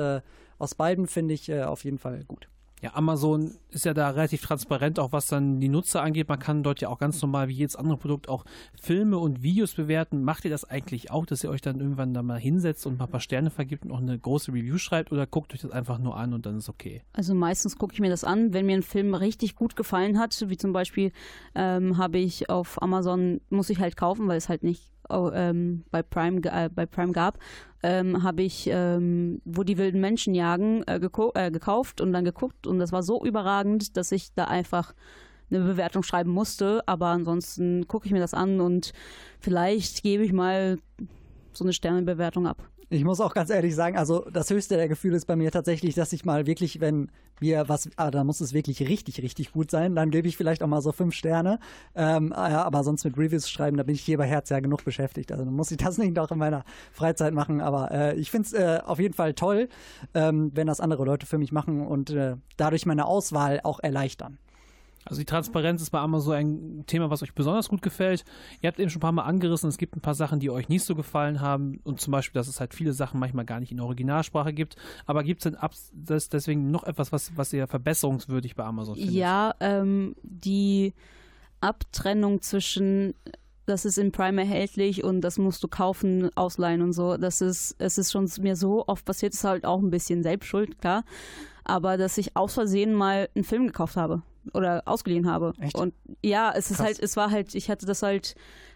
aus 0.58 0.74
beiden 0.74 1.06
finde 1.06 1.34
ich 1.34 1.54
auf 1.54 1.84
jeden 1.84 1.98
Fall 1.98 2.24
gut. 2.26 2.48
Ja, 2.82 2.94
Amazon 2.94 3.54
ist 3.70 3.86
ja 3.86 3.94
da 3.94 4.10
relativ 4.10 4.42
transparent, 4.42 4.98
auch 4.98 5.12
was 5.12 5.28
dann 5.28 5.60
die 5.60 5.68
Nutzer 5.68 6.02
angeht. 6.02 6.28
Man 6.28 6.38
kann 6.38 6.62
dort 6.62 6.82
ja 6.82 6.88
auch 6.90 6.98
ganz 6.98 7.22
normal 7.22 7.48
wie 7.48 7.54
jedes 7.54 7.74
andere 7.74 7.96
Produkt 7.96 8.28
auch 8.28 8.44
Filme 8.78 9.16
und 9.16 9.42
Videos 9.42 9.72
bewerten. 9.72 10.22
Macht 10.22 10.44
ihr 10.44 10.50
das 10.50 10.64
eigentlich 10.64 11.10
auch, 11.10 11.24
dass 11.24 11.42
ihr 11.42 11.48
euch 11.48 11.62
dann 11.62 11.80
irgendwann 11.80 12.12
da 12.12 12.22
mal 12.22 12.38
hinsetzt 12.38 12.86
und 12.86 12.98
mal 12.98 13.06
ein 13.06 13.10
paar 13.10 13.20
Sterne 13.20 13.48
vergibt 13.48 13.86
und 13.86 13.92
auch 13.92 14.00
eine 14.00 14.18
große 14.18 14.52
Review 14.52 14.76
schreibt 14.76 15.10
oder 15.10 15.26
guckt 15.26 15.54
euch 15.54 15.62
das 15.62 15.70
einfach 15.70 15.98
nur 15.98 16.16
an 16.18 16.34
und 16.34 16.44
dann 16.44 16.58
ist 16.58 16.68
okay? 16.68 17.02
Also 17.14 17.34
meistens 17.34 17.78
gucke 17.78 17.94
ich 17.94 18.00
mir 18.00 18.10
das 18.10 18.24
an, 18.24 18.52
wenn 18.52 18.66
mir 18.66 18.76
ein 18.76 18.82
Film 18.82 19.14
richtig 19.14 19.56
gut 19.56 19.74
gefallen 19.74 20.18
hat, 20.18 20.44
wie 20.46 20.58
zum 20.58 20.74
Beispiel 20.74 21.12
ähm, 21.54 21.96
habe 21.96 22.18
ich 22.18 22.50
auf 22.50 22.80
Amazon, 22.82 23.40
muss 23.48 23.70
ich 23.70 23.80
halt 23.80 23.96
kaufen, 23.96 24.28
weil 24.28 24.36
es 24.36 24.50
halt 24.50 24.62
nicht 24.62 24.95
oh, 25.08 25.30
ähm, 25.32 25.84
bei, 25.90 26.02
Prime, 26.02 26.40
äh, 26.44 26.68
bei 26.68 26.86
Prime 26.86 27.12
gab, 27.12 27.38
ähm, 27.82 28.22
habe 28.22 28.42
ich 28.42 28.68
ähm, 28.72 29.40
Wo 29.44 29.62
die 29.62 29.78
wilden 29.78 30.00
Menschen 30.00 30.34
jagen 30.34 30.82
äh, 30.84 30.96
äh, 30.96 31.50
gekauft 31.50 32.00
und 32.00 32.12
dann 32.12 32.24
geguckt 32.24 32.66
und 32.66 32.78
das 32.78 32.92
war 32.92 33.02
so 33.02 33.24
überragend, 33.24 33.96
dass 33.96 34.12
ich 34.12 34.32
da 34.34 34.44
einfach 34.44 34.94
eine 35.50 35.60
Bewertung 35.60 36.02
schreiben 36.02 36.30
musste, 36.30 36.82
aber 36.86 37.06
ansonsten 37.06 37.86
gucke 37.86 38.06
ich 38.06 38.12
mir 38.12 38.20
das 38.20 38.34
an 38.34 38.60
und 38.60 38.92
vielleicht 39.38 40.02
gebe 40.02 40.24
ich 40.24 40.32
mal 40.32 40.78
so 41.52 41.64
eine 41.64 41.72
Sternebewertung 41.72 42.46
ab. 42.46 42.68
Ich 42.88 43.02
muss 43.02 43.20
auch 43.20 43.34
ganz 43.34 43.50
ehrlich 43.50 43.74
sagen, 43.74 43.96
also 43.96 44.24
das 44.32 44.48
höchste 44.48 44.76
der 44.76 44.86
Gefühle 44.86 45.16
ist 45.16 45.26
bei 45.26 45.34
mir 45.34 45.50
tatsächlich, 45.50 45.96
dass 45.96 46.12
ich 46.12 46.24
mal 46.24 46.46
wirklich, 46.46 46.80
wenn 46.80 47.10
mir 47.40 47.68
was, 47.68 47.88
ah, 47.96 48.12
da 48.12 48.22
muss 48.22 48.40
es 48.40 48.52
wirklich 48.52 48.80
richtig, 48.80 49.20
richtig 49.22 49.50
gut 49.50 49.72
sein, 49.72 49.96
dann 49.96 50.12
gebe 50.12 50.28
ich 50.28 50.36
vielleicht 50.36 50.62
auch 50.62 50.68
mal 50.68 50.80
so 50.80 50.92
fünf 50.92 51.12
Sterne. 51.12 51.58
Ähm, 51.96 52.32
ja, 52.32 52.62
aber 52.62 52.84
sonst 52.84 53.04
mit 53.04 53.18
Reviews 53.18 53.50
schreiben, 53.50 53.76
da 53.76 53.82
bin 53.82 53.96
ich 53.96 54.02
hier 54.02 54.18
bei 54.18 54.26
Herz 54.26 54.50
ja 54.50 54.60
genug 54.60 54.84
beschäftigt. 54.84 55.32
Also 55.32 55.44
dann 55.44 55.54
muss 55.54 55.72
ich 55.72 55.76
das 55.78 55.98
nicht 55.98 56.14
noch 56.14 56.30
in 56.30 56.38
meiner 56.38 56.64
Freizeit 56.92 57.34
machen. 57.34 57.60
Aber 57.60 57.90
äh, 57.90 58.14
ich 58.14 58.30
finde 58.30 58.46
es 58.46 58.52
äh, 58.52 58.80
auf 58.84 59.00
jeden 59.00 59.14
Fall 59.14 59.34
toll, 59.34 59.68
ähm, 60.14 60.52
wenn 60.54 60.68
das 60.68 60.80
andere 60.80 61.04
Leute 61.04 61.26
für 61.26 61.38
mich 61.38 61.50
machen 61.50 61.84
und 61.84 62.10
äh, 62.10 62.36
dadurch 62.56 62.86
meine 62.86 63.06
Auswahl 63.06 63.60
auch 63.64 63.80
erleichtern. 63.80 64.38
Also 65.06 65.20
die 65.20 65.24
Transparenz 65.24 65.80
ist 65.82 65.90
bei 65.90 66.00
Amazon 66.00 66.34
ein 66.34 66.84
Thema, 66.86 67.10
was 67.10 67.22
euch 67.22 67.32
besonders 67.32 67.68
gut 67.68 67.80
gefällt. 67.80 68.24
Ihr 68.60 68.68
habt 68.68 68.80
eben 68.80 68.90
schon 68.90 68.98
ein 68.98 69.00
paar 69.00 69.12
Mal 69.12 69.22
angerissen, 69.22 69.68
es 69.68 69.78
gibt 69.78 69.96
ein 69.96 70.00
paar 70.00 70.16
Sachen, 70.16 70.40
die 70.40 70.50
euch 70.50 70.68
nicht 70.68 70.84
so 70.84 70.96
gefallen 70.96 71.40
haben 71.40 71.80
und 71.84 72.00
zum 72.00 72.10
Beispiel, 72.10 72.38
dass 72.40 72.48
es 72.48 72.58
halt 72.58 72.74
viele 72.74 72.92
Sachen 72.92 73.20
manchmal 73.20 73.44
gar 73.44 73.60
nicht 73.60 73.70
in 73.70 73.80
Originalsprache 73.80 74.52
gibt. 74.52 74.74
Aber 75.06 75.22
gibt 75.22 75.44
es 75.44 75.52
denn 75.52 75.58
das 75.92 76.28
deswegen 76.28 76.72
noch 76.72 76.82
etwas, 76.84 77.12
was, 77.12 77.36
was 77.36 77.52
ihr 77.52 77.68
verbesserungswürdig 77.68 78.56
bei 78.56 78.64
Amazon 78.64 78.96
findet? 78.96 79.14
Ja, 79.14 79.54
ähm, 79.60 80.16
die 80.22 80.92
Abtrennung 81.60 82.42
zwischen 82.42 83.14
das 83.66 83.84
ist 83.84 83.98
in 83.98 84.12
Prime 84.12 84.40
erhältlich 84.40 85.02
und 85.02 85.22
das 85.22 85.38
musst 85.38 85.62
du 85.62 85.68
kaufen, 85.68 86.30
ausleihen 86.36 86.82
und 86.82 86.92
so. 86.92 87.16
Das 87.16 87.40
ist, 87.40 87.74
es 87.78 87.98
ist 87.98 88.12
schon 88.12 88.30
mir 88.40 88.54
so 88.54 88.84
oft 88.86 89.04
passiert, 89.04 89.34
ist 89.34 89.42
halt 89.42 89.64
auch 89.64 89.80
ein 89.80 89.90
bisschen 89.90 90.22
Selbstschuld, 90.22 90.78
klar. 90.80 91.04
Aber 91.64 91.96
dass 91.96 92.16
ich 92.16 92.36
aus 92.36 92.54
Versehen 92.54 92.94
mal 92.94 93.28
einen 93.34 93.42
Film 93.42 93.66
gekauft 93.66 93.96
habe 93.96 94.22
oder 94.54 94.82
ausgeliehen 94.86 95.30
habe. 95.30 95.52
Echt? 95.60 95.74
Und 95.76 95.94
ja, 96.22 96.52
es 96.54 96.70
ist 96.70 96.76
Krass. 96.78 96.86
halt, 96.86 97.00
es 97.00 97.16
war 97.16 97.30
halt, 97.30 97.54
ich 97.54 97.70
hatte 97.70 97.86
das 97.86 98.02
halt, 98.02 98.34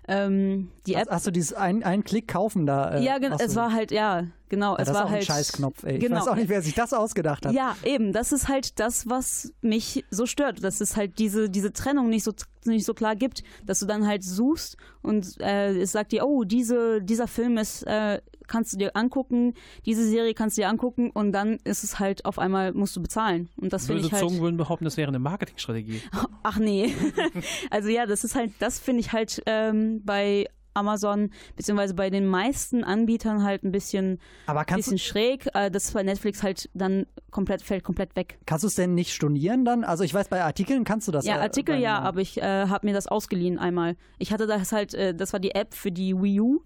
ähm, 0.09 0.71
die 0.87 0.95
App. 0.95 1.03
Hast, 1.09 1.11
hast 1.17 1.27
du 1.27 1.31
dieses 1.31 1.53
ein, 1.53 1.83
ein 1.85 2.03
Klick 2.05 2.27
kaufen 2.27 2.67
da? 2.67 2.95
Äh, 2.97 3.03
ja, 3.05 3.19
gen- 3.19 3.33
hast 3.33 3.43
es 3.43 3.55
war 3.55 3.73
halt, 3.73 3.93
ja, 3.93 4.25
genau. 4.49 4.73
ja, 4.75 4.81
es 4.83 4.87
das 4.89 4.95
war 4.97 5.03
ist 5.03 5.07
auch 5.07 5.11
halt 5.11 5.21
ein 5.23 5.27
Scheißknopf, 5.27 5.83
ey. 5.85 5.95
Ich 5.97 6.01
Genau. 6.01 6.17
weiß 6.17 6.29
auch 6.29 6.35
nicht, 6.37 6.49
wer 6.49 6.63
sich 6.63 6.75
das 6.75 6.93
ausgedacht 6.93 7.47
hat. 7.47 7.53
Ja, 7.53 7.77
eben. 7.85 8.13
Das 8.13 8.33
ist 8.33 8.49
halt 8.49 8.81
das, 8.81 9.09
was 9.09 9.53
mich 9.61 10.05
so 10.11 10.27
stört. 10.27 10.65
Dass 10.65 10.81
es 10.81 10.97
halt 10.97 11.19
diese, 11.19 11.49
diese 11.51 11.73
Trennung 11.73 12.09
nicht 12.09 12.25
so, 12.25 12.33
nicht 12.65 12.87
so 12.87 12.95
klar 12.95 13.15
gibt, 13.15 13.45
dass 13.67 13.79
du 13.81 13.87
dann 13.87 14.07
halt 14.07 14.25
suchst 14.25 14.77
und 15.03 15.41
äh, 15.41 15.77
es 15.79 15.93
sagt 15.93 16.13
dir, 16.13 16.27
oh, 16.27 16.45
diese, 16.45 17.03
dieser 17.03 17.29
Film 17.29 17.59
ist, 17.59 17.87
äh, 17.87 18.21
kannst 18.51 18.75
du 18.75 18.77
dir 18.77 18.95
angucken, 18.97 19.55
diese 19.87 20.07
Serie 20.07 20.35
kannst 20.35 20.59
du 20.59 20.63
dir 20.63 20.69
angucken 20.69 21.11
und 21.11 21.33
dann 21.33 21.59
ist 21.65 21.85
es 21.85 21.99
halt 21.99 22.27
auf 22.27 22.39
einmal, 22.39 22.73
musst 22.73 22.95
du 22.97 23.01
bezahlen. 23.01 23.49
Und 23.57 23.73
das 23.73 23.87
finde 23.87 24.03
ich 24.03 24.13
halt. 24.13 24.23
Zungen 24.23 24.41
würden 24.41 24.57
behaupten, 24.59 24.85
das 24.85 24.99
wäre 24.99 25.09
eine 25.09 25.19
Marketingstrategie. 25.19 26.03
Ach 26.43 26.59
nee. 26.59 26.93
also 27.71 27.89
ja, 27.89 28.05
das 28.05 28.25
ist 28.25 28.35
halt, 28.35 28.53
das 28.59 28.79
finde 28.79 29.01
ich 29.01 29.13
halt 29.13 29.43
ähm, 29.47 30.03
bei 30.05 30.47
Amazon 30.75 31.31
beziehungsweise 31.57 31.95
bei 31.95 32.11
den 32.11 32.27
meisten 32.27 32.85
Anbietern 32.85 33.43
halt 33.43 33.65
ein 33.65 33.73
bisschen, 33.73 34.19
Aber 34.47 34.65
bisschen 34.65 34.99
schräg. 34.99 35.49
Äh, 35.55 35.71
das 35.71 35.87
ist 35.87 35.95
bei 35.95 36.03
Netflix 36.03 36.43
halt 36.43 36.69
dann 36.75 37.07
komplett, 37.31 37.63
fällt 37.63 37.85
komplett 37.85 38.15
weg. 38.17 38.39
Kannst 38.47 38.65
du 38.65 38.69
es 38.69 38.75
denn 38.75 38.95
nicht 38.95 39.13
stornieren 39.13 39.65
dann? 39.65 39.85
Also 39.85 40.05
ich 40.05 40.15
weiß, 40.15 40.29
bei 40.29 40.43
Artikeln 40.43 40.85
kannst 40.85 41.09
du 41.09 41.13
das. 41.13 41.25
Ja, 41.25 41.37
äh, 41.37 41.41
Artikel 41.41 41.79
ja, 41.79 41.99
aber 42.01 42.21
ich 42.21 42.39
äh, 42.39 42.67
habe 42.67 42.87
mir 42.87 42.95
das 42.95 43.07
ausgeliehen 43.07 43.59
einmal. 43.59 43.97
Ich 44.19 44.33
hatte 44.33 44.47
das 44.47 44.73
halt, 44.73 44.95
äh, 44.95 45.15
das 45.15 45.33
war 45.33 45.41
die 45.41 45.55
App 45.55 45.75
für 45.75 45.93
die 45.93 46.15
Wii 46.21 46.41
U. 46.41 46.61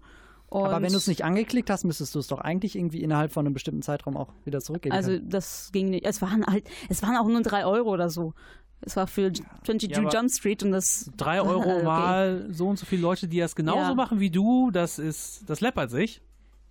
Und 0.49 0.63
Aber 0.65 0.81
wenn 0.81 0.91
du 0.91 0.97
es 0.97 1.07
nicht 1.07 1.23
angeklickt 1.23 1.69
hast, 1.69 1.83
müsstest 1.85 2.15
du 2.15 2.19
es 2.19 2.27
doch 2.27 2.39
eigentlich 2.39 2.75
irgendwie 2.75 3.01
innerhalb 3.01 3.33
von 3.33 3.45
einem 3.45 3.53
bestimmten 3.53 3.81
Zeitraum 3.81 4.15
auch 4.15 4.29
wieder 4.45 4.61
zurückgeben 4.61 4.93
Also 4.95 5.11
können. 5.11 5.29
das 5.29 5.69
ging 5.73 5.89
nicht. 5.89 6.05
Es 6.05 6.21
waren 6.21 6.45
halt, 6.45 6.65
es 6.89 7.01
waren 7.01 7.17
auch 7.17 7.27
nur 7.27 7.41
drei 7.41 7.65
Euro 7.65 7.89
oder 7.91 8.09
so. 8.09 8.33
Es 8.81 8.95
war 8.95 9.07
für 9.07 9.31
22 9.33 9.89
Ja, 9.89 10.09
Jump 10.09 10.31
Street 10.31 10.61
und 10.63 10.71
das. 10.71 11.09
Drei 11.17 11.41
Euro 11.41 11.59
okay. 11.77 11.83
mal 11.83 12.45
so 12.51 12.67
und 12.67 12.77
so 12.77 12.85
viele 12.85 13.01
Leute, 13.01 13.27
die 13.27 13.39
das 13.39 13.55
genauso 13.55 13.79
Ja. 13.79 13.95
machen 13.95 14.19
wie 14.19 14.29
du, 14.29 14.69
das 14.69 14.99
ist, 14.99 15.43
das 15.49 15.61
läppert 15.61 15.89
sich. 15.89 16.21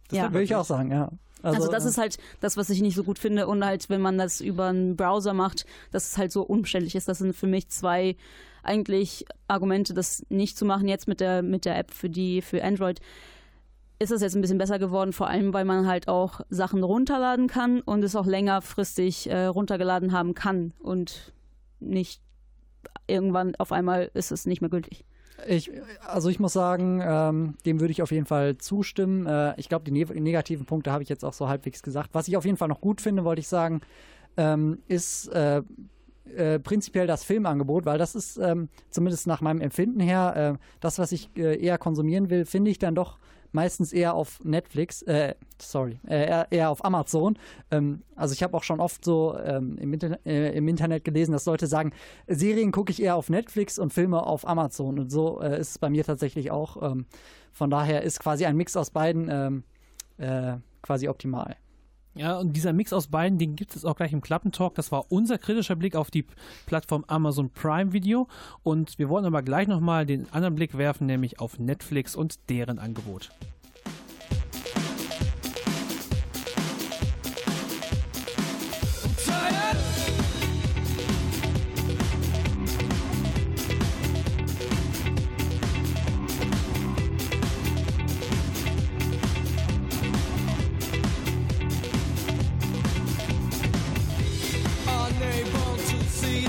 Das 0.09 0.19
Ja. 0.19 0.23
läppert 0.25 0.35
Würde 0.35 0.45
ich 0.45 0.55
auch 0.55 0.65
sagen, 0.65 0.91
ja. 0.93 1.11
Also, 1.43 1.69
das 1.71 1.85
äh, 1.85 1.89
ist 1.89 1.99
halt 1.99 2.19
das, 2.41 2.57
was 2.57 2.71
ich 2.71 2.81
nicht 2.81 2.95
so 2.95 3.05
gut 3.05 3.19
finde. 3.19 3.47
Und 3.49 3.65
halt, 3.65 3.91
wenn 3.91 4.01
man 4.01 4.17
das 4.17 4.41
über 4.41 4.67
einen 4.67 4.97
Browser 4.97 5.35
macht, 5.35 5.67
dass 5.91 6.07
es 6.13 6.17
halt 6.17 6.31
so 6.33 6.43
umständlich 6.43 6.95
ist. 6.95 7.09
Das 7.09 7.19
sind 7.19 7.35
für 7.35 7.47
mich 7.49 7.69
zwei 7.69 8.17
eigentlich 8.63 9.27
Argumente, 9.49 9.93
das 9.93 10.25
nicht 10.31 10.57
zu 10.57 10.65
machen 10.65 10.89
jetzt 10.89 11.07
mit 11.09 11.21
der, 11.21 11.43
mit 11.43 11.65
der 11.67 11.77
App 11.79 11.91
für 11.91 12.09
die, 12.09 12.41
für 12.43 12.63
Android. 12.65 13.01
Ist 13.99 14.11
das 14.11 14.23
jetzt 14.23 14.35
ein 14.35 14.41
bisschen 14.41 14.59
besser 14.59 14.79
geworden, 14.79 15.13
vor 15.13 15.29
allem 15.29 15.53
weil 15.53 15.65
man 15.65 15.87
halt 15.87 16.09
auch 16.09 16.41
Sachen 16.51 16.83
runterladen 16.83 17.47
kann 17.47 17.81
und 17.81 18.03
es 18.03 18.17
auch 18.17 18.27
längerfristig 18.27 19.31
äh, 19.31 19.47
runtergeladen 19.47 20.13
haben 20.13 20.35
kann 20.35 20.73
und 20.81 21.33
nicht 21.81 22.21
irgendwann 23.07 23.55
auf 23.57 23.73
einmal 23.73 24.11
ist 24.15 24.33
es 24.33 24.47
nicht 24.47 24.61
mehr 24.61 24.71
gültig. 24.71 25.05
Ich, 25.47 25.71
also 26.07 26.29
ich 26.29 26.39
muss 26.39 26.53
sagen, 26.53 27.03
ähm, 27.05 27.57
dem 27.67 27.81
würde 27.81 27.93
ich 27.93 28.03
auf 28.03 28.13
jeden 28.13 28.27
Fall 28.27 28.57
zustimmen. 28.59 29.27
Äh, 29.27 29.55
ich 29.59 29.69
glaube, 29.69 29.85
die 29.85 29.91
ne 29.91 30.05
negativen 30.21 30.65
Punkte 30.65 30.93
habe 30.93 31.03
ich 31.03 31.09
jetzt 31.09 31.25
auch 31.25 31.33
so 31.33 31.49
halbwegs 31.49 31.83
gesagt. 31.83 32.11
Was 32.13 32.29
ich 32.29 32.37
auf 32.37 32.45
jeden 32.45 32.57
Fall 32.57 32.69
noch 32.69 32.81
gut 32.81 33.01
finde, 33.01 33.25
wollte 33.25 33.41
ich 33.41 33.49
sagen, 33.49 33.81
ähm, 34.37 34.79
ist, 34.87 35.29
äh, 35.29 35.63
äh, 36.37 36.59
prinzipiell 36.59 37.07
das 37.07 37.25
Filmangebot, 37.25 37.85
weil 37.85 37.99
das 37.99 38.15
ist 38.15 38.39
ähm, 38.39 38.69
zumindest 38.91 39.27
nach 39.27 39.41
meinem 39.41 39.61
Empfinden 39.61 40.01
her, 40.01 40.59
äh, 40.59 40.65
das, 40.81 40.99
was 40.99 41.13
ich 41.13 41.31
äh, 41.37 41.61
eher 41.61 41.79
konsumieren 41.79 42.31
will, 42.31 42.45
finde 42.45 42.71
ich 42.71 42.79
dann 42.79 42.95
doch 42.95 43.19
meistens 43.55 43.93
eher 43.93 44.15
auf 44.15 44.43
Netflix, 44.45 45.03
äh, 45.03 45.35
sorry, 45.61 46.01
äh, 46.07 46.45
eher, 46.51 46.71
auf 46.71 46.85
Amazon. 46.85 47.39
Ähm, 47.71 48.03
also 48.17 48.33
ich 48.35 48.43
habe 48.43 48.57
auch 48.57 48.63
schon 48.63 48.81
oft 48.81 49.05
so 49.05 49.39
ähm, 49.39 49.79
im, 49.79 49.93
Inter 49.93 50.19
äh, 50.27 50.57
im 50.57 50.69
Internet 50.69 51.05
gelesen, 51.05 51.33
dass 51.33 51.47
Leute 51.47 51.67
sagen, 51.67 51.93
Serien 52.27 52.73
gucke 52.73 52.91
ich 52.91 53.03
eher 53.03 53.17
auf 53.17 53.31
Netflix 53.31 53.79
und 53.79 53.93
Filme 53.93 54.25
auf 54.25 54.47
Amazon. 54.47 54.99
Und 54.99 55.11
so 55.11 55.41
äh, 55.41 55.59
ist 55.61 55.71
es 55.71 55.79
bei 55.79 55.91
mir 55.91 56.05
tatsächlich 56.05 56.51
auch. 56.51 56.83
Ähm, 56.83 57.07
von 57.53 57.71
daher 57.71 58.03
ist 58.03 58.21
quasi 58.21 58.45
ein 58.47 58.57
Mix 58.57 58.77
aus 58.77 58.91
beiden 58.91 59.29
ähm, 59.31 59.65
äh, 60.19 60.57
quasi 60.83 61.09
optimal. 61.09 61.57
Ja, 62.15 62.39
und 62.39 62.53
dieser 62.53 62.73
Mix 62.73 62.93
aus 62.93 63.09
beiden, 63.09 63.39
den 63.39 63.57
gibt 63.57 63.75
es 63.75 63.85
auch 63.85 63.97
gleich 63.97 64.13
im 64.13 64.21
Klappentalk. 64.21 64.75
Das 64.77 64.93
war 64.93 65.07
unser 65.11 65.37
kritischer 65.37 65.75
Blick 65.75 65.97
auf 65.97 66.11
die 66.11 66.25
Plattform 66.67 67.05
Amazon 67.09 67.51
Prime 67.51 67.93
Video. 67.93 68.29
Und 68.63 68.99
wir 68.99 69.09
wollen 69.09 69.25
aber 69.25 69.43
gleich 69.43 69.67
nochmal 69.67 70.07
den 70.07 70.33
anderen 70.33 70.55
Blick 70.55 70.79
werfen, 70.79 71.07
nämlich 71.07 71.41
auf 71.41 71.59
Netflix 71.59 72.15
und 72.15 72.49
deren 72.49 72.79
Angebot. 72.79 73.31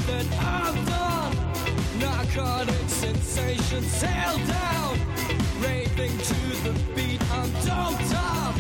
That 0.08 0.26
I've 0.39 0.86
done 0.88 1.99
narcotic 1.99 2.89
sensations 2.89 4.01
held 4.01 4.47
down, 4.47 4.99
raving 5.62 6.18
to 6.18 6.39
the 6.64 6.74
beat. 6.95 7.22
I'm 7.32 7.51
up. 8.14 8.56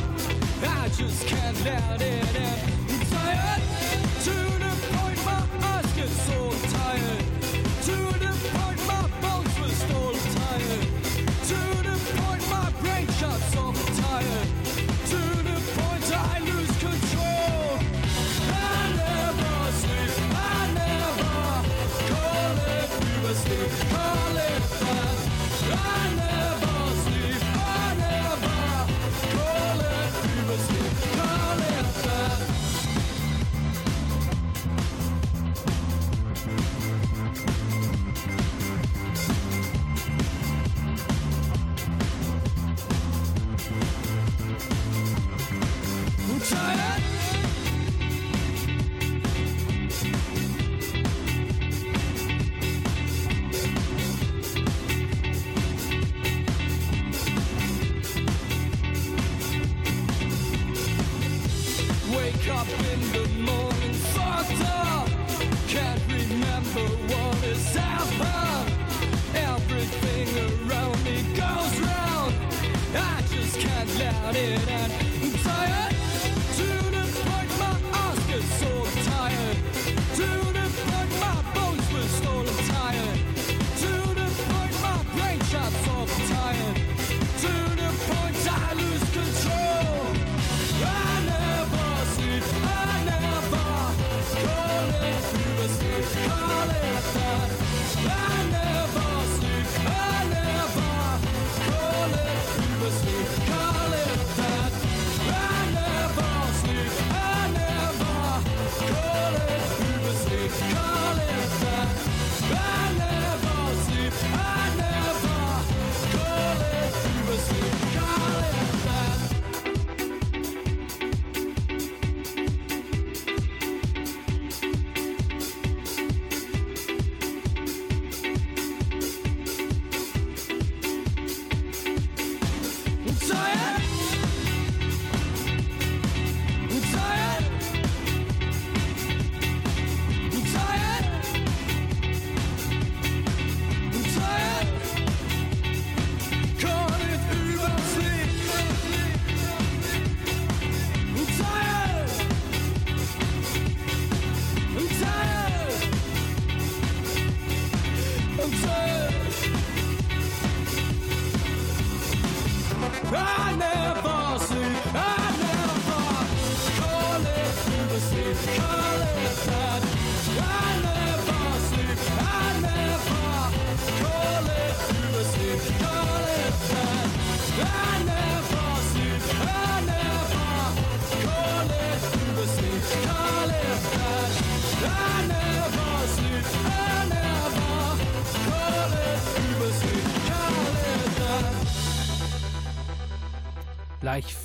I 0.63 0.89
just 0.97 1.27
can't 1.27 1.65
let 1.65 2.01
it 2.01 2.35
in. 2.35 2.84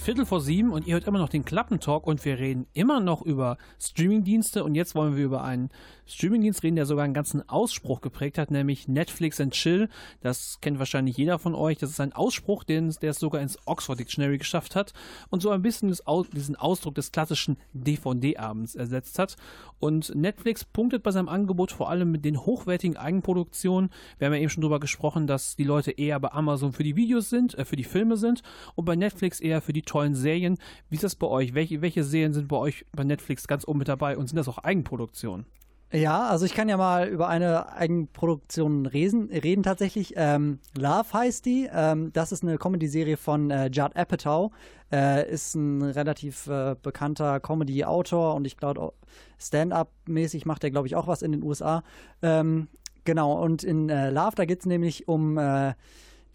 Viertel 0.01 0.25
vor 0.25 0.41
sieben 0.41 0.73
und 0.73 0.87
ihr 0.87 0.95
hört 0.95 1.07
immer 1.07 1.19
noch 1.19 1.29
den 1.29 1.45
Klappentalk 1.45 2.07
und 2.07 2.25
wir 2.25 2.39
reden 2.39 2.67
immer 2.73 3.01
noch 3.01 3.21
über 3.21 3.59
Streamingdienste 3.79 4.65
und 4.65 4.75
jetzt 4.75 4.95
wollen 4.95 5.15
wir 5.15 5.27
über 5.27 5.45
einen 5.45 5.69
Streamingdienst 6.11 6.63
reden, 6.63 6.77
der 6.77 6.87
sogar 6.87 7.05
einen 7.05 7.15
ganzen 7.15 7.49
Ausspruch 7.49 8.01
geprägt 8.01 8.39
hat, 8.39 8.51
nämlich 8.51 8.89
Netflix 8.89 9.41
and 9.41 9.53
Chill. 9.53 9.89
Das 10.21 10.59
kennt 10.61 10.79
wahrscheinlich 10.79 11.17
jeder 11.17 11.39
von 11.39 11.55
euch. 11.55 11.79
Das 11.79 11.91
ist 11.91 12.01
ein 12.01 12.13
Ausspruch, 12.13 12.65
den, 12.65 12.91
der 13.03 13.11
es 13.11 13.19
sogar 13.19 13.41
ins 13.41 13.59
Oxford 13.67 13.99
Dictionary 13.99 14.39
geschafft 14.39 14.77
hat 14.77 14.93
und 15.31 15.41
so 15.43 15.51
ein 15.51 15.63
bisschen 15.63 15.89
das, 15.89 16.07
Au- 16.07 16.25
diesen 16.25 16.57
Ausdruck 16.57 16.95
des 16.95 17.13
klassischen 17.13 17.57
DVD-Abends 17.73 18.75
ersetzt 18.75 19.19
hat. 19.19 19.37
Und 19.79 20.15
Netflix 20.15 20.65
punktet 20.65 21.03
bei 21.03 21.11
seinem 21.11 21.29
Angebot 21.29 21.73
vor 21.73 21.89
allem 21.91 22.11
mit 22.11 22.25
den 22.25 22.39
hochwertigen 22.45 22.97
Eigenproduktionen. 22.97 23.91
Wir 24.19 24.27
haben 24.27 24.35
ja 24.35 24.41
eben 24.41 24.51
schon 24.51 24.61
darüber 24.63 24.81
gesprochen, 24.81 25.27
dass 25.27 25.57
die 25.57 25.65
Leute 25.65 25.91
eher 25.93 26.21
bei 26.21 26.33
Amazon 26.33 26.73
für 26.73 26.83
die 26.83 26.97
Videos 26.97 27.31
sind, 27.31 27.55
äh, 27.57 27.65
für 27.65 27.77
die 27.77 27.85
Filme 27.85 28.17
sind 28.17 28.43
und 28.75 28.85
bei 28.85 28.97
Netflix 28.97 29.41
eher 29.41 29.61
für 29.63 29.73
die 29.73 29.83
tollen 29.83 30.15
Serien. 30.15 30.59
Wie 30.89 30.97
ist 30.97 31.05
das 31.05 31.15
bei 31.15 31.27
euch? 31.27 31.55
Welche, 31.55 31.81
welche 31.83 32.05
Serien 32.05 32.33
sind 32.33 32.49
bei 32.49 32.57
euch 32.57 32.85
bei 32.93 33.05
Netflix 33.05 33.47
ganz 33.49 33.67
oben 33.67 33.79
mit 33.79 33.89
dabei 33.89 34.17
und 34.19 34.27
sind 34.29 34.37
das 34.37 34.49
auch 34.49 34.59
Eigenproduktionen? 34.59 35.47
Ja, 35.93 36.29
also 36.29 36.47
ich 36.47 36.55
kann 36.55 36.69
ja 36.69 36.77
mal 36.77 37.09
über 37.09 37.27
eine 37.27 37.73
Eigenproduktion 37.73 38.87
reden, 38.87 39.29
reden 39.29 39.65
tatsächlich. 39.65 40.15
Ähm, 40.17 40.61
Love 40.79 41.13
heißt 41.13 41.45
die. 41.45 41.69
Ähm, 41.73 42.13
das 42.13 42.31
ist 42.31 42.45
eine 42.45 42.59
Comedy-Serie 42.59 43.17
von 43.17 43.51
äh, 43.51 43.67
Judd 43.73 43.97
Apatow. 43.97 44.53
Äh, 44.93 45.29
ist 45.29 45.57
ein 45.57 45.83
relativ 45.83 46.47
äh, 46.47 46.77
bekannter 46.81 47.41
Comedy-Autor 47.41 48.37
und 48.37 48.47
ich 48.47 48.57
glaube, 48.57 48.93
Stand-up-mäßig 49.41 50.47
macht 50.47 50.63
er, 50.63 50.71
glaube 50.71 50.87
ich, 50.87 50.95
auch 50.95 51.09
was 51.09 51.23
in 51.23 51.33
den 51.33 51.43
USA. 51.43 51.83
Ähm, 52.23 52.69
genau, 53.03 53.43
und 53.43 53.65
in 53.65 53.89
äh, 53.89 54.11
Love, 54.11 54.37
da 54.37 54.45
geht 54.45 54.61
es 54.61 54.67
nämlich 54.67 55.09
um 55.09 55.39
äh, 55.39 55.75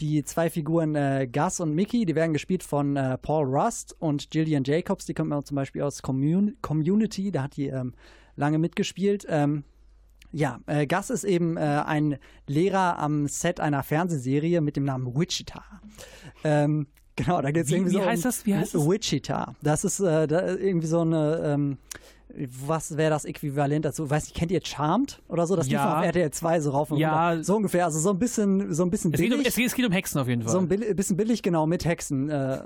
die 0.01 0.25
zwei 0.25 0.49
Figuren 0.49 0.95
äh, 0.95 1.29
Gus 1.31 1.61
und 1.61 1.73
Mickey, 1.73 2.05
die 2.05 2.15
werden 2.15 2.33
gespielt 2.33 2.63
von 2.63 2.97
äh, 2.97 3.17
Paul 3.17 3.45
Rust 3.45 3.95
und 3.99 4.31
Gillian 4.31 4.65
Jacobs, 4.65 5.05
die 5.05 5.13
kommt 5.13 5.29
man 5.29 5.45
zum 5.45 5.55
Beispiel 5.55 5.81
aus 5.81 6.01
Commun 6.01 6.57
Community, 6.61 7.31
da 7.31 7.43
hat 7.43 7.55
die 7.55 7.67
ähm, 7.67 7.93
lange 8.35 8.57
mitgespielt. 8.59 9.25
Ähm, 9.29 9.63
ja, 10.31 10.59
äh, 10.67 10.85
Gus 10.85 11.09
ist 11.09 11.23
eben 11.23 11.55
äh, 11.57 11.61
ein 11.61 12.17
Lehrer 12.47 12.99
am 12.99 13.27
Set 13.27 13.59
einer 13.59 13.83
Fernsehserie 13.83 14.59
mit 14.61 14.75
dem 14.75 14.83
Namen 14.83 15.15
Wichita. 15.15 15.63
Ähm, 16.43 16.87
genau, 17.15 17.41
da 17.41 17.51
geht 17.51 17.65
es 17.65 17.69
Wie- 17.71 17.75
irgendwie 17.75 17.91
wie 17.93 17.97
so 17.97 18.05
heißt 18.05 18.25
um 18.25 18.29
das? 18.29 18.45
Wie 18.45 18.55
heißt 18.55 18.75
das? 18.75 18.81
Wichita. 18.89 19.55
Das 19.61 19.85
ist 19.85 19.99
äh, 20.01 20.27
da 20.27 20.45
irgendwie 20.55 20.87
so 20.87 21.01
eine 21.01 21.41
ähm, 21.45 21.77
was 22.65 22.97
wäre 22.97 23.09
das 23.09 23.25
Äquivalent 23.25 23.85
dazu? 23.85 24.09
Weiß 24.09 24.27
ich, 24.27 24.33
kennt 24.33 24.51
ihr 24.51 24.59
Charmed 24.63 25.21
oder 25.27 25.47
so? 25.47 25.55
Das 25.55 25.65
lief 25.67 25.73
Ja. 25.75 25.85
mal 25.85 25.99
auf 25.99 26.05
RTL 26.05 26.31
2 26.31 26.59
so 26.59 26.71
rauf 26.71 26.91
und 26.91 26.97
Ja. 26.97 27.29
runter. 27.31 27.43
So 27.43 27.55
ungefähr. 27.55 27.85
Also 27.85 27.99
so 27.99 28.09
ein 28.09 28.19
bisschen, 28.19 28.73
so 28.73 28.83
ein 28.83 28.89
bisschen 28.91 29.13
Es 29.13 29.19
geht, 29.19 29.31
um, 29.31 29.37
billig. 29.37 29.47
es, 29.49 29.55
geht, 29.55 29.67
es 29.67 29.73
geht 29.75 29.85
um 29.85 29.91
Hexen 29.91 30.19
auf 30.19 30.27
jeden 30.27 30.41
Fall. 30.41 30.51
so 30.51 30.59
ein 30.59 30.67
bisschen 30.67 31.17
billig, 31.17 31.41
genau, 31.43 31.65
mit 31.65 31.85
Hexen. 31.85 32.29
Äh, 32.29 32.61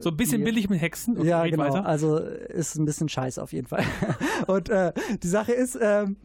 So 0.00 0.10
ein 0.10 0.16
bisschen 0.16 0.38
die- 0.38 0.44
billig 0.44 0.68
mit 0.68 0.80
Hexen. 0.80 1.16
Okay, 1.18 1.28
ja, 1.28 1.44
genau. 1.46 1.64
Weiter. 1.64 1.86
Also 1.86 2.18
ist 2.18 2.76
ein 2.76 2.84
bisschen 2.84 3.08
scheiße 3.08 3.42
auf 3.42 3.52
jeden 3.52 3.66
Fall. 3.66 3.84
Und 4.46 4.68
äh, 4.68 4.92
die 5.22 5.28
Sache 5.28 5.52
ist, 5.52 5.78
ähm, 5.80 6.16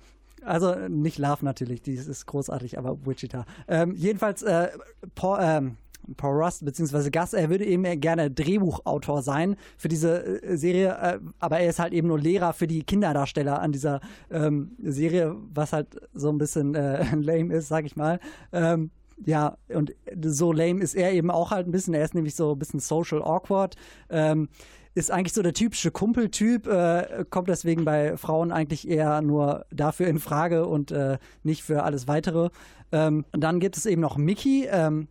also 0.44 0.74
nicht 0.89 1.18
Love 1.20 1.46
natürlich, 1.46 1.82
die 1.84 1.94
ist 1.94 2.26
großartig, 2.26 2.78
aber 2.78 2.98
Wichita. 3.06 3.46
Ähm, 3.68 3.94
jedenfalls, 3.96 4.42
äh, 4.42 4.70
Paul, 5.16 5.38
ähm, 5.42 5.78
Paul 6.18 6.43
Rust 6.43 6.66
bzw. 6.66 7.10
Gus, 7.10 7.34
er 7.34 7.49
würde 7.49 7.66
eben 7.66 7.84
gerne 7.99 8.32
Drehbuchautor 8.32 9.22
sein 9.22 9.56
für 9.78 9.88
diese 9.88 10.43
äh, 10.43 10.58
Serie, 10.58 10.97
äh, 11.02 11.20
aber 11.39 11.60
er 11.60 11.70
ist 11.70 11.80
halt 11.80 11.93
eben 11.93 12.08
nur 12.08 12.20
Lehrer 12.20 12.54
für 12.54 12.68
die 12.68 12.84
Kinderdarsteller 12.84 13.62
an 13.62 13.72
dieser 13.72 14.02
ähm, 14.30 14.72
Serie, 14.82 15.36
was 15.54 15.74
halt 15.74 15.88
so 16.14 16.30
ein 16.30 16.38
bisschen 16.38 16.76
äh, 16.76 17.16
lame 17.16 17.54
ist, 17.54 17.68
sag 17.68 17.86
ich 17.86 17.95
mal. 17.95 18.20
Ähm, 18.52 18.91
ja, 19.26 19.58
und 19.70 19.93
so 20.24 20.52
lame 20.52 20.82
ist 20.82 20.95
er 20.95 21.12
eben 21.14 21.30
auch 21.30 21.52
halt 21.52 21.68
ein 21.68 21.72
bisschen. 21.72 21.93
Er 21.93 22.04
ist 22.04 22.16
nämlich 22.16 22.36
so 22.36 22.54
ein 22.54 22.60
bisschen 22.60 22.80
social 22.80 23.22
awkward. 23.22 23.76
Ähm, 24.10 24.49
ist 24.93 25.12
eigentlich 25.12 25.34
so 25.34 25.41
der 25.41 25.54
typische 25.54 25.91
Kumpeltyp, 25.91 26.68
äh, 26.68 27.24
kommt 27.30 27.47
deswegen 27.47 27.86
bei 27.86 28.18
Frauen 28.18 28.52
eigentlich 28.52 28.88
eher 28.88 29.22
nur 29.22 29.66
dafür 29.72 30.08
in 30.08 30.20
Frage 30.20 30.66
und 30.66 30.91
äh, 30.91 31.18
nicht 31.43 31.64
für 31.64 31.84
alles 31.84 32.08
weitere. 32.08 32.49
Ähm, 32.91 33.26
und 33.32 33.41
dann 33.41 33.60
gibt 33.60 33.78
es 33.78 33.86
eben 33.86 34.02
noch 34.02 34.18
Mickey. 34.18 34.68
Ähm, 34.70 35.08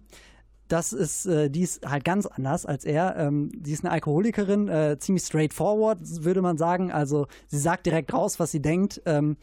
das 0.70 0.92
ist, 0.92 1.26
äh, 1.26 1.50
die 1.50 1.62
ist 1.62 1.84
halt 1.86 2.04
ganz 2.04 2.26
anders 2.26 2.64
als 2.64 2.84
er. 2.84 3.16
Ähm, 3.16 3.50
die 3.54 3.72
ist 3.72 3.84
eine 3.84 3.92
Alkoholikerin, 3.92 4.68
äh, 4.68 4.96
ziemlich 4.98 5.24
straightforward, 5.24 5.98
würde 6.24 6.42
man 6.42 6.56
sagen. 6.56 6.92
Also 6.92 7.26
sie 7.46 7.58
sagt 7.58 7.86
direkt 7.86 8.12
raus, 8.12 8.38
was 8.38 8.52
sie 8.52 8.62
denkt. 8.62 9.02
Ähm, 9.04 9.36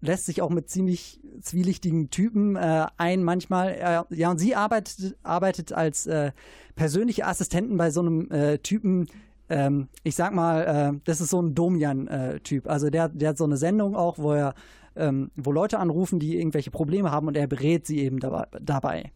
lässt 0.00 0.26
sich 0.26 0.40
auch 0.42 0.50
mit 0.50 0.70
ziemlich 0.70 1.20
zwielichtigen 1.42 2.10
Typen 2.10 2.56
äh, 2.56 2.86
ein 2.96 3.24
manchmal. 3.24 3.72
Äh, 3.72 4.14
ja, 4.16 4.30
und 4.30 4.38
sie 4.38 4.54
arbeitet, 4.54 5.16
arbeitet 5.22 5.72
als 5.72 6.06
äh, 6.06 6.30
persönliche 6.76 7.26
Assistentin 7.26 7.76
bei 7.76 7.90
so 7.90 8.00
einem 8.00 8.30
äh, 8.30 8.58
Typen, 8.58 9.08
ähm, 9.48 9.88
ich 10.04 10.14
sag 10.14 10.32
mal, 10.32 10.94
äh, 10.94 11.00
das 11.04 11.20
ist 11.20 11.30
so 11.30 11.42
ein 11.42 11.54
Domian-Typ. 11.54 12.68
also 12.68 12.90
der, 12.90 13.08
der 13.08 13.30
hat 13.30 13.38
so 13.38 13.44
eine 13.44 13.56
Sendung 13.56 13.96
auch, 13.96 14.18
wo 14.18 14.32
er, 14.32 14.54
ähm, 14.94 15.32
wo 15.34 15.50
Leute 15.50 15.80
anrufen, 15.80 16.20
die 16.20 16.38
irgendwelche 16.38 16.70
Probleme 16.70 17.10
haben 17.10 17.26
und 17.26 17.36
er 17.36 17.48
berät 17.48 17.86
sie 17.86 17.98
eben 17.98 18.20
dabei. 18.20 19.10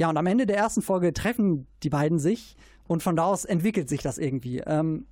Ja, 0.00 0.08
und 0.08 0.16
am 0.16 0.24
Ende 0.24 0.46
der 0.46 0.56
ersten 0.56 0.80
Folge 0.80 1.12
treffen 1.12 1.66
die 1.82 1.90
beiden 1.90 2.18
sich 2.18 2.56
und 2.88 3.02
von 3.02 3.16
da 3.16 3.24
aus 3.24 3.44
entwickelt 3.44 3.90
sich 3.90 4.00
das 4.00 4.16
irgendwie. 4.16 4.60
Ähm, 4.60 5.04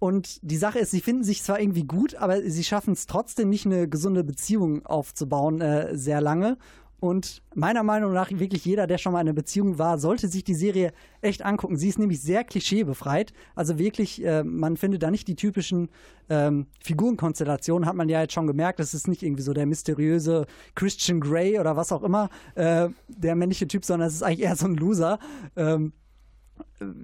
und 0.00 0.40
die 0.42 0.56
Sache 0.56 0.80
ist, 0.80 0.90
sie 0.90 1.00
finden 1.00 1.22
sich 1.22 1.44
zwar 1.44 1.60
irgendwie 1.60 1.84
gut, 1.84 2.16
aber 2.16 2.42
sie 2.42 2.64
schaffen 2.64 2.94
es 2.94 3.06
trotzdem 3.06 3.48
nicht, 3.48 3.64
eine 3.64 3.88
gesunde 3.88 4.24
Beziehung 4.24 4.84
aufzubauen, 4.84 5.60
äh, 5.60 5.96
sehr 5.96 6.20
lange. 6.20 6.58
Und 7.02 7.42
meiner 7.52 7.82
Meinung 7.82 8.12
nach, 8.12 8.30
wirklich 8.30 8.64
jeder, 8.64 8.86
der 8.86 8.96
schon 8.96 9.12
mal 9.12 9.22
in 9.22 9.26
einer 9.26 9.34
Beziehung 9.34 9.76
war, 9.76 9.98
sollte 9.98 10.28
sich 10.28 10.44
die 10.44 10.54
Serie 10.54 10.92
echt 11.20 11.44
angucken. 11.44 11.76
Sie 11.76 11.88
ist 11.88 11.98
nämlich 11.98 12.22
sehr 12.22 12.44
klischeebefreit. 12.44 13.32
Also 13.56 13.76
wirklich, 13.76 14.24
äh, 14.24 14.44
man 14.44 14.76
findet 14.76 15.02
da 15.02 15.10
nicht 15.10 15.26
die 15.26 15.34
typischen 15.34 15.88
ähm, 16.30 16.68
Figurenkonstellationen, 16.78 17.88
hat 17.88 17.96
man 17.96 18.08
ja 18.08 18.20
jetzt 18.20 18.34
schon 18.34 18.46
gemerkt. 18.46 18.78
Das 18.78 18.94
ist 18.94 19.08
nicht 19.08 19.24
irgendwie 19.24 19.42
so 19.42 19.52
der 19.52 19.66
mysteriöse 19.66 20.46
Christian 20.76 21.18
Grey 21.18 21.58
oder 21.58 21.76
was 21.76 21.90
auch 21.90 22.04
immer, 22.04 22.28
äh, 22.54 22.88
der 23.08 23.34
männliche 23.34 23.66
Typ, 23.66 23.84
sondern 23.84 24.06
es 24.06 24.14
ist 24.14 24.22
eigentlich 24.22 24.42
eher 24.46 24.54
so 24.54 24.66
ein 24.66 24.76
Loser. 24.76 25.18
Ähm, 25.56 25.94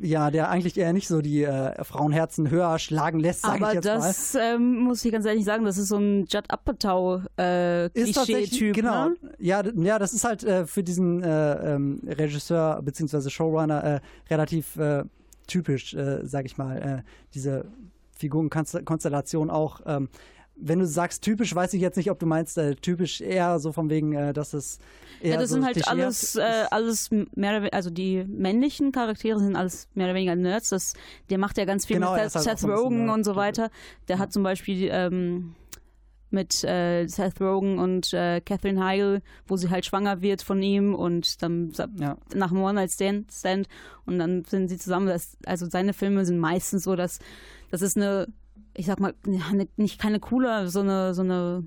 ja, 0.01 0.31
der 0.31 0.51
eigentlich 0.51 0.77
eher 0.77 0.93
nicht 0.93 1.09
so 1.09 1.21
die 1.21 1.45
äh, 1.45 1.85
Frauenherzen 1.85 2.51
höher 2.51 2.79
schlagen 2.79 3.21
lässt, 3.21 3.43
sage 3.43 3.59
ich 3.59 3.63
Aber 3.63 3.75
jetzt 3.75 3.85
das 3.85 4.35
ähm, 4.35 4.81
muss 4.81 5.05
ich 5.05 5.13
ganz 5.13 5.27
ehrlich 5.27 5.45
sagen, 5.45 5.65
das 5.65 5.79
ist 5.79 5.89
so 5.89 5.97
ein 5.97 6.27
Judd 6.27 6.45
Apatow 6.49 7.23
äh, 7.37 7.89
Klischee-Typ. 7.91 8.75
genau. 8.75 9.09
Ne? 9.09 9.17
Ja, 9.39 9.63
ja, 9.77 9.99
das 9.99 10.13
ist 10.13 10.25
halt 10.25 10.45
äh, 10.45 10.67
für 10.67 10.83
diesen 10.83 11.23
äh, 11.23 11.75
ähm, 11.75 12.01
Regisseur 12.07 12.81
bzw. 12.83 13.31
Showrunner 13.31 13.85
äh, 13.85 14.01
relativ 14.31 14.77
äh, 14.77 15.05
typisch, 15.47 15.95
äh, 15.95 16.21
sag 16.25 16.47
ich 16.47 16.59
mal, 16.59 17.03
äh, 17.05 17.11
diese 17.35 17.65
Figurenkonstellation 18.17 19.51
auch. 19.51 19.81
Ähm, 19.87 20.09
wenn 20.61 20.79
du 20.81 20.87
sagst 20.87 21.23
typisch, 21.23 21.55
weiß 21.55 21.73
ich 21.75 21.81
jetzt 21.81 21.97
nicht, 21.97 22.11
ob 22.11 22.19
du 22.19 22.27
meinst 22.27 22.59
äh, 22.59 22.75
typisch 22.75 23.21
eher 23.21 23.59
so 23.61 23.73
von 23.73 23.91
wegen, 23.91 24.13
äh, 24.15 24.33
dass 24.33 24.55
es 24.55 24.79
eher 25.21 25.35
Ja, 25.35 25.41
das 25.41 25.51
so 25.51 25.55
sind 25.55 25.65
halt 25.65 25.89
alles, 25.89 26.35
äh, 26.37 26.65
alles 26.71 27.11
mehr 27.11 27.59
oder 27.59 27.73
also 27.73 27.91
die 27.91 28.25
männlichen 28.25 28.91
Charaktere 28.93 29.39
sind 29.39 29.57
alles 29.57 29.89
mehr 29.95 30.07
oder 30.07 30.15
weniger 30.15 30.35
Nerds. 30.37 30.71
Das, 30.71 30.95
der 31.31 31.39
macht 31.39 31.59
ja 31.59 31.65
ganz 31.65 31.87
viel 31.87 31.97
Genau, 31.97 32.13
mit 32.15 32.31
Seth, 32.31 32.47
halt 32.47 32.59
Seth 32.59 32.69
Rogen 32.69 33.09
und 33.09 33.25
so 33.25 33.37
weiter. 33.37 33.71
Der 34.09 34.19
hat 34.19 34.33
zum 34.33 34.43
Beispiel 34.43 34.89
ähm, 34.91 35.55
mit 36.31 36.63
äh, 36.65 37.07
Seth 37.07 37.41
Rogen 37.41 37.79
und 37.79 38.13
äh, 38.13 38.41
Catherine 38.41 38.85
Heigl, 38.85 39.23
wo 39.47 39.57
sie 39.57 39.71
halt 39.71 39.87
schwanger 39.87 40.21
wird 40.21 40.43
von 40.43 40.63
ihm 40.63 40.95
und 40.95 41.43
dann 41.43 41.73
Ja. 41.97 42.17
nach 42.35 42.51
einem 42.51 42.63
One-Night-Stand 42.63 43.33
Stand, 43.33 43.69
und 44.07 44.19
dann 44.19 44.45
sind 44.45 44.69
sie 44.69 44.77
zusammen. 44.77 45.07
Das, 45.07 45.37
also 45.47 45.67
seine 45.71 45.93
Filme 45.95 46.25
sind 46.27 46.39
meistens 46.39 46.85
so, 46.85 46.97
dass 46.97 47.19
das 47.71 47.81
ist 47.83 47.97
eine, 47.97 48.27
ich 48.79 48.87
sag 48.87 49.01
mal, 49.01 49.13
nicht 49.77 50.01
keine 50.01 50.21
coole, 50.21 50.69
so 50.69 50.81
eine, 50.81 51.13
so 51.13 51.23
eine 51.23 51.65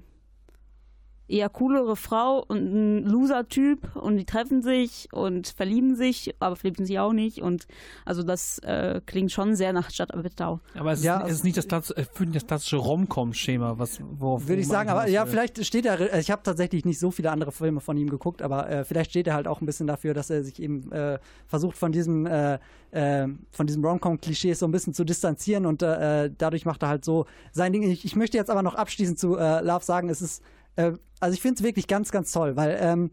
eher 1.32 1.50
coolere 1.50 1.96
Frau 1.96 2.44
und 2.48 2.60
ein 2.60 3.06
Loser-Typ 3.06 3.96
und 3.96 4.18
die 4.18 4.26
treffen 4.26 4.62
sich 4.62 5.08
und 5.12 5.48
verlieben 5.48 5.96
sich, 5.96 6.36
aber 6.40 6.56
verlieben 6.56 6.86
sich 6.86 7.00
auch 7.00 7.14
nicht 7.14 7.42
und 7.42 7.68
also 8.06 8.24
das 8.24 8.60
äh, 8.60 9.02
klingt 9.06 9.32
schon 9.32 9.56
sehr 9.56 9.74
nach 9.74 9.90
Stadt 9.90 10.12
Wittau. 10.14 10.60
Aber 10.76 10.92
es 10.92 11.00
ist, 11.00 11.06
Ja, 11.06 11.26
es 11.26 11.34
ist 11.34 11.44
nicht 11.44 11.58
das, 11.58 11.66
Platz, 11.68 11.90
äh, 11.92 12.06
das 12.28 12.46
klassische 12.46 12.78
Rom-Com-Schema, 12.78 13.80
was 13.80 14.00
worauf 14.02 14.48
Würde 14.48 14.62
ich 14.62 14.68
sagen, 14.68 14.90
aber 14.90 15.08
ja, 15.08 15.26
vielleicht 15.26 15.66
steht 15.66 15.86
er, 15.86 16.14
äh, 16.14 16.20
ich 16.20 16.32
habe 16.32 16.44
tatsächlich 16.44 16.86
nicht 16.86 17.00
so 17.00 17.12
viele 17.12 17.32
andere 17.32 17.52
Filme 17.52 17.80
von 17.80 17.98
ihm 17.98 18.10
geguckt, 18.10 18.42
aber 18.42 18.70
äh, 18.70 18.84
vielleicht 18.84 19.12
steht 19.12 19.28
er 19.28 19.34
halt 19.34 19.48
auch 19.48 19.62
ein 19.62 19.66
bisschen 19.66 19.88
dafür, 19.88 20.14
dass 20.14 20.30
er 20.30 20.44
sich 20.44 20.62
eben 20.62 20.92
äh, 20.92 21.20
versucht 21.48 21.78
von 21.78 21.92
diesem, 21.92 22.26
äh, 22.26 22.60
äh, 22.92 23.28
von 23.52 23.68
diesem 23.68 23.86
Rom-Com-Klischee 23.86 24.54
so 24.54 24.66
ein 24.66 24.72
bisschen 24.72 24.94
zu 24.94 25.04
distanzieren 25.04 25.66
und 25.66 25.82
äh, 25.82 26.30
dadurch 26.38 26.66
macht 26.66 26.84
er 26.84 26.90
halt 26.90 27.06
so 27.06 27.26
sein 27.52 27.72
Ding. 27.72 27.84
Ich, 27.84 28.06
ich 28.06 28.16
möchte 28.16 28.38
jetzt 28.38 28.50
aber 28.50 28.64
noch 28.64 28.76
abschließend 28.76 29.18
zu 29.18 29.38
äh, 29.38 29.62
Love 29.62 29.86
sagen, 29.86 30.10
es 30.10 30.22
ist, 30.22 30.44
äh, 30.76 30.94
also 31.22 31.34
ich 31.34 31.42
finde 31.42 31.56
es 31.60 31.64
wirklich 31.64 31.88
ganz, 31.88 32.12
ganz 32.12 32.32
toll, 32.32 32.58
weil 32.58 32.78
ähm, 32.82 33.12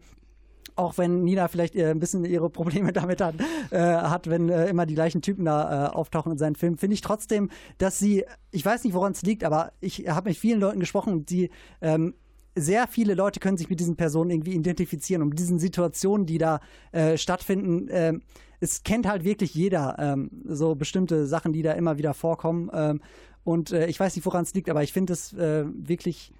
auch 0.75 0.97
wenn 0.97 1.23
Nina 1.23 1.47
vielleicht 1.47 1.75
äh, 1.75 1.91
ein 1.91 1.99
bisschen 1.99 2.25
ihre 2.25 2.49
Probleme 2.49 2.91
damit 2.93 3.21
hat, 3.21 3.35
äh, 3.69 3.77
hat 3.79 4.29
wenn 4.29 4.49
äh, 4.49 4.67
immer 4.67 4.85
die 4.85 4.95
gleichen 4.95 5.21
Typen 5.21 5.45
da 5.45 5.87
äh, 5.87 5.89
auftauchen 5.89 6.31
in 6.31 6.37
seinen 6.37 6.55
Filmen, 6.55 6.77
finde 6.77 6.95
ich 6.95 7.01
trotzdem, 7.01 7.49
dass 7.77 7.99
sie, 7.99 8.25
ich 8.51 8.65
weiß 8.65 8.83
nicht, 8.83 8.93
woran 8.93 9.11
es 9.11 9.21
liegt, 9.21 9.43
aber 9.43 9.73
ich 9.79 10.07
habe 10.09 10.29
mit 10.29 10.37
vielen 10.37 10.59
Leuten 10.59 10.79
gesprochen, 10.79 11.25
die 11.25 11.49
ähm, 11.81 12.15
sehr 12.55 12.87
viele 12.87 13.13
Leute 13.13 13.39
können 13.39 13.57
sich 13.57 13.69
mit 13.69 13.79
diesen 13.79 13.95
Personen 13.95 14.31
irgendwie 14.31 14.53
identifizieren 14.53 15.21
und 15.21 15.29
mit 15.29 15.39
diesen 15.39 15.59
Situationen, 15.59 16.25
die 16.25 16.39
da 16.39 16.59
äh, 16.91 17.17
stattfinden. 17.17 17.87
ähm, 17.91 18.21
es 18.61 18.83
kennt 18.83 19.07
halt 19.07 19.23
wirklich 19.23 19.53
jeder 19.53 19.95
ähm, 19.99 20.43
so 20.43 20.75
bestimmte 20.75 21.27
Sachen, 21.27 21.53
die 21.53 21.61
da 21.61 21.73
immer 21.73 21.97
wieder 21.97 22.13
vorkommen. 22.13 22.69
Ähm, 22.73 23.01
und 23.45 23.71
äh, 23.71 23.87
ich 23.87 23.97
weiß 23.97 24.17
nicht, 24.17 24.25
woran 24.25 24.43
es 24.43 24.53
liegt, 24.53 24.69
aber 24.69 24.83
ich 24.83 24.91
finde 24.91 25.13
es 25.13 25.33
wirklich 25.33 26.33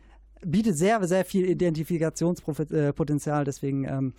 bietet 0.45 0.77
sehr, 0.77 1.05
sehr 1.07 1.25
viel 1.25 1.49
Identifikationspotenzial. 1.49 3.45
Deswegen 3.45 3.85
ähm, 3.85 4.13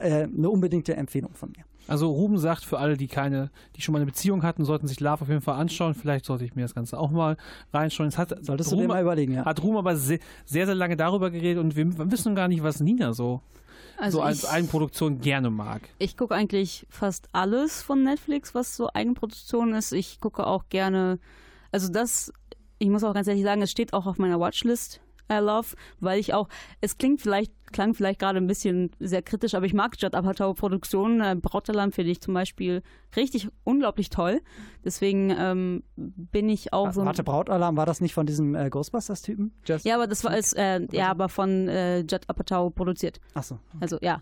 äh, 0.00 0.24
eine 0.24 0.50
unbedingte 0.50 0.96
Empfehlung 0.96 1.34
von 1.34 1.50
mir. 1.50 1.64
Also 1.86 2.10
Ruben 2.10 2.38
sagt, 2.38 2.64
für 2.64 2.78
alle, 2.78 2.96
die 2.96 3.08
keine, 3.08 3.50
die 3.76 3.82
schon 3.82 3.92
mal 3.92 3.98
eine 3.98 4.06
Beziehung 4.06 4.42
hatten, 4.42 4.64
sollten 4.64 4.86
sich 4.86 5.00
Love 5.00 5.20
auf 5.22 5.28
jeden 5.28 5.42
Fall 5.42 5.56
anschauen. 5.56 5.94
Vielleicht 5.94 6.24
sollte 6.24 6.44
ich 6.44 6.54
mir 6.54 6.62
das 6.62 6.74
Ganze 6.74 6.98
auch 6.98 7.10
mal 7.10 7.36
reinschauen. 7.74 8.08
Es 8.08 8.16
hat, 8.16 8.30
Solltest 8.42 8.72
du 8.72 8.76
dir 8.76 8.82
Ruben, 8.82 8.94
mal 8.94 9.02
überlegen, 9.02 9.34
ja. 9.34 9.44
hat 9.44 9.62
Ruben 9.62 9.76
aber 9.76 9.94
sehr, 9.96 10.18
sehr, 10.46 10.64
sehr 10.64 10.74
lange 10.74 10.96
darüber 10.96 11.30
geredet 11.30 11.62
und 11.62 11.76
wir 11.76 12.10
wissen 12.10 12.34
gar 12.34 12.48
nicht, 12.48 12.62
was 12.62 12.80
Nina 12.80 13.12
so, 13.12 13.42
Also 13.98 14.18
so 14.18 14.22
als 14.22 14.44
ich, 14.44 14.48
Eigenproduktion 14.48 15.20
gerne 15.20 15.50
mag. 15.50 15.82
ich 15.98 16.16
gucke 16.16 16.34
eigentlich 16.34 16.86
fast 16.88 17.28
alles 17.32 17.82
von 17.82 18.02
Netflix, 18.02 18.54
was 18.54 18.74
so 18.76 18.88
Eigenproduktion 18.92 19.74
ist. 19.74 19.92
Ich 19.92 20.20
gucke 20.22 20.46
auch 20.46 20.64
gerne, 20.70 21.18
also 21.70 21.92
das, 21.92 22.32
ich 22.78 22.88
muss 22.88 23.04
auch 23.04 23.12
ganz 23.12 23.28
ehrlich 23.28 23.44
sagen, 23.44 23.60
es 23.60 23.70
steht 23.70 23.92
auch 23.92 24.06
auf 24.06 24.16
meiner 24.16 24.40
Watchlist. 24.40 25.02
Äh, 25.28 25.40
Love, 25.40 25.76
weil 26.00 26.18
ich 26.18 26.34
auch, 26.34 26.48
es 26.80 26.98
klingt 26.98 27.20
vielleicht, 27.20 27.52
klang 27.72 27.94
vielleicht 27.94 28.20
gerade 28.20 28.38
ein 28.38 28.46
bisschen 28.46 28.90
sehr 29.00 29.22
kritisch, 29.22 29.54
aber 29.54 29.66
ich 29.66 29.74
mag 29.74 29.96
Judd 29.98 30.14
Apatow 30.14 30.54
Produktionen. 30.54 31.20
Äh, 31.20 31.36
Brautalarm 31.40 31.92
finde 31.92 32.10
ich 32.10 32.20
zum 32.20 32.34
Beispiel 32.34 32.82
richtig 33.16 33.48
unglaublich 33.64 34.10
toll. 34.10 34.40
Deswegen 34.84 35.30
ähm, 35.30 35.82
bin 35.96 36.48
ich 36.48 36.72
auch 36.72 36.92
so. 36.92 37.04
Warte, 37.04 37.24
Brautalarm, 37.24 37.76
war 37.76 37.86
das 37.86 38.00
nicht 38.00 38.14
von 38.14 38.26
diesem 38.26 38.54
äh, 38.54 38.68
Ghostbusters-Typen? 38.70 39.52
Ja, 39.82 39.94
aber 39.94 40.06
das 40.06 40.24
war 40.24 40.32
als, 40.32 40.52
äh, 40.52 40.86
ja, 40.92 41.10
aber 41.10 41.28
von 41.28 41.68
äh, 41.68 42.00
Judd 42.00 42.22
Apatow 42.28 42.74
produziert. 42.74 43.20
Achso. 43.34 43.58
Also 43.80 43.98
ja, 44.02 44.20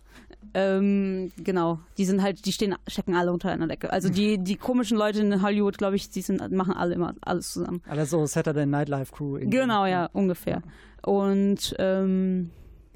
ähm, 0.54 1.32
genau. 1.36 1.80
Die 1.98 2.04
sind 2.04 2.22
halt, 2.22 2.44
die 2.46 2.52
stehen, 2.52 2.74
stecken 2.86 3.14
alle 3.14 3.32
unter 3.32 3.50
einer 3.50 3.66
Decke. 3.66 3.92
Also 3.92 4.08
die, 4.08 4.38
die 4.38 4.56
komischen 4.56 4.96
Leute 4.98 5.20
in 5.20 5.42
Hollywood, 5.42 5.78
glaube 5.78 5.96
ich, 5.96 6.10
die 6.10 6.20
sind, 6.20 6.52
machen 6.52 6.74
alle 6.74 6.94
immer 6.94 7.14
alles 7.22 7.52
zusammen. 7.52 7.82
Alle 7.88 8.06
so 8.06 8.26
Saturday 8.26 8.66
Night 8.66 8.88
Live 8.88 9.12
Crew. 9.12 9.36
irgendwie. 9.36 9.56
Genau, 9.56 9.86
ja, 9.86 10.08
ungefähr. 10.12 10.62
Und 11.02 11.74
ähm, 11.78 12.50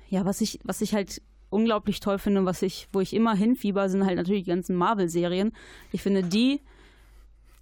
ja, 0.08 0.24
was 0.24 0.40
ich, 0.40 0.60
was 0.64 0.80
ich 0.80 0.94
halt 0.94 1.20
unglaublich 1.56 2.00
toll 2.00 2.18
finde, 2.18 2.44
was 2.44 2.60
ich, 2.60 2.86
wo 2.92 3.00
ich 3.00 3.14
immer 3.14 3.34
hinfieber, 3.34 3.88
sind 3.88 4.04
halt 4.04 4.16
natürlich 4.16 4.44
die 4.44 4.50
ganzen 4.50 4.76
Marvel-Serien. 4.76 5.52
Ich 5.90 6.02
finde, 6.02 6.22
die 6.22 6.60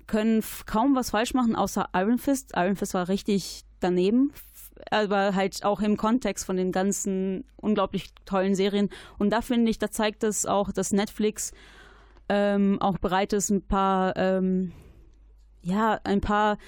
können 0.09 0.43
kaum 0.67 0.97
was 0.97 1.11
falsch 1.11 1.33
machen, 1.33 1.55
außer 1.55 1.89
Iron 1.95 2.19
Fist. 2.19 2.53
Iron 2.57 2.77
Fist 2.77 2.93
war 2.93 3.09
richtig 3.09 3.63
daneben, 3.79 4.33
aber 4.91 5.37
halt 5.37 5.65
auch 5.65 5.81
im 5.81 5.97
Kontext 5.97 6.45
von 6.45 6.57
den 6.57 6.73
ganzen 6.73 7.45
unglaublich 7.57 8.13
tollen 8.25 8.57
Serien. 8.57 8.91
Und 9.19 9.31
da 9.31 9.41
finde 9.41 9.71
ich, 9.71 9.79
da 9.79 9.91
zeigt 9.91 10.25
es 10.25 10.45
auch, 10.45 10.73
dass 10.73 10.93
Netflix 10.93 11.53
ähm, 12.29 12.83
auch 12.83 12.99
bereit 12.99 13.33
ist, 13.33 13.51
ein 13.51 13.63
paar, 13.63 14.17
ähm, 14.17 14.73
ja, 15.63 16.01
ein 16.03 16.21
paar 16.21 16.59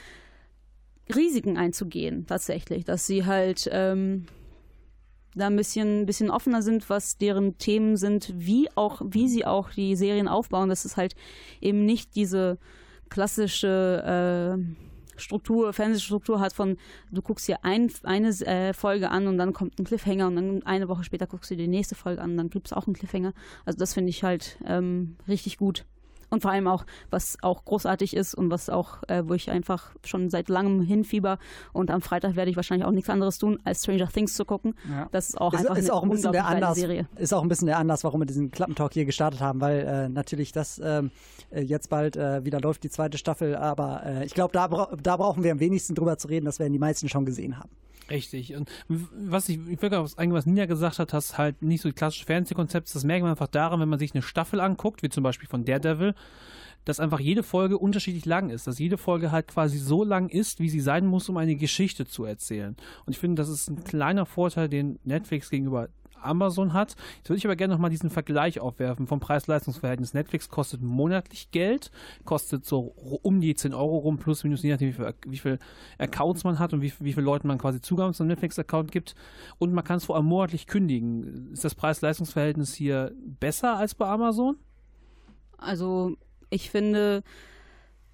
Risiken 1.15 1.59
einzugehen, 1.59 2.27
tatsächlich. 2.27 2.85
Dass 2.85 3.07
sie 3.07 3.27
halt 3.27 3.69
ähm, 3.73 4.27
da 5.37 5.47
ein 5.47 5.57
bisschen, 5.57 6.03
ein 6.03 6.07
bisschen 6.07 6.31
offener 6.31 6.63
sind, 6.63 6.89
was 6.91 7.19
deren 7.19 7.59
Themen 7.59 7.97
sind, 7.97 8.33
wie 8.35 8.69
auch, 8.75 9.03
wie 9.05 9.29
sie 9.29 9.45
auch 9.45 9.71
die 9.71 9.95
Serien 9.97 10.29
aufbauen, 10.29 10.69
dass 10.69 10.85
es 10.85 10.97
halt 10.97 11.15
eben 11.61 11.85
nicht 11.85 12.17
diese 12.17 12.59
klassische 13.09 14.57
äh, 14.57 15.21
Struktur, 15.21 15.73
Fernsehstruktur 15.73 16.41
hat 16.41 16.53
von, 16.53 16.77
du 17.11 17.23
guckst 17.23 17.49
dir 17.49 17.65
ein, 17.65 17.91
eine 18.03 18.29
äh, 18.29 18.73
Folge 18.73 19.11
an 19.11 19.27
und 19.27 19.39
dann 19.39 19.53
kommt 19.53 19.79
ein 19.79 19.85
Cliffhanger 19.85 20.27
und 20.27 20.37
dann 20.37 20.63
eine 20.65 20.89
Woche 20.89 21.05
später 21.05 21.27
guckst 21.27 21.51
du 21.51 21.57
die 21.57 21.69
nächste 21.69 21.95
Folge 21.95 22.21
an 22.21 22.33
und 22.33 22.37
dann 22.37 22.51
gibt 22.51 22.67
es 22.67 22.73
auch 22.73 22.87
einen 22.87 22.95
Cliffhanger. 22.95 23.33
Also 23.65 23.79
das 23.79 23.95
finde 23.95 24.11
ich 24.11 24.23
halt 24.23 24.59
ähm, 24.67 25.17
richtig 25.29 25.57
gut. 25.57 25.85
Und 26.31 26.43
vor 26.43 26.51
allem 26.51 26.67
auch, 26.67 26.85
was 27.11 27.39
auch 27.43 27.65
großartig 27.65 28.17
ist 28.17 28.35
und 28.35 28.51
was 28.51 28.69
auch, 28.69 29.03
äh, 29.09 29.23
wo 29.27 29.35
ich 29.35 29.51
einfach 29.51 29.95
schon 30.05 30.31
seit 30.31 30.49
langem 30.49 30.83
hinfieber. 30.83 31.39
Und 31.73 31.91
am 31.91 32.01
Freitag 32.01 32.37
werde 32.37 32.51
ich 32.51 32.57
wahrscheinlich 32.57 32.87
auch 32.87 32.93
nichts 32.93 33.09
anderes 33.11 33.39
tun, 33.39 33.59
als 33.65 33.83
Stranger 33.83 34.09
Things 34.09 34.35
zu 34.35 34.45
gucken. 34.45 34.75
Ja. 34.91 35.09
Das 35.13 35.29
ist 35.29 35.41
auch 35.41 35.53
ist, 35.53 35.61
einfach 35.61 35.77
ist 35.77 35.91
eine 35.91 35.95
auch 35.95 36.03
ein 36.03 36.11
bisschen 36.11 36.33
der 36.33 36.47
Anlass, 36.47 36.77
Serie. 36.77 37.09
ist 37.17 37.33
auch 37.33 37.43
ein 37.43 37.49
bisschen 37.49 37.67
der 37.67 37.79
Anlass, 37.79 38.05
warum 38.05 38.21
wir 38.21 38.27
diesen 38.27 38.51
Klappentalk 38.51 38.93
hier 38.93 39.05
gestartet 39.05 39.41
haben, 39.41 39.61
weil 39.61 39.81
äh, 39.81 40.09
natürlich 40.09 40.53
das 40.53 40.81
ähm, 40.83 41.11
äh, 41.51 41.63
jetzt 41.63 41.91
bald 41.91 42.17
äh, 42.17 42.45
wieder 42.45 42.61
läuft, 42.61 42.83
die 42.85 42.91
zweite 42.91 43.19
Staffel, 43.19 43.55
aber 43.57 44.03
äh, 44.05 44.25
ich 44.25 44.35
glaube, 44.35 44.53
da, 44.53 44.67
bra 44.67 44.89
da 45.03 45.17
brauchen 45.17 45.45
wir 45.45 45.53
am 45.53 45.61
wenigsten 45.61 45.95
drüber 45.95 46.19
zu 46.19 46.29
reden, 46.29 46.45
das 46.45 46.59
werden 46.59 46.73
die 46.73 46.79
meisten 46.79 47.09
schon 47.09 47.25
gesehen 47.25 47.59
haben. 47.59 47.71
Richtig. 48.11 48.55
Und 48.55 48.71
was 48.89 49.49
ich, 49.49 49.59
ich 49.69 49.83
wirklich 49.83 50.01
was, 50.01 50.19
eigentlich 50.19 50.39
was 50.39 50.47
Ninja 50.47 50.67
gesagt 50.67 50.99
hat, 50.99 51.13
hast 51.13 51.39
halt 51.39 51.63
nicht 51.63 51.81
so 51.81 51.89
die 51.89 51.95
klassische 51.95 52.25
Fernsehkonzepte. 52.25 52.93
Das 52.93 53.05
merkt 53.05 53.23
man 53.23 53.33
einfach 53.33 53.49
daran, 53.49 53.81
wenn 53.81 53.89
man 53.89 53.99
sich 53.99 54.15
eine 54.15 54.23
Staffel 54.23 54.61
anguckt, 54.61 55.03
wie 55.03 55.09
zum 55.09 55.25
Beispiel 55.25 55.49
von 55.49 55.65
Daredevil, 55.65 56.15
dass 56.85 57.01
einfach 57.01 57.19
jede 57.19 57.43
Folge 57.43 57.79
unterschiedlich 57.79 58.25
lang 58.25 58.51
ist. 58.51 58.67
Dass 58.67 58.79
jede 58.79 58.97
Folge 58.97 59.33
halt 59.33 59.49
quasi 59.49 59.79
so 59.79 60.05
lang 60.05 60.29
ist, 60.29 60.61
wie 60.61 60.69
sie 60.69 60.81
sein 60.81 61.07
muss, 61.07 61.29
um 61.29 61.37
eine 61.37 61.57
Geschichte 61.57 62.07
zu 62.07 62.25
erzählen. 62.25 62.77
Und 63.07 63.13
ich 63.13 63.19
finde, 63.19 63.41
das 63.43 63.49
ist 63.49 63.69
ein 63.69 63.83
kleiner 63.83 64.25
Vorteil, 64.25 64.69
den 64.69 64.99
Netflix 65.05 65.51
gegenüber 65.51 65.89
Amazon 66.21 66.73
hat. 66.73 66.97
Jetzt 67.19 67.29
würde 67.29 67.39
ich 67.39 67.47
aber 67.47 67.57
gerne 67.57 67.75
nochmal 67.75 67.91
diesen 67.91 68.11
Vergleich 68.11 68.61
aufwerfen 68.61 69.07
vom 69.07 69.21
Preis-Leistungs-Verhältnis. 69.21 70.15
Netflix 70.15 70.49
kostet 70.49 70.83
monatlich 70.83 71.51
Geld, 71.51 71.91
kostet 72.25 72.65
so 72.65 72.95
um 73.23 73.41
die 73.41 73.55
10 73.55 73.75
Euro 73.75 73.99
rum, 73.99 74.19
plus 74.19 74.45
minus, 74.45 74.63
je 74.63 74.71
nachdem, 74.71 74.89
wie 74.89 74.93
viel, 74.93 75.15
wie 75.27 75.39
viel 75.39 75.59
Accounts 75.99 76.45
man 76.45 76.59
hat 76.59 76.73
und 76.73 76.83
wie, 76.83 76.93
wie 77.01 77.13
viele 77.13 77.27
Leuten 77.27 77.49
man 77.49 77.59
quasi 77.59 77.81
Zugang 77.81 78.15
zum 78.15 78.27
Netflix-Account 78.27 78.93
gibt. 78.93 79.15
Und 79.59 79.73
man 79.73 79.85
kann 79.85 79.99
es 79.99 80.05
vor 80.05 80.17
allem 80.17 80.27
monatlich 80.27 80.67
kündigen. 80.67 81.53
Ist 81.53 81.65
das 81.65 81.75
Preis-Leistungs-Verhältnis 81.75 82.75
hier 82.75 83.13
besser 83.25 83.77
als 83.77 83.95
bei 83.95 84.07
Amazon? 84.07 84.57
Also 85.59 86.17
ich 86.51 86.71
finde, 86.71 87.23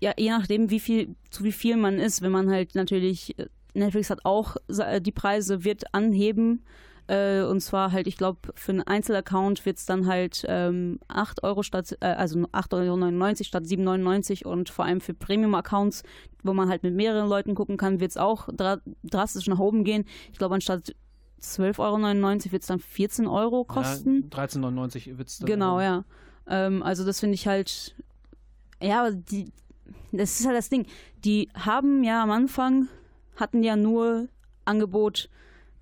ja, 0.01 0.13
je 0.17 0.31
nachdem, 0.31 0.71
wie 0.71 0.81
viel, 0.81 1.15
zu 1.31 1.45
wie 1.45 1.53
viel 1.53 1.77
man 1.77 1.99
ist, 1.99 2.23
wenn 2.23 2.33
man 2.33 2.51
halt 2.51 2.75
natürlich, 2.75 3.39
äh, 3.39 3.47
Netflix 3.75 4.11
hat 4.11 4.25
auch 4.25 4.57
die 4.69 5.13
Preise, 5.13 5.65
wird 5.65 5.95
anheben. 5.95 6.63
Äh, 7.09 7.43
und 7.43 7.61
zwar 7.61 7.93
halt, 7.93 8.07
ich 8.07 8.17
glaube, 8.17 8.53
für 8.55 8.73
einen 8.73 8.83
Einzelaccount 8.83 9.67
wird 9.67 9.79
es 9.79 9.87
dann 9.87 10.07
halt 10.07 10.45
ähm, 10.49 11.01
8 11.09 11.43
Euro 11.43 11.63
statt, 11.63 11.97
äh, 12.01 12.07
also 12.07 12.39
8,99 12.39 12.75
Euro 12.75 13.45
statt 13.45 13.65
7,99 13.65 14.47
und 14.47 14.71
vor 14.71 14.85
allem 14.85 15.01
für 15.01 15.15
Premium-Accounts, 15.15 16.05
wo 16.43 16.55
man 16.55 16.69
halt 16.69 16.83
mit 16.83 16.95
mehreren 16.95 17.29
Leuten 17.29 17.55
gucken 17.55 17.77
kann, 17.77 18.01
wird 18.01 18.13
es 18.13 18.17
auch 18.17 18.49
dra 18.53 18.79
drastisch 19.03 19.47
nach 19.49 19.59
oben 19.59 19.85
gehen. 19.85 20.05
Ich 20.33 20.39
glaube, 20.39 20.55
anstatt 20.55 20.95
12,99 21.41 21.81
Euro 21.81 22.53
wird 22.53 22.63
es 22.63 22.69
dann 22.69 22.79
14 22.79 23.27
Euro 23.27 23.65
kosten. 23.65 24.29
Ja, 24.33 24.45
13,99 24.45 25.19
wird 25.19 25.29
es 25.29 25.39
Genau, 25.41 25.81
ja. 25.81 26.05
Ähm, 26.47 26.83
also 26.83 27.05
das 27.05 27.21
finde 27.21 27.35
ich 27.35 27.47
halt, 27.47 27.95
ja, 28.81 29.01
aber 29.01 29.13
die, 29.13 29.53
das 30.13 30.41
ist 30.41 30.47
halt 30.47 30.57
das 30.57 30.69
Ding. 30.69 30.87
Die 31.25 31.49
haben 31.55 32.05
ja 32.05 32.23
am 32.23 32.31
Anfang, 32.31 32.89
hatten 33.37 33.63
ja 33.63 33.77
nur 33.77 34.29
Angebot, 34.65 35.29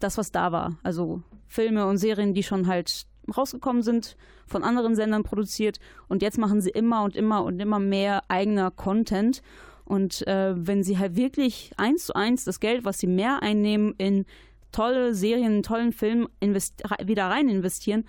das, 0.01 0.19
was 0.19 0.33
da 0.33 0.53
war. 0.53 0.77
Also 0.83 1.23
Filme 1.47 1.87
und 1.87 1.99
Serien, 1.99 2.35
die 2.35 2.43
schon 2.43 2.67
halt 2.67 3.07
rausgekommen 3.37 3.83
sind, 3.83 4.17
von 4.47 4.65
anderen 4.65 4.97
Sendern 4.97 5.23
produziert. 5.23 5.79
Und 6.09 6.23
jetzt 6.23 6.39
machen 6.39 6.61
sie 6.61 6.71
immer 6.71 7.05
und 7.05 7.17
immer 7.17 7.45
und 7.45 7.61
immer 7.61 7.79
mehr 7.79 8.23
eigener 8.29 8.71
Content. 8.71 9.43
Und 9.85 10.27
äh, 10.27 10.55
wenn 10.57 10.83
sie 10.83 10.99
halt 10.99 11.17
wirklich 11.17 11.73
eins 11.77 12.07
zu 12.07 12.15
eins 12.15 12.45
das 12.45 12.61
Geld, 12.61 12.85
was 12.85 12.99
sie 12.99 13.07
mehr 13.07 13.43
einnehmen, 13.43 13.95
in 13.99 14.27
tolle 14.73 15.15
Serien, 15.15 15.57
in 15.57 15.63
tollen 15.63 15.95
invest 16.41 16.83
wieder 17.05 17.27
rein 17.27 17.49
investieren, 17.49 18.05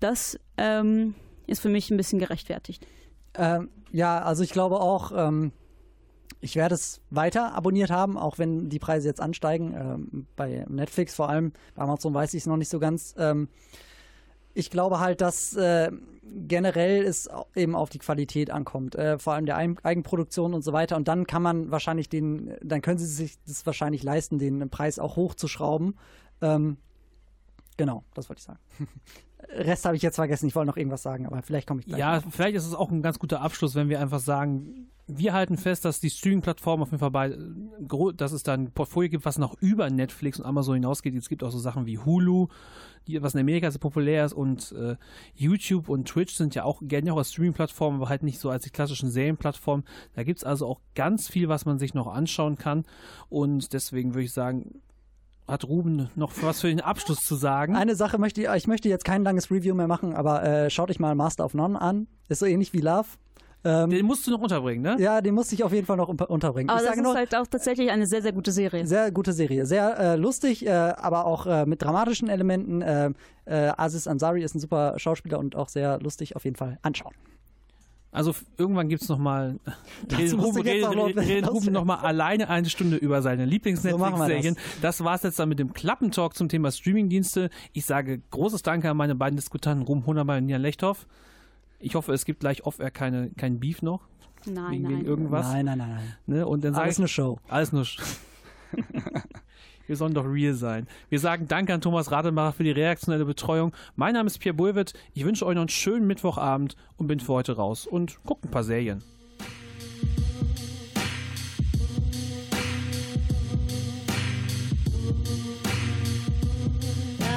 das 0.00 0.38
ähm, 0.58 1.14
ist 1.46 1.60
für 1.60 1.70
mich 1.70 1.90
ein 1.90 1.96
bisschen 1.96 2.18
gerechtfertigt. 2.18 2.86
Ähm, 3.34 3.70
ja, 3.90 4.20
also 4.22 4.42
ich 4.42 4.50
glaube 4.50 4.80
auch, 4.80 5.12
ähm, 5.14 5.52
ich 6.40 6.56
werde 6.56 6.74
es 6.74 7.00
weiter 7.10 7.54
abonniert 7.54 7.90
haben, 7.90 8.18
auch 8.18 8.38
wenn 8.38 8.68
die 8.68 8.78
Preise 8.78 9.08
jetzt 9.08 9.20
ansteigen. 9.20 9.74
Ähm, 9.74 10.26
bei 10.36 10.66
Netflix 10.68 11.14
vor 11.14 11.28
allem, 11.28 11.52
bei 11.74 11.82
Amazon 11.82 12.12
weiß 12.12 12.34
ich 12.34 12.42
es 12.42 12.46
noch 12.46 12.56
nicht 12.56 12.68
so 12.68 12.78
ganz. 12.78 13.14
Ähm, 13.18 13.48
ich 14.52 14.70
glaube 14.70 15.00
halt, 15.00 15.20
dass 15.20 15.54
äh, 15.54 15.90
generell 16.22 17.04
es 17.04 17.28
eben 17.54 17.74
auf 17.74 17.90
die 17.90 17.98
Qualität 17.98 18.50
ankommt, 18.50 18.94
äh, 18.94 19.18
vor 19.18 19.34
allem 19.34 19.46
der 19.46 19.56
Eigenproduktion 19.56 20.54
und 20.54 20.62
so 20.62 20.72
weiter. 20.72 20.96
Und 20.96 21.08
dann 21.08 21.26
kann 21.26 21.42
man 21.42 21.70
wahrscheinlich 21.70 22.08
den, 22.08 22.54
dann 22.62 22.82
können 22.82 22.98
sie 22.98 23.06
sich 23.06 23.36
das 23.46 23.66
wahrscheinlich 23.66 24.02
leisten, 24.02 24.38
den 24.38 24.70
Preis 24.70 24.98
auch 24.98 25.16
hochzuschrauben. 25.16 25.96
Ähm, 26.40 26.76
genau, 27.76 28.04
das 28.14 28.28
wollte 28.28 28.40
ich 28.40 28.44
sagen. 28.44 28.60
Rest 29.48 29.84
habe 29.84 29.96
ich 29.96 30.02
jetzt 30.02 30.16
vergessen. 30.16 30.46
Ich 30.46 30.54
wollte 30.54 30.68
noch 30.68 30.76
irgendwas 30.76 31.02
sagen, 31.02 31.26
aber 31.26 31.42
vielleicht 31.42 31.68
komme 31.68 31.80
ich 31.80 31.86
gleich. 31.86 32.00
Ja, 32.00 32.20
drauf. 32.20 32.32
vielleicht 32.32 32.56
ist 32.56 32.66
es 32.66 32.74
auch 32.74 32.90
ein 32.90 33.02
ganz 33.02 33.18
guter 33.18 33.40
Abschluss, 33.40 33.74
wenn 33.74 33.88
wir 33.88 34.00
einfach 34.00 34.20
sagen, 34.20 34.90
wir 35.06 35.34
halten 35.34 35.58
fest, 35.58 35.84
dass 35.84 36.00
die 36.00 36.08
Streaming-Plattformen 36.08 36.82
auf 36.82 36.90
jeden 36.90 37.00
Fall 37.00 37.10
bei, 37.10 37.36
gro- 37.86 38.12
dass 38.12 38.32
es 38.32 38.42
da 38.42 38.54
ein 38.54 38.70
Portfolio 38.70 39.10
gibt, 39.10 39.24
was 39.24 39.38
noch 39.38 39.54
über 39.60 39.90
Netflix 39.90 40.38
und 40.38 40.46
Amazon 40.46 40.74
hinausgeht. 40.74 41.14
Es 41.14 41.28
gibt 41.28 41.44
auch 41.44 41.50
so 41.50 41.58
Sachen 41.58 41.84
wie 41.84 41.98
Hulu, 41.98 42.48
die, 43.06 43.22
was 43.22 43.34
in 43.34 43.40
Amerika 43.40 43.70
so 43.70 43.78
populär 43.78 44.24
ist 44.24 44.32
und 44.32 44.72
äh, 44.72 44.96
YouTube 45.34 45.90
und 45.90 46.08
Twitch 46.08 46.34
sind 46.34 46.54
ja 46.54 46.64
auch, 46.64 46.80
ja 46.90 47.12
auch 47.12 47.18
als 47.18 47.32
Streaming-Plattformen, 47.32 47.98
aber 48.00 48.08
halt 48.08 48.22
nicht 48.22 48.38
so 48.40 48.48
als 48.48 48.64
die 48.64 48.70
klassischen 48.70 49.10
Serienplattformen. 49.10 49.84
Da 50.14 50.22
gibt 50.22 50.38
es 50.38 50.44
also 50.44 50.66
auch 50.66 50.80
ganz 50.94 51.28
viel, 51.28 51.48
was 51.50 51.66
man 51.66 51.78
sich 51.78 51.92
noch 51.92 52.06
anschauen 52.06 52.56
kann 52.56 52.84
und 53.28 53.74
deswegen 53.74 54.14
würde 54.14 54.24
ich 54.24 54.32
sagen, 54.32 54.80
hat 55.46 55.64
Ruben 55.64 56.08
noch 56.14 56.32
was 56.40 56.62
für 56.62 56.68
den 56.68 56.80
Abschluss 56.80 57.20
zu 57.20 57.34
sagen? 57.34 57.76
Eine 57.76 57.96
Sache 57.96 58.16
möchte 58.16 58.40
ich, 58.40 58.48
ich 58.48 58.66
möchte 58.66 58.88
jetzt 58.88 59.04
kein 59.04 59.22
langes 59.22 59.50
Review 59.50 59.74
mehr 59.74 59.86
machen, 59.86 60.14
aber 60.14 60.42
äh, 60.42 60.70
schaut 60.70 60.88
euch 60.90 60.98
mal 60.98 61.14
Master 61.14 61.44
of 61.44 61.52
None 61.52 61.78
an. 61.78 62.06
Ist 62.28 62.38
so 62.38 62.46
ähnlich 62.46 62.72
wie 62.72 62.80
Love. 62.80 63.08
Ähm, 63.66 63.88
Den 63.90 64.04
musst 64.04 64.26
du 64.26 64.30
noch 64.30 64.40
unterbringen, 64.40 64.82
ne? 64.82 64.96
ja, 65.02 65.20
den 65.22 65.34
musste 65.34 65.54
ich 65.54 65.64
auf 65.64 65.72
jeden 65.72 65.86
Fall 65.86 65.96
noch 65.96 66.08
unter- 66.08 66.28
unterbringen. 66.28 66.68
Aber 66.68 66.78
ich 66.80 66.82
das 66.84 66.90
sage 66.96 67.00
ist 67.00 67.04
nur, 67.06 67.14
halt 67.14 67.34
auch 67.34 67.46
tatsächlich 67.46 67.90
eine 67.90 68.06
sehr, 68.06 68.20
sehr 68.20 68.32
gute 68.32 68.52
Serie. 68.52 68.86
sehr 68.86 69.10
gute 69.10 69.32
Serie. 69.32 69.64
Sehr 69.64 69.98
äh, 69.98 70.16
lustig, 70.16 70.66
äh, 70.66 70.70
aber 70.70 71.24
auch 71.26 71.46
äh, 71.46 71.64
mit 71.64 71.80
dramatischen 71.82 72.28
Elementen. 72.28 72.82
Äh, 72.82 73.10
äh, 73.46 73.72
Aziz 73.76 74.06
Ansari 74.06 74.42
ist 74.42 74.54
ein 74.54 74.60
super 74.60 74.98
Schauspieler 74.98 75.38
und 75.38 75.56
auch 75.56 75.68
sehr 75.70 75.98
lustig. 76.00 76.36
Auf 76.36 76.44
jeden 76.44 76.56
Fall 76.56 76.78
anschauen. 76.82 77.14
Also 78.12 78.32
irgendwann 78.58 78.88
gibt 78.88 79.02
es 79.02 79.08
nochmal. 79.08 79.58
Das 80.08 80.18
Redet 80.18 80.38
Ruben, 80.40 80.60
redet, 80.60 81.44
noch 81.46 81.52
Ruben 81.54 81.72
nochmal 81.72 81.98
alleine 81.98 82.48
eine 82.50 82.68
Stunde 82.68 82.96
über 82.96 83.22
seine 83.22 83.42
So 83.44 83.48
machen 83.48 83.48
wir 83.48 83.50
Lieblings-Netflix-Serien. 83.50 84.56
das 84.82 85.02
war's 85.02 85.22
jetzt 85.22 85.38
dann 85.38 85.48
mit 85.48 85.58
dem 85.58 85.72
Klappentalk 85.72 86.36
zum 86.36 86.48
Thema 86.50 86.70
Streamingdienste. 86.70 87.48
Ich 87.72 87.86
sage 87.86 88.20
großes 88.30 88.62
Danke 88.62 88.90
an 88.90 88.96
meine 88.98 89.14
beiden 89.14 89.36
Diskutanten, 89.36 89.84
Ruben 89.86 90.04
Hundermann 90.06 90.44
und 90.44 90.48
Jan 90.50 90.60
Lechthoff. 90.62 91.06
Ich 91.84 91.94
hoffe, 91.94 92.12
es 92.12 92.24
gibt 92.24 92.40
gleich 92.40 92.64
off-air 92.64 92.90
keine, 92.90 93.30
kein 93.36 93.60
Beef 93.60 93.82
noch. 93.82 94.00
Nein, 94.46 94.70
wegen, 94.72 94.82
nein. 94.82 94.92
wegen 94.92 95.06
irgendwas. 95.06 95.46
Nein, 95.52 95.66
nein, 95.66 95.78
nein, 95.78 95.90
nein. 95.94 96.16
Ne? 96.26 96.46
Und 96.46 96.64
dann 96.64 96.74
Alles 96.74 96.94
ich, 96.94 96.98
eine 97.00 97.08
Show. 97.08 97.38
Alles 97.48 97.72
nur. 97.72 97.82
Sch- 97.84 98.00
Wir 99.86 99.96
sollen 99.96 100.14
doch 100.14 100.24
real 100.24 100.54
sein. 100.54 100.86
Wir 101.10 101.20
sagen 101.20 101.46
Danke 101.46 101.74
an 101.74 101.82
Thomas 101.82 102.10
Rademacher 102.10 102.52
für 102.54 102.64
die 102.64 102.70
reaktionelle 102.70 103.26
Betreuung. 103.26 103.72
Mein 103.96 104.14
Name 104.14 104.28
ist 104.28 104.38
Pierre 104.38 104.54
Bulwitt. 104.56 104.94
Ich 105.12 105.26
wünsche 105.26 105.44
euch 105.44 105.54
noch 105.54 105.60
einen 105.62 105.68
schönen 105.68 106.06
Mittwochabend 106.06 106.74
und 106.96 107.06
bin 107.06 107.20
für 107.20 107.34
heute 107.34 107.56
raus 107.56 107.86
und 107.86 108.18
guckt 108.24 108.44
ein 108.44 108.50
paar 108.50 108.64
Serien. 108.64 109.02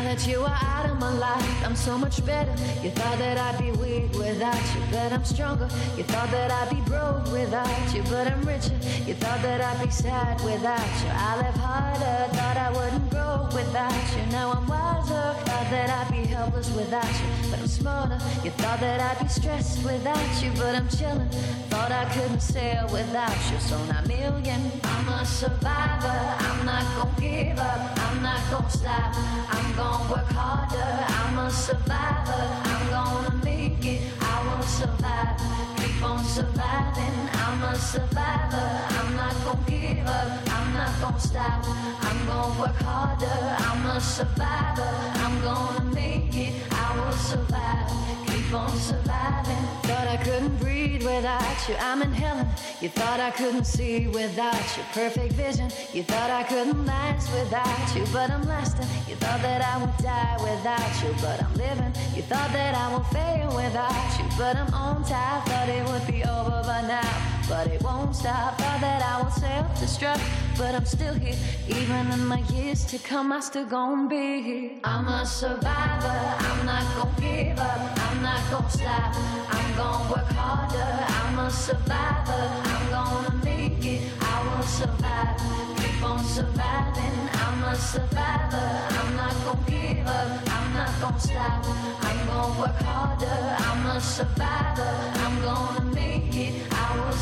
That 0.08 0.26
you 0.26 0.40
are 0.42 0.60
out 0.62 0.90
of 0.90 0.98
my 1.00 1.12
life, 1.18 1.66
I'm 1.66 1.76
so 1.76 1.98
much 1.98 2.26
better. 2.26 2.52
You 2.82 2.92
thought 2.92 3.18
that 3.18 3.38
I'd 3.38 3.60
be 3.60 3.72
weak 3.72 4.10
without 4.14 4.64
you, 4.74 4.82
but 4.90 5.12
I'm 5.12 5.26
stronger. 5.26 5.68
You 5.98 6.04
thought 6.06 6.32
that 6.32 6.50
I'd 6.50 6.70
be 6.70 6.80
broke 6.90 7.26
without 7.30 7.94
you, 7.94 8.02
but 8.04 8.26
I'm 8.32 8.42
richer. 8.44 8.78
You 9.06 9.16
thought 9.16 9.42
that 9.42 9.60
I'd 9.60 9.84
be 9.84 9.92
sad 9.92 10.40
without 10.46 10.88
you. 11.04 11.12
I 11.12 11.32
live 11.44 11.56
harder, 11.56 12.18
thought 12.38 12.56
I 12.56 12.70
wouldn't 12.78 13.10
grow 13.10 13.50
without 13.54 14.06
you. 14.16 14.24
Now 14.32 14.54
I'm 14.54 14.66
wiser, 14.66 15.28
thought 15.48 15.68
that 15.76 15.90
I'd 15.90 16.10
be 16.10 16.26
helpless 16.26 16.70
without 16.72 17.14
you, 17.20 17.50
but 17.50 17.60
I'm 17.60 17.68
smarter. 17.68 18.20
You 18.46 18.52
thought 18.52 18.80
that 18.80 19.02
I'd 19.02 19.20
be 19.22 19.28
stressed 19.28 19.84
without 19.84 20.42
you, 20.42 20.52
but 20.56 20.74
I'm 20.74 20.88
chilling. 20.88 21.30
Thought 21.68 21.92
I 21.92 22.06
couldn't 22.14 22.40
sail 22.40 22.88
without 22.94 23.38
you, 23.52 23.60
so 23.60 23.78
now 23.86 24.02
million. 24.08 24.72
I'm 24.84 25.10
a 25.10 25.26
survivor, 25.26 26.20
I'm 26.48 26.66
not 26.66 26.86
gonna 26.96 27.20
give 27.20 27.60
up, 27.60 28.00
I'm 28.08 28.22
not 28.22 28.42
gonna 28.50 28.70
stop. 28.70 29.12
I'm 29.50 29.76
gonna 29.76 29.97
I'm 30.00 31.38
a 31.40 31.50
survivor, 31.50 32.44
I'm 32.66 32.90
gonna 32.90 33.44
make 33.44 33.84
it, 33.84 34.02
I 34.22 34.44
will 34.46 34.62
survive. 34.62 35.38
Keep 35.78 36.04
on 36.04 36.24
surviving, 36.24 37.18
I'm 37.34 37.64
a 37.64 37.76
survivor, 37.76 38.70
I'm 39.00 39.16
not 39.16 39.34
gonna 39.44 39.64
give 39.68 40.06
up, 40.06 40.54
I'm 40.54 40.74
not 40.74 41.02
gonna 41.02 41.20
stop. 41.20 41.64
I'm 42.02 42.26
gonna 42.28 42.60
work 42.60 42.76
harder, 42.84 43.56
I'm 43.60 43.86
a 43.88 44.00
survivor, 44.00 44.94
I'm 45.24 45.42
gonna 45.42 45.86
make 45.96 46.36
it, 46.36 46.54
I 46.72 46.96
will 46.96 47.12
survive. 47.14 48.17
On 48.54 48.70
surviving. 48.78 49.68
Thought 49.84 50.08
I 50.08 50.16
couldn't 50.24 50.56
breathe 50.58 51.04
without 51.04 51.68
you, 51.68 51.76
I'm 51.82 52.02
in 52.02 52.14
heaven. 52.14 52.48
You 52.80 52.88
thought 52.88 53.20
I 53.20 53.30
couldn't 53.32 53.66
see 53.66 54.08
without 54.08 54.78
your 54.78 54.86
perfect 54.94 55.34
vision. 55.34 55.70
You 55.94 56.04
thought 56.04 56.32
I 56.32 56.44
couldn't 56.44 56.86
last 56.86 57.30
without 57.34 57.96
you, 57.96 58.06
but 58.14 58.32
I'm 58.32 58.48
lasting. 58.48 58.88
You 59.06 59.16
thought 59.18 59.42
that 59.42 59.62
I 59.62 59.78
would 59.84 59.98
die 59.98 60.38
without 60.40 61.04
you, 61.04 61.14
but 61.22 61.44
I'm 61.44 61.54
living. 61.56 61.94
You 62.16 62.22
thought 62.22 62.54
that 62.54 62.74
I 62.74 62.96
would 62.96 63.06
fail 63.08 63.54
without 63.54 64.18
you, 64.18 64.26
but 64.38 64.56
I'm 64.56 64.74
on 64.74 65.04
top. 65.04 65.46
Thought 65.50 65.68
it 65.68 65.86
would 65.90 66.08
be 66.08 66.24
over 66.24 66.64
by 66.64 66.82
now, 66.88 67.37
but 67.48 67.68
it 67.68 67.82
won't 67.82 68.16
stop. 68.16 68.58
Thought 68.58 68.82
that 68.82 69.02
I 69.02 69.22
would 69.22 69.34
self-destruct, 69.34 70.22
but 70.58 70.76
I'm 70.76 70.86
still 70.86 71.14
here. 71.14 71.36
Even 71.68 72.12
in 72.12 72.26
my 72.26 72.40
years 72.54 72.86
to 72.86 73.00
come, 73.00 73.32
I 73.32 73.40
still 73.40 73.66
gonna 73.66 74.08
be 74.08 74.42
here. 74.42 74.72
I'm 74.84 75.08
a 75.08 75.26
survivor. 75.26 76.20
I'm 76.50 76.66
not 76.66 76.86
gonna 76.96 77.22
give 77.22 77.60
up. 77.60 77.80
I'm 78.10 78.22
not 78.22 78.42
gonna 78.52 78.70
stop. 78.70 79.16
I'm 79.56 79.76
gonna 79.76 80.12
work 80.12 80.30
harder. 80.40 80.92
I'm 81.22 81.40
a 81.40 81.50
survivor. 81.50 82.44
I'm 82.74 82.90
gonna 82.90 83.44
make 83.44 83.86
it. 83.86 84.02
I 84.22 84.36
will 84.44 84.64
survive. 84.64 85.38
Keep 85.80 86.04
on 86.04 86.24
surviving. 86.24 87.18
I'm 87.46 87.64
a 87.64 87.76
survivor. 87.76 88.68
I'm 89.00 89.16
not 89.16 89.36
gonna 89.46 89.72
give 89.72 90.08
up. 90.08 90.42
I'm 90.56 90.74
not 90.74 90.92
gonna 91.02 91.20
stop. 91.20 91.66
I'm 92.02 92.28
gonna 92.28 92.60
work 92.60 92.82
harder. 92.82 93.40
I'm 93.68 93.86
a 93.86 94.02
survivor. 94.02 94.94
I'm 95.24 95.42
gonna 95.42 95.86
make 95.94 96.36
it. 96.36 96.77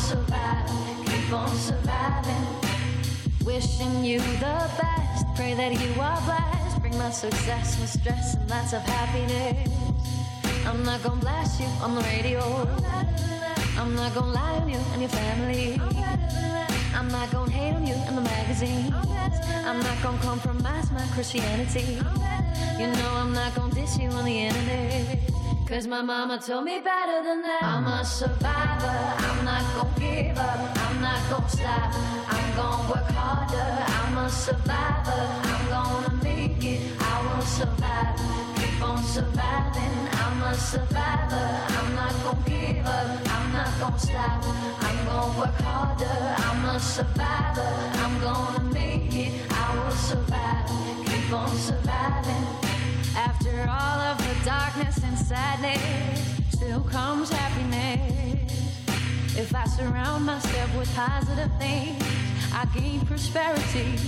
Survive. 0.06 0.70
Keep 1.06 1.32
on 1.32 1.48
surviving. 1.56 2.46
Wishing 3.44 4.04
you 4.04 4.20
the 4.20 4.70
best. 4.78 5.26
Pray 5.34 5.54
that 5.54 5.72
you 5.72 6.00
are 6.00 6.20
blessed. 6.22 6.80
Bring 6.80 6.96
my 6.96 7.10
success 7.10 7.76
with 7.80 7.90
stress 7.90 8.34
and 8.34 8.48
lots 8.48 8.72
of 8.72 8.82
happiness. 8.82 9.68
I'm 10.64 10.84
not 10.84 11.02
gonna 11.02 11.20
blast 11.20 11.58
you 11.60 11.66
on 11.82 11.96
the 11.96 12.02
radio. 12.02 12.40
I'm 13.76 13.96
not 13.96 14.14
gonna 14.14 14.30
lie 14.30 14.60
on 14.60 14.68
you 14.68 14.78
and 14.92 15.00
your 15.00 15.10
family. 15.10 15.80
I'm 16.94 17.08
not 17.08 17.32
gonna 17.32 17.50
hate 17.50 17.74
on 17.74 17.84
you 17.84 17.94
in 18.06 18.14
the 18.14 18.22
magazine. 18.22 18.94
I'm 19.66 19.80
not 19.80 20.00
gonna 20.04 20.18
compromise 20.18 20.88
my 20.92 21.04
Christianity. 21.14 21.98
You 22.78 22.86
know 22.86 23.10
I'm 23.16 23.32
not 23.32 23.56
gonna 23.56 23.74
diss 23.74 23.98
you 23.98 24.08
on 24.10 24.24
the 24.24 24.38
internet. 24.38 25.35
Cause 25.66 25.88
my 25.88 26.00
mama 26.00 26.38
told 26.38 26.64
me 26.64 26.78
better 26.78 27.24
than 27.24 27.42
that. 27.42 27.60
I'm 27.64 27.86
a 27.88 28.04
survivor. 28.04 28.98
I'm 29.18 29.44
not 29.44 29.64
gonna 29.74 29.98
give 29.98 30.38
up. 30.38 30.78
I'm 30.78 31.00
not 31.00 31.20
gonna 31.28 31.48
stop. 31.48 31.92
I'm 32.28 32.54
gonna 32.54 32.88
work 32.88 33.10
harder. 33.10 33.84
I'm 33.98 34.16
a 34.16 34.30
survivor. 34.30 35.22
I'm 35.42 35.68
gonna 35.68 36.22
make 36.22 36.64
it. 36.64 36.80
I 37.00 37.14
will 37.26 37.42
survive. 37.42 38.14
Keep 38.54 38.80
on 38.80 39.02
surviving. 39.02 39.96
I'm 40.22 40.42
a 40.44 40.54
survivor. 40.54 41.46
I'm 41.78 41.94
not 41.96 42.14
gonna 42.22 42.42
give 42.46 42.86
up. 42.86 43.34
I'm 43.34 43.52
not 43.52 43.80
gonna 43.80 43.98
stop. 43.98 44.44
I'm 44.86 45.04
gonna 45.04 45.38
work 45.40 45.60
harder. 45.66 46.34
I'm 46.46 46.64
a 46.76 46.78
survivor. 46.78 47.72
I'm 48.04 48.20
gonna 48.20 48.62
make 48.72 49.12
it. 49.16 49.32
I 49.50 49.74
will 49.74 49.90
survive. 49.90 50.70
Keep 51.06 51.32
on 51.32 51.50
surviving. 51.56 52.65
After 53.16 53.66
all 53.68 53.98
of 54.10 54.18
the 54.18 54.44
darkness 54.44 55.02
and 55.02 55.18
sadness, 55.18 55.80
still 56.50 56.80
comes 56.80 57.30
happiness. 57.30 58.76
If 59.38 59.54
I 59.54 59.64
surround 59.64 60.26
myself 60.26 60.76
with 60.76 60.94
positive 60.94 61.50
things, 61.58 62.02
I 62.52 62.66
gain 62.78 63.00
prosperity. 63.06 63.98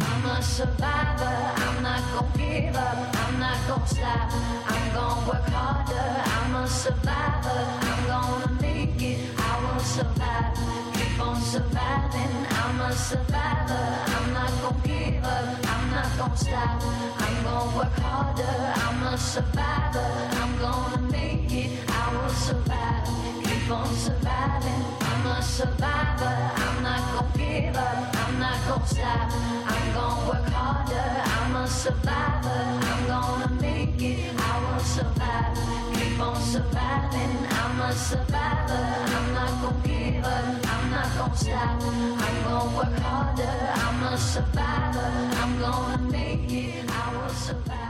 I'm 0.00 0.24
a 0.26 0.42
survivor, 0.42 1.52
I'm 1.56 1.82
not 1.82 2.02
gonna 2.12 2.38
give 2.38 2.76
up, 2.76 3.16
I'm 3.26 3.38
not 3.38 3.58
gonna 3.68 3.86
stop, 3.86 4.30
I'm 4.66 4.94
gonna 4.94 5.28
work 5.28 5.48
harder, 5.48 6.22
I'm 6.36 6.54
a 6.56 6.68
survivor, 6.68 7.60
I'm 7.88 8.06
gonna 8.06 8.60
make 8.60 9.00
it, 9.00 9.18
I 9.38 9.74
will 9.74 9.80
survive, 9.80 11.03
keep 11.14 11.22
on 11.22 11.40
surviving, 11.40 12.46
I'm 12.50 12.80
a 12.80 12.92
survivor, 12.92 13.86
I'm 14.16 14.32
not 14.32 14.50
gonna 14.62 14.80
give 14.84 15.24
up, 15.24 15.58
I'm 15.64 15.90
not 15.90 16.18
gonna 16.18 16.36
stop, 16.36 16.82
I'm 17.18 17.44
gonna 17.44 17.76
work 17.76 17.98
harder, 18.00 18.72
I'm 18.82 19.02
a 19.14 19.18
survivor, 19.18 20.10
I'm 20.42 20.58
gonna 20.58 21.02
make 21.12 21.52
it, 21.52 21.70
I 21.88 22.12
will 22.14 22.28
survive, 22.30 23.06
keep 23.44 23.70
on 23.70 23.94
surviving, 23.94 24.84
I'm 25.00 25.26
a 25.26 25.42
survivor, 25.42 26.34
I'm 26.56 26.82
not 26.82 27.02
gonna 27.12 27.38
give 27.38 27.76
up, 27.76 28.16
I'm 28.26 28.38
not 28.40 28.58
gonna 28.66 28.86
stop, 28.86 29.32
I'm 29.70 29.94
gonna 29.94 30.28
work 30.28 30.48
harder, 30.50 31.10
I'm 31.38 31.56
a 31.56 31.68
survivor, 31.68 32.60
I'm 32.90 33.06
gonna 33.06 33.60
make 33.60 34.02
it, 34.02 34.34
I 34.36 34.74
will 34.74 34.80
survive, 34.80 35.83
on 36.20 36.40
surviving, 36.40 37.46
I'm 37.50 37.80
a 37.80 37.92
survivor, 37.92 38.86
I'm 39.16 39.34
not 39.34 39.62
gonna 39.62 39.86
give 39.86 40.24
up, 40.24 40.72
I'm 40.72 40.90
not 40.90 41.08
gonna 41.16 41.36
stop, 41.36 41.82
I'm 41.82 42.44
gonna 42.44 42.76
work 42.76 42.98
harder, 43.00 43.72
I'm 43.74 44.02
a 44.12 44.18
survivor, 44.18 45.12
I'm 45.42 45.58
gonna 45.58 45.98
make 46.10 46.52
it, 46.52 46.90
I 46.90 47.16
will 47.16 47.28
survive. 47.30 47.83